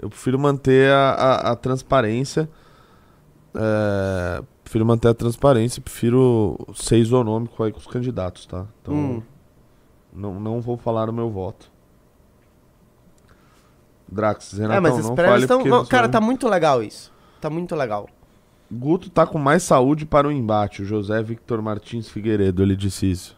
eu 0.00 0.08
prefiro 0.08 0.38
manter 0.38 0.90
a, 0.90 1.10
a- 1.10 1.52
a 1.52 1.56
transparência. 1.56 2.48
É, 3.54 4.42
prefiro 4.64 4.84
manter 4.84 5.08
a 5.08 5.14
transparência, 5.14 5.80
prefiro 5.80 6.58
ser 6.74 6.96
isonômico 6.98 7.62
aí 7.62 7.70
com 7.70 7.78
os 7.78 7.86
candidatos, 7.86 8.46
tá? 8.46 8.66
Então, 8.82 8.94
Hum. 8.94 9.22
não, 10.12 10.40
não 10.40 10.60
vou 10.60 10.76
falar 10.76 11.08
o 11.08 11.12
meu 11.12 11.30
voto. 11.30 11.70
Drax, 14.10 14.52
Renatão, 14.52 14.76
é, 14.76 14.80
mas 14.80 14.98
as 14.98 15.08
não 15.08 15.16
fale 15.16 15.46
não, 15.46 15.84
Cara, 15.86 16.02
vai- 16.04 16.10
tá 16.12 16.20
muito 16.20 16.48
legal 16.48 16.82
isso. 16.82 17.12
Tá 17.40 17.48
muito 17.50 17.74
legal. 17.74 18.08
Guto 18.74 19.08
tá 19.10 19.26
com 19.26 19.38
mais 19.38 19.62
saúde 19.62 20.04
para 20.06 20.28
o 20.28 20.32
embate. 20.32 20.82
O 20.82 20.84
José 20.84 21.22
Victor 21.22 21.60
Martins 21.62 22.08
Figueiredo, 22.08 22.62
ele 22.62 22.76
disse 22.76 23.10
isso. 23.10 23.36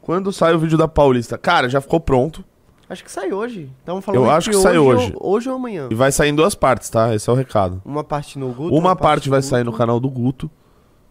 Quando 0.00 0.32
sai 0.32 0.54
o 0.54 0.58
vídeo 0.58 0.76
da 0.76 0.88
Paulista? 0.88 1.38
Cara, 1.38 1.68
já 1.68 1.80
ficou 1.80 2.00
pronto. 2.00 2.44
Acho 2.88 3.04
que 3.04 3.10
sai 3.10 3.32
hoje. 3.32 3.70
Estamos 3.78 4.04
falando 4.04 4.22
Eu 4.24 4.30
acho 4.30 4.50
que 4.50 4.56
sai 4.56 4.76
ou- 4.76 4.88
hoje. 4.88 5.14
Hoje 5.18 5.48
ou 5.48 5.56
amanhã. 5.56 5.88
E 5.90 5.94
vai 5.94 6.10
sair 6.12 6.30
em 6.30 6.34
duas 6.34 6.54
partes, 6.54 6.90
tá? 6.90 7.14
Esse 7.14 7.30
é 7.30 7.32
o 7.32 7.36
recado. 7.36 7.80
Uma 7.84 8.02
parte 8.04 8.38
no 8.38 8.48
Guto. 8.52 8.74
Uma 8.74 8.94
parte 8.96 9.30
vai 9.30 9.38
no 9.38 9.42
sair 9.44 9.64
no 9.64 9.70
Guto. 9.70 9.78
canal 9.78 10.00
do 10.00 10.10
Guto, 10.10 10.50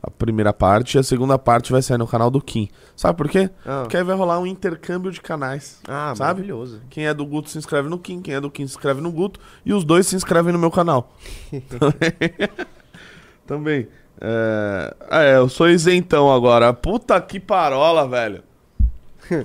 a 0.04 0.10
primeira 0.10 0.52
parte, 0.52 0.96
e 0.96 1.00
a 1.00 1.04
segunda 1.04 1.38
parte 1.38 1.72
vai 1.72 1.82
sair 1.82 1.98
no 1.98 2.08
canal 2.08 2.32
do 2.32 2.42
Kim. 2.42 2.68
Sabe 2.96 3.18
por 3.18 3.30
quê? 3.30 3.50
Ah, 3.66 3.82
Porque 3.84 3.98
aí 3.98 4.04
vai 4.04 4.16
rolar 4.16 4.40
um 4.40 4.48
intercâmbio 4.48 5.12
de 5.12 5.22
canais. 5.22 5.80
ah 5.88 6.14
sabe? 6.16 6.40
maravilhoso. 6.42 6.82
Quem 6.90 7.06
é 7.06 7.14
do 7.14 7.26
Guto 7.26 7.50
se 7.50 7.58
inscreve 7.58 7.88
no 7.88 8.00
Kim, 8.00 8.22
quem 8.22 8.34
é 8.34 8.42
do 8.42 8.50
Kim 8.50 8.66
se 8.66 8.74
inscreve 8.74 9.00
no 9.00 9.12
Guto, 9.12 9.40
e 9.64 9.74
os 9.74 9.84
dois 9.84 10.08
se 10.08 10.16
inscrevem 10.16 10.52
no 10.52 10.58
meu 10.60 10.72
canal. 10.72 11.14
Também. 13.46 13.88
É... 14.20 14.96
Ah, 15.10 15.24
é, 15.24 15.38
eu 15.38 15.50
sou 15.50 15.70
isentão 15.70 16.32
agora. 16.32 16.74
Puta 16.74 17.20
que 17.22 17.40
parola, 17.40 18.08
velho. 18.08 18.44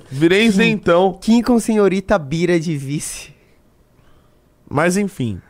Virei 0.09 0.45
isentão. 0.45 1.13
Kim 1.21 1.41
com 1.41 1.59
senhorita 1.59 2.17
Bira 2.17 2.59
de 2.59 2.75
vice. 2.75 3.33
Mas 4.69 4.97
enfim. 4.97 5.41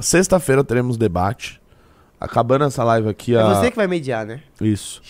Sexta-feira 0.00 0.62
teremos 0.62 0.96
debate. 0.96 1.60
Acabando 2.24 2.64
essa 2.64 2.82
live 2.84 3.08
aqui, 3.08 3.34
É 3.34 3.40
a... 3.40 3.54
você 3.54 3.70
que 3.70 3.76
vai 3.76 3.86
mediar, 3.86 4.24
né? 4.26 4.42
Isso. 4.60 5.00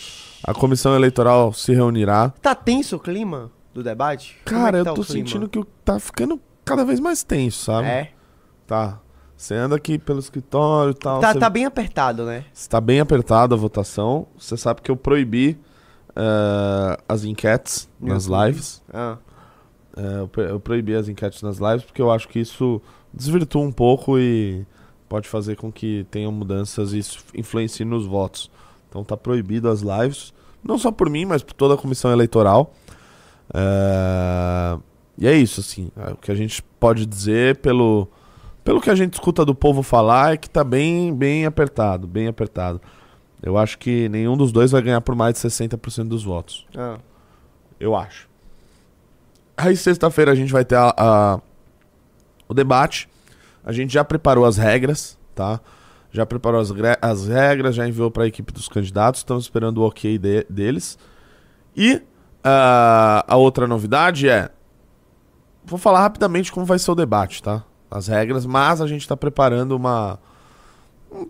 A 0.45 0.53
comissão 0.55 0.95
eleitoral 0.95 1.53
se 1.53 1.73
reunirá. 1.75 2.31
Tá 2.41 2.55
tenso 2.55 2.97
o 2.97 2.99
clima 2.99 3.51
do 3.73 3.83
debate? 3.83 4.39
Como 4.47 4.61
Cara, 4.61 4.79
é 4.79 4.81
eu 4.81 4.85
tá 4.85 4.93
tô 4.95 5.03
o 5.03 5.05
clima? 5.05 5.27
sentindo 5.27 5.49
que 5.49 5.63
tá 5.85 5.99
ficando 6.01 6.41
cada 6.65 6.85
vez 6.85 6.99
mais 7.01 7.23
tenso, 7.23 7.65
sabe? 7.65 7.87
É. 7.89 8.11
Tá. 8.67 8.99
Você 9.37 9.55
anda 9.55 9.75
aqui 9.77 9.99
pelo 9.99 10.19
escritório 10.21 10.93
e 10.93 10.95
tal. 10.95 11.21
Tá, 11.21 11.33
você 11.33 11.39
tá 11.39 11.51
bem 11.51 11.65
apertado, 11.65 12.25
né? 12.25 12.45
Está 12.55 12.81
bem 12.81 13.01
apertada 13.01 13.55
a 13.55 13.59
votação. 13.59 14.27
Você 14.39 14.57
sabe 14.57 14.81
que 14.81 14.91
eu 14.91 14.97
proibi 14.97 15.59
eh, 16.15 16.97
as 17.09 17.25
enquetes 17.25 17.89
nas 18.01 18.27
YouTube. 18.27 18.47
lives. 18.47 18.83
Ah, 18.93 19.17
É, 19.97 20.21
eu, 20.21 20.29
pro- 20.29 20.43
eu 20.43 20.59
proibi 20.61 20.95
as 20.95 21.09
enquetes 21.09 21.43
nas 21.43 21.59
lives 21.59 21.85
porque 21.85 22.01
eu 22.01 22.11
acho 22.11 22.27
que 22.29 22.39
isso 22.41 22.81
desvirtua 23.13 23.63
um 23.63 23.73
pouco 23.73 24.19
e 24.19 24.65
pode 25.13 25.29
fazer 25.29 25.57
com 25.57 25.71
que 25.71 26.07
tenham 26.11 26.33
mudanças 26.33 26.95
e 26.95 26.99
isso 26.99 27.23
influencie 27.35 27.85
nos 27.85 28.07
votos. 28.07 28.51
Então 28.89 29.05
tá 29.05 29.15
proibido 29.15 29.69
as 29.69 29.83
lives, 29.83 30.33
não 30.65 30.79
só 30.79 30.91
por 30.91 31.11
mim, 31.11 31.27
mas 31.27 31.43
por 31.43 31.53
toda 31.53 31.75
a 31.75 31.77
comissão 31.77 32.11
eleitoral. 32.11 32.73
É, 33.53 34.79
E 35.19 35.27
é 35.29 35.37
isso, 35.37 35.61
assim. 35.61 35.91
é, 35.97 36.13
O 36.13 36.17
que 36.17 36.33
a 36.33 36.35
gente 36.35 36.63
pode 36.81 37.05
dizer 37.05 37.57
pelo, 37.57 38.09
pelo 38.65 38.81
que 38.81 38.89
a 38.89 38.95
gente 38.95 39.13
escuta 39.13 39.45
do 39.45 39.55
povo 39.55 39.83
falar 39.83 40.33
é 40.33 40.37
que 40.39 40.49
tá 40.49 40.65
bem, 40.65 41.15
bem 41.15 41.45
apertado, 41.45 42.07
bem 42.07 42.27
apertado. 42.29 42.81
Eu 43.43 43.59
acho 43.59 43.79
que 43.79 44.09
nenhum 44.09 44.35
dos 44.37 44.51
dois 44.51 44.71
vai 44.71 44.81
ganhar 44.81 45.01
por 45.03 45.15
mais 45.15 45.35
de 45.35 45.41
60% 45.41 46.09
dos 46.09 46.25
votos. 46.25 46.67
ah. 46.77 46.99
Eu 47.79 47.95
acho. 47.97 48.29
Aí 49.57 49.77
sexta-feira 49.77 50.31
a 50.31 50.35
gente 50.35 50.53
vai 50.53 50.65
ter 50.65 50.77
a, 50.77 50.95
a- 50.97 51.41
o 52.49 52.55
debate. 52.55 53.09
A 53.65 53.73
gente 53.73 53.93
já 53.93 54.05
preparou 54.05 54.45
as 54.45 54.57
regras, 54.57 55.19
tá? 55.35 55.61
Já 56.11 56.27
preparou 56.27 56.61
as, 56.61 56.71
as 57.01 57.29
regras, 57.29 57.75
já 57.75 57.87
enviou 57.89 58.11
para 58.11 58.25
a 58.25 58.27
equipe 58.27 58.53
dos 58.53 58.69
candidatos. 58.69 59.21
Estamos 59.21 59.45
esperando 59.45 59.79
o 59.79 59.87
ok 59.87 60.19
de- 60.19 60.47
deles. 60.51 60.99
E 61.77 62.03
ah, 62.45 63.25
a 63.27 63.37
outra 63.37 63.67
novidade 63.67 64.29
é. 64.29 64.51
Vou 65.65 65.79
falar 65.79 66.01
rapidamente 66.01 66.51
como 66.53 66.67
vai 66.67 66.79
ser 66.79 66.91
o 66.91 66.95
debate, 66.95 67.43
tá? 67.43 67.65
As 67.91 68.09
regras, 68.09 68.45
mas 68.45 68.81
a 68.81 68.87
gente 68.87 69.07
tá 69.07 69.17
preparando 69.17 69.73
uma. 69.73 70.19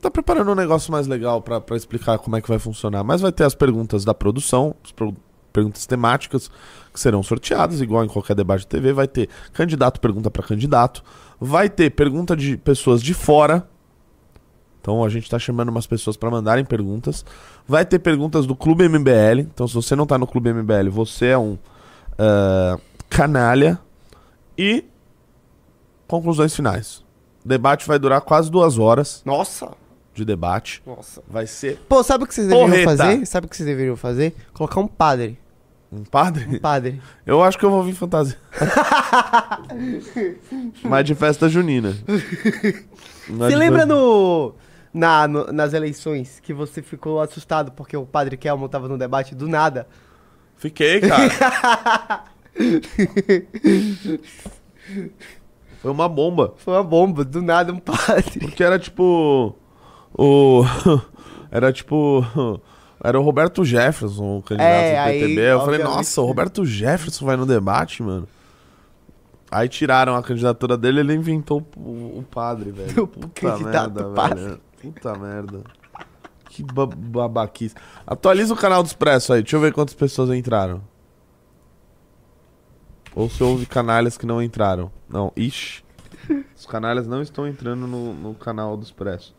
Tá 0.01 0.11
preparando 0.11 0.51
um 0.51 0.55
negócio 0.55 0.91
mais 0.93 1.07
legal 1.07 1.43
pra 1.43 1.61
explicar 1.76 2.18
como 2.18 2.37
é 2.37 2.41
que 2.41 2.49
vai 2.49 2.59
funcionar. 2.59 3.03
Mas 3.05 3.20
vai 3.20 3.33
ter 3.33 3.45
as 3.45 3.55
perguntas 3.55 4.05
da 4.05 4.14
produção, 4.14 4.74
as 4.85 4.93
pro- 4.93 5.14
perguntas 5.53 5.87
temáticas 5.87 6.51
que 6.93 7.01
serão 7.01 7.23
sorteadas, 7.23 7.81
igual 7.81 8.05
em 8.05 8.09
qualquer 8.09 8.35
debate 8.35 8.61
de 8.61 8.69
TV. 8.69 8.93
Vai 8.93 9.07
ter 9.07 9.29
candidato 9.53 10.01
pergunta 10.01 10.31
pra 10.31 10.43
candidato. 10.43 11.03
Vai 11.41 11.69
ter 11.69 11.91
pergunta 11.91 12.37
de 12.37 12.57
pessoas 12.57 13.03
de 13.03 13.15
fora. 13.15 13.69
Então 14.81 15.05
a 15.05 15.09
gente 15.09 15.31
tá 15.31 15.39
chamando 15.39 15.69
umas 15.69 15.87
pessoas 15.87 16.17
pra 16.17 16.31
mandarem 16.31 16.65
perguntas. 16.65 17.25
Vai 17.67 17.85
ter 17.85 17.99
perguntas 17.99 18.47
do 18.47 18.57
Clube 18.57 18.89
MBL. 18.89 19.41
Então 19.41 19.69
se 19.69 19.75
você 19.75 19.95
não 19.95 20.07
tá 20.07 20.19
no 20.19 20.27
Clube 20.27 20.53
MBL, 20.53 20.91
você 20.91 21.27
é 21.27 21.39
um 21.39 21.57
ah, 22.19 22.79
canalha. 23.09 23.79
E 24.57 24.85
conclusões 26.07 26.55
finais. 26.55 27.03
O 27.45 27.49
debate 27.49 27.87
vai 27.87 27.99
durar 27.99 28.21
quase 28.21 28.51
duas 28.51 28.79
horas 28.79 29.23
Nossa! 29.25 29.71
de 30.15 30.25
debate. 30.25 30.83
Nossa. 30.87 31.23
Vai 31.27 31.47
ser 31.47 31.79
Pô, 31.89 32.03
sabe 32.03 32.25
o 32.25 32.27
que 32.27 32.35
vocês 32.35 32.47
deveriam 32.47 32.69
Porreta. 32.69 32.97
fazer? 32.97 33.27
Sabe 33.27 33.47
o 33.47 33.51
que 33.51 33.57
vocês 33.57 33.67
deveriam 33.67 33.97
fazer? 33.97 34.35
Colocar 34.53 34.81
um 34.81 34.87
padre. 34.87 35.39
Um 35.93 36.05
padre. 36.05 36.57
Um 36.57 36.59
padre. 36.59 37.01
Eu 37.26 37.43
acho 37.43 37.59
que 37.59 37.64
eu 37.64 37.70
vou 37.70 37.82
vir 37.82 37.95
fantasia. 37.95 38.36
Mas 40.84 41.05
de 41.05 41.14
festa 41.14 41.49
junina. 41.49 41.95
É 42.09 42.12
Você 43.32 43.49
de 43.51 43.55
lembra 43.57 43.84
no, 43.86 44.55
na, 44.93 45.28
no- 45.28 45.53
nas 45.53 45.72
eleições 45.74 46.40
que 46.40 46.53
você 46.55 46.82
ficou 46.82 47.20
assustado 47.20 47.70
porque 47.72 47.97
o 47.97 48.07
padre 48.07 48.36
Kelmo 48.36 48.68
tava 48.68 48.88
no 48.88 48.97
debate 48.99 49.34
do 49.34 49.47
nada? 49.47 49.86
Fiquei, 50.57 51.01
cara. 51.01 52.24
Foi 55.80 55.90
uma 55.90 56.09
bomba. 56.09 56.55
Foi 56.59 56.74
uma 56.74 56.82
bomba, 56.84 57.24
do 57.24 57.43
nada 57.43 57.72
um 57.72 57.78
padre. 57.78 58.38
Porque 58.40 58.62
era 58.62 58.78
tipo. 58.78 59.57
O. 60.16 60.62
Era 61.51 61.72
tipo. 61.72 62.24
Era 63.05 63.19
o 63.19 63.23
Roberto 63.23 63.65
Jefferson, 63.65 64.39
o 64.39 64.43
candidato 64.43 64.69
É, 64.71 64.95
do 64.95 65.01
aí, 65.09 65.21
PTB. 65.21 65.41
eu 65.41 65.61
falei, 65.61 65.83
nossa, 65.83 66.21
o 66.21 66.25
Roberto 66.27 66.65
Jefferson 66.65 67.27
vai 67.27 67.37
no 67.37 67.45
debate, 67.47 68.03
mano. 68.03 68.29
Aí 69.51 69.69
tiraram 69.69 70.15
a 70.15 70.23
candidatura 70.23 70.79
dele 70.79 71.01
ele 71.01 71.15
inventou 71.15 71.67
o, 71.77 72.19
o 72.21 72.25
padre, 72.31 72.71
velho. 72.71 73.11
O 73.17 73.29
candidato 73.29 74.05
padre. 74.15 74.45
velho. 74.45 74.61
Puta 74.81 75.15
merda. 75.19 75.61
Que 76.49 76.63
ba 76.63 76.87
babaquice. 76.87 77.75
Atualiza 78.07 78.55
o 78.55 78.57
canal 78.57 78.83
do 78.83 78.87
Expresso 78.87 79.33
aí, 79.33 79.43
deixa 79.43 79.57
eu 79.57 79.61
ver 79.61 79.73
quantas 79.73 79.95
pessoas 79.95 80.31
entraram. 80.31 80.81
Ou 83.15 83.29
se 83.29 83.43
houve 83.43 83.67
canalhas 83.67 84.17
que 84.17 84.25
não 84.27 84.43
entraram. 84.43 84.91
Não, 85.09 85.33
ixi. 85.37 85.83
Os 86.57 86.65
canalhas 86.67 87.07
não 87.07 87.21
estão 87.21 87.47
entrando 87.47 87.87
no, 87.87 88.15
no 88.15 88.35
canal 88.35 88.77
do 88.77 88.85
Expresso. 88.85 89.35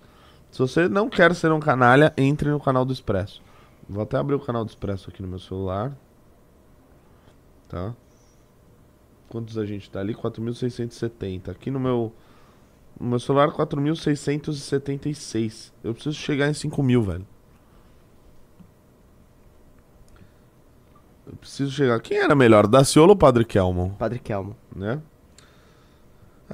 Se 0.51 0.59
você 0.59 0.87
não 0.87 1.09
quer 1.09 1.33
ser 1.33 1.51
um 1.51 1.59
canalha, 1.59 2.13
entre 2.17 2.49
no 2.51 2.59
canal 2.59 2.85
do 2.85 2.93
Expresso. 2.93 3.41
Vou 3.87 4.03
até 4.03 4.17
abrir 4.17 4.35
o 4.35 4.39
canal 4.39 4.63
do 4.63 4.69
Expresso 4.69 5.09
aqui 5.09 5.21
no 5.21 5.27
meu 5.27 5.39
celular. 5.39 5.93
Tá? 7.67 7.93
Quantos 9.29 9.57
a 9.57 9.65
gente 9.65 9.89
tá 9.89 9.99
ali? 9.99 10.13
4.670. 10.13 11.49
Aqui 11.49 11.71
no 11.71 11.79
meu. 11.79 12.13
No 12.99 13.07
meu 13.09 13.19
celular, 13.19 13.51
4.676. 13.51 15.71
Eu 15.83 15.93
preciso 15.93 16.15
chegar 16.15 16.49
em 16.49 16.53
5 16.53 16.81
mil, 16.83 17.01
velho. 17.01 17.25
Eu 21.25 21.35
preciso 21.37 21.71
chegar. 21.71 21.99
Quem 22.01 22.17
era 22.17 22.35
melhor, 22.35 22.67
Daciolo 22.67 23.11
ou 23.11 23.15
Padre 23.17 23.45
Kelmon? 23.45 23.91
Padre 23.91 24.19
Kelmo. 24.19 24.55
né? 24.75 25.01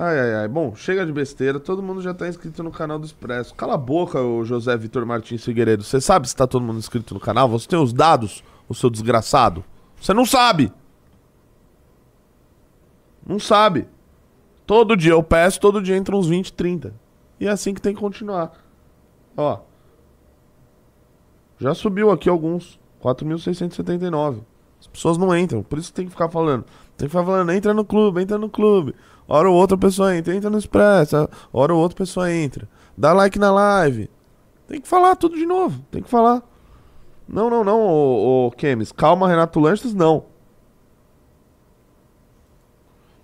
Ai, 0.01 0.17
ai, 0.17 0.33
ai. 0.35 0.47
Bom, 0.47 0.73
chega 0.77 1.05
de 1.05 1.11
besteira. 1.11 1.59
Todo 1.59 1.83
mundo 1.83 2.01
já 2.01 2.13
tá 2.13 2.25
inscrito 2.25 2.63
no 2.63 2.71
canal 2.71 2.97
do 2.97 3.05
Expresso. 3.05 3.53
Cala 3.53 3.73
a 3.73 3.77
boca, 3.77 4.21
o 4.21 4.45
José 4.45 4.77
Vitor 4.77 5.05
Martins 5.05 5.43
Figueiredo. 5.43 5.83
Você 5.83 5.99
sabe 5.99 6.29
se 6.29 6.33
tá 6.33 6.47
todo 6.47 6.63
mundo 6.63 6.79
inscrito 6.79 7.13
no 7.13 7.19
canal? 7.19 7.49
Você 7.49 7.67
tem 7.67 7.77
os 7.77 7.91
dados, 7.91 8.41
o 8.69 8.73
seu 8.73 8.89
desgraçado? 8.89 9.61
Você 9.99 10.13
não 10.13 10.25
sabe. 10.25 10.71
Não 13.27 13.39
sabe. 13.39 13.89
Todo 14.65 14.95
dia 14.95 15.11
eu 15.11 15.21
peço, 15.21 15.59
todo 15.59 15.81
dia 15.81 15.97
entra 15.97 16.15
uns 16.15 16.27
20, 16.27 16.53
30. 16.53 16.93
E 17.37 17.45
é 17.45 17.49
assim 17.49 17.73
que 17.73 17.81
tem 17.81 17.93
que 17.93 17.99
continuar. 17.99 18.53
Ó. 19.35 19.59
Já 21.57 21.73
subiu 21.73 22.09
aqui 22.09 22.29
alguns. 22.29 22.79
4.679. 23.03 24.43
As 24.79 24.87
pessoas 24.87 25.17
não 25.17 25.35
entram, 25.35 25.61
por 25.61 25.77
isso 25.77 25.89
que 25.89 25.95
tem 25.95 26.05
que 26.05 26.11
ficar 26.11 26.29
falando. 26.29 26.63
Tem 26.95 27.07
que 27.07 27.11
ficar 27.11 27.25
falando, 27.25 27.51
entra 27.51 27.73
no 27.73 27.83
clube, 27.83 28.21
entra 28.21 28.37
no 28.37 28.49
clube. 28.49 28.95
Hora 29.29 29.47
ou 29.47 29.55
outra 29.55 29.77
pessoa 29.77 30.15
entra, 30.15 30.35
entra 30.35 30.49
no 30.49 30.57
Expresso. 30.57 31.29
Hora 31.53 31.71
ou 31.71 31.79
outra 31.79 31.95
pessoa 31.95 32.33
entra. 32.33 32.67
Dá 32.97 33.13
like 33.13 33.37
na 33.37 33.51
live. 33.51 34.09
Tem 34.67 34.81
que 34.81 34.87
falar 34.87 35.15
tudo 35.15 35.35
de 35.35 35.45
novo, 35.45 35.79
tem 35.91 36.01
que 36.01 36.09
falar. 36.09 36.41
Não, 37.27 37.47
não, 37.47 37.63
não, 37.63 37.79
ô, 37.79 38.47
ô 38.47 38.51
Kemis. 38.51 38.91
Calma, 38.91 39.27
Renato 39.27 39.59
Lanches, 39.59 39.93
não. 39.93 40.25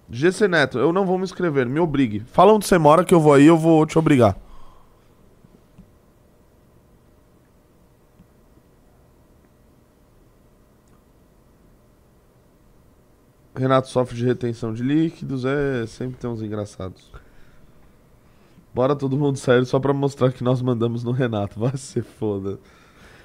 GC 0.08 0.48
Neto, 0.48 0.78
eu 0.78 0.94
não 0.94 1.08
vou 1.08 1.18
me 1.18 1.24
inscrever, 1.24 1.66
me 1.66 1.80
obrigue. 1.80 2.20
Fala 2.28 2.54
onde 2.54 2.68
você 2.68 2.78
mora 2.78 3.04
que 3.04 3.14
eu 3.14 3.20
vou 3.20 3.34
aí, 3.34 3.48
eu 3.48 3.58
vou 3.58 3.84
te 3.88 3.98
obrigar. 3.98 4.38
Renato 13.56 13.88
sofre 13.90 14.16
de 14.18 14.26
retenção 14.26 14.74
de 14.74 14.84
líquidos, 14.84 15.46
é, 15.46 15.86
sempre 15.88 16.18
tem 16.18 16.30
uns 16.30 16.42
engraçados. 16.42 17.12
Bora 18.74 18.96
todo 18.96 19.16
mundo 19.18 19.38
sair 19.38 19.66
só 19.66 19.80
pra 19.80 19.94
mostrar 19.94 20.32
que 20.34 20.44
nós 20.44 20.62
mandamos 20.62 21.04
no 21.04 21.12
Renato, 21.12 21.58
vai 21.62 21.76
ser 21.78 22.04
foda. 22.04 22.60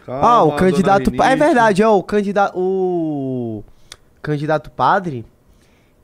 Calma, 0.07 0.29
Ah, 0.29 0.43
o 0.45 0.57
candidato. 0.57 1.11
É 1.23 1.37
verdade, 1.37 1.83
ó. 1.83 1.97
O 1.99 2.03
candidato. 2.03 2.57
O 2.59 3.63
candidato 4.23 4.71
padre. 4.71 5.25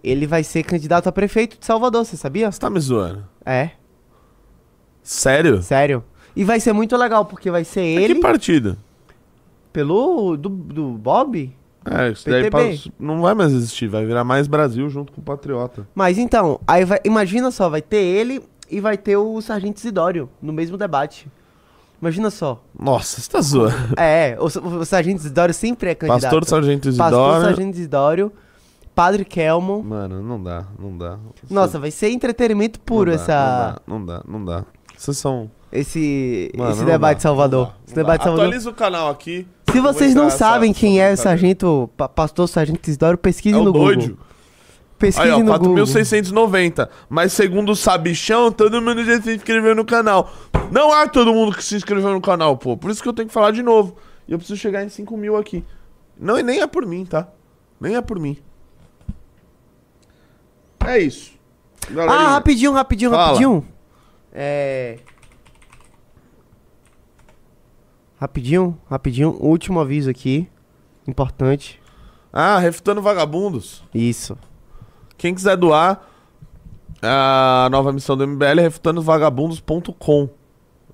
Ele 0.04 0.26
vai 0.26 0.44
ser 0.44 0.62
candidato 0.62 1.08
a 1.08 1.12
prefeito 1.12 1.58
de 1.58 1.64
Salvador, 1.66 2.04
você 2.04 2.16
sabia? 2.16 2.50
Você 2.52 2.60
tá 2.60 2.68
me 2.70 2.78
zoando? 2.78 3.26
É, 3.44 3.70
Sério? 5.02 5.62
sério. 5.62 6.04
E 6.34 6.44
vai 6.44 6.60
ser 6.60 6.72
muito 6.72 6.96
legal, 6.96 7.24
porque 7.24 7.50
vai 7.50 7.64
ser 7.64 7.80
É 7.80 8.02
ele 8.02 8.14
que 8.16 8.20
partido? 8.20 8.76
pelo. 9.72 10.36
Do, 10.36 10.48
do 10.48 10.90
Bob. 10.92 11.55
É, 11.90 12.10
isso 12.10 12.28
daí 12.28 12.44
PTB. 12.50 12.78
pa- 12.78 12.90
não 12.98 13.20
vai 13.20 13.34
mais 13.34 13.52
existir, 13.52 13.88
vai 13.88 14.04
virar 14.04 14.24
mais 14.24 14.46
Brasil 14.46 14.88
junto 14.88 15.12
com 15.12 15.20
o 15.20 15.24
Patriota. 15.24 15.86
Mas 15.94 16.18
então, 16.18 16.60
aí 16.66 16.84
vai, 16.84 16.98
imagina 17.04 17.50
só, 17.50 17.68
vai 17.68 17.82
ter 17.82 17.96
ele 18.02 18.42
e 18.70 18.80
vai 18.80 18.96
ter 18.96 19.16
o 19.16 19.40
Sargento 19.40 19.78
Isidório 19.78 20.28
no 20.42 20.52
mesmo 20.52 20.76
debate. 20.76 21.28
Imagina 22.02 22.30
só. 22.30 22.62
Nossa, 22.78 23.20
você 23.20 23.30
tá 23.30 23.40
zoando. 23.40 23.74
É, 23.96 24.36
o, 24.38 24.44
o 24.80 24.84
Sargento 24.84 25.20
Isidório 25.20 25.54
sempre 25.54 25.90
é 25.90 25.94
candidato. 25.94 26.22
Pastor 26.22 26.44
Sargento 26.44 26.88
Pastor 26.88 27.06
Isidoro. 27.06 27.44
Sargento 27.44 27.76
Isidório, 27.78 28.32
Padre 28.94 29.24
Kelmo. 29.24 29.82
Mano, 29.82 30.22
não 30.22 30.42
dá, 30.42 30.64
não 30.78 30.96
dá. 30.96 31.18
Nossa, 31.50 31.78
vai 31.78 31.90
ser 31.90 32.10
entretenimento 32.10 32.78
puro 32.80 33.10
Não 33.10 33.16
dá, 33.16 33.22
essa, 33.22 33.80
Não 33.86 34.04
dá, 34.04 34.22
não 34.22 34.22
dá, 34.22 34.22
não 34.28 34.44
dá. 34.44 34.64
Vocês 34.96 35.16
são. 35.18 35.50
esse, 35.72 36.50
Mano, 36.56 36.70
esse 36.72 36.80
não 36.80 36.86
debate 36.86 37.12
dá, 37.14 37.16
de 37.18 37.22
Salvador. 37.22 37.72
esse 37.86 37.94
debate 37.94 38.18
de 38.18 38.24
Salvador. 38.24 38.46
Atualiza 38.46 38.70
o 38.70 38.74
canal 38.74 39.10
aqui. 39.10 39.46
Se 39.72 39.80
vocês 39.80 40.14
não 40.14 40.24
entrar 40.26 40.36
sabem 40.38 40.70
essa- 40.70 40.80
quem 40.80 41.00
essa 41.00 41.22
é. 41.22 41.24
Sargento, 41.24 41.90
pa- 41.96 42.08
Pastor 42.08 42.48
Sargento 42.48 42.88
Isidório, 42.88 43.18
pesquise 43.18 43.54
É 43.58 43.60
no 43.60 43.72
doido. 43.72 44.00
Google. 44.10 44.18
Pesquise 44.98 45.28
Aí, 45.28 45.32
ó, 45.32 45.38
no 45.40 45.58
Google. 45.58 45.74
4.690. 45.84 46.88
Mas 47.08 47.32
segundo 47.32 47.72
o 47.72 47.76
Sabichão, 47.76 48.50
todo 48.50 48.80
mundo 48.80 49.04
já 49.04 49.20
se 49.20 49.34
inscreveu 49.34 49.74
no 49.74 49.84
canal. 49.84 50.32
Não 50.72 50.92
há 50.92 51.06
todo 51.08 51.32
mundo 51.34 51.54
que 51.54 51.62
se 51.62 51.76
inscreveu 51.76 52.10
no 52.12 52.20
canal, 52.20 52.56
pô. 52.56 52.76
Por 52.76 52.90
isso 52.90 53.02
que 53.02 53.08
eu 53.08 53.12
tenho 53.12 53.28
que 53.28 53.34
falar 53.34 53.50
de 53.50 53.62
novo. 53.62 53.96
E 54.26 54.32
eu 54.32 54.38
preciso 54.38 54.58
chegar 54.58 54.82
em 54.84 54.88
5 54.88 55.16
mil 55.16 55.36
aqui. 55.36 55.62
Não, 56.18 56.38
e 56.38 56.42
nem 56.42 56.60
é 56.60 56.66
por 56.66 56.86
mim, 56.86 57.04
tá? 57.04 57.28
Nem 57.78 57.94
é 57.96 58.00
por 58.00 58.18
mim. 58.18 58.38
É 60.86 60.98
isso. 60.98 61.32
Ah, 61.90 61.92
Galerinha. 61.94 62.28
rapidinho, 62.30 62.72
rapidinho, 62.72 63.10
Fala. 63.10 63.24
rapidinho. 63.26 63.66
É. 64.32 64.98
Rapidinho, 68.18 68.78
rapidinho. 68.88 69.36
Último 69.40 69.80
aviso 69.80 70.10
aqui. 70.10 70.48
Importante. 71.06 71.80
Ah, 72.32 72.58
refutando 72.58 73.02
vagabundos. 73.02 73.84
Isso. 73.94 74.36
Quem 75.16 75.34
quiser 75.34 75.56
doar, 75.56 76.06
a 77.02 77.68
nova 77.70 77.92
missão 77.92 78.16
do 78.16 78.26
MBL 78.26 78.60
é 78.60 78.62
refutandovagabundos.com. 78.62 80.28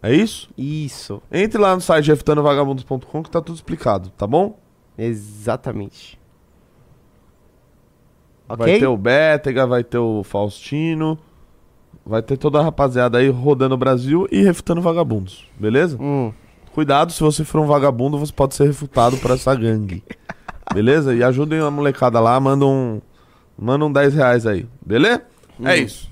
É 0.03 0.13
isso? 0.13 0.51
Isso. 0.59 1.23
Entre 1.31 1.61
lá 1.61 1.75
no 1.75 1.81
site 1.81 2.09
refutandovagabundos.com 2.09 3.23
que 3.23 3.31
tá 3.31 3.41
tudo 3.41 3.55
explicado, 3.55 4.11
tá 4.11 4.27
bom? 4.27 4.59
Exatamente. 4.99 6.21
Vai 8.49 8.79
ter 8.79 8.87
o 8.87 8.97
Bétega, 8.97 9.67
vai 9.67 9.83
ter 9.83 9.99
o 9.99 10.23
Faustino, 10.25 11.19
vai 12.05 12.21
ter 12.21 12.37
toda 12.37 12.59
a 12.59 12.63
rapaziada 12.63 13.19
aí 13.19 13.29
rodando 13.29 13.75
o 13.75 13.79
Brasil 13.79 14.27
e 14.31 14.43
refutando 14.43 14.83
vagabundos, 14.83 15.49
beleza? 15.59 15.97
Hum. 16.01 16.33
Cuidado, 16.73 17.13
se 17.13 17.21
você 17.21 17.45
for 17.45 17.61
um 17.61 17.67
vagabundo, 17.67 18.19
você 18.19 18.33
pode 18.33 18.55
ser 18.55 18.67
refutado 18.67 19.17
por 19.19 19.31
essa 19.31 19.55
gangue. 19.55 20.03
Beleza? 20.73 21.15
E 21.15 21.23
ajudem 21.23 21.61
a 21.61 21.71
molecada 21.71 22.19
lá, 22.19 22.39
manda 22.41 22.65
um, 22.65 23.01
manda 23.59 23.85
um 23.85 23.93
10 23.93 24.15
reais 24.15 24.47
aí, 24.47 24.67
beleza? 24.85 25.23
É 25.65 25.77
isso. 25.77 26.12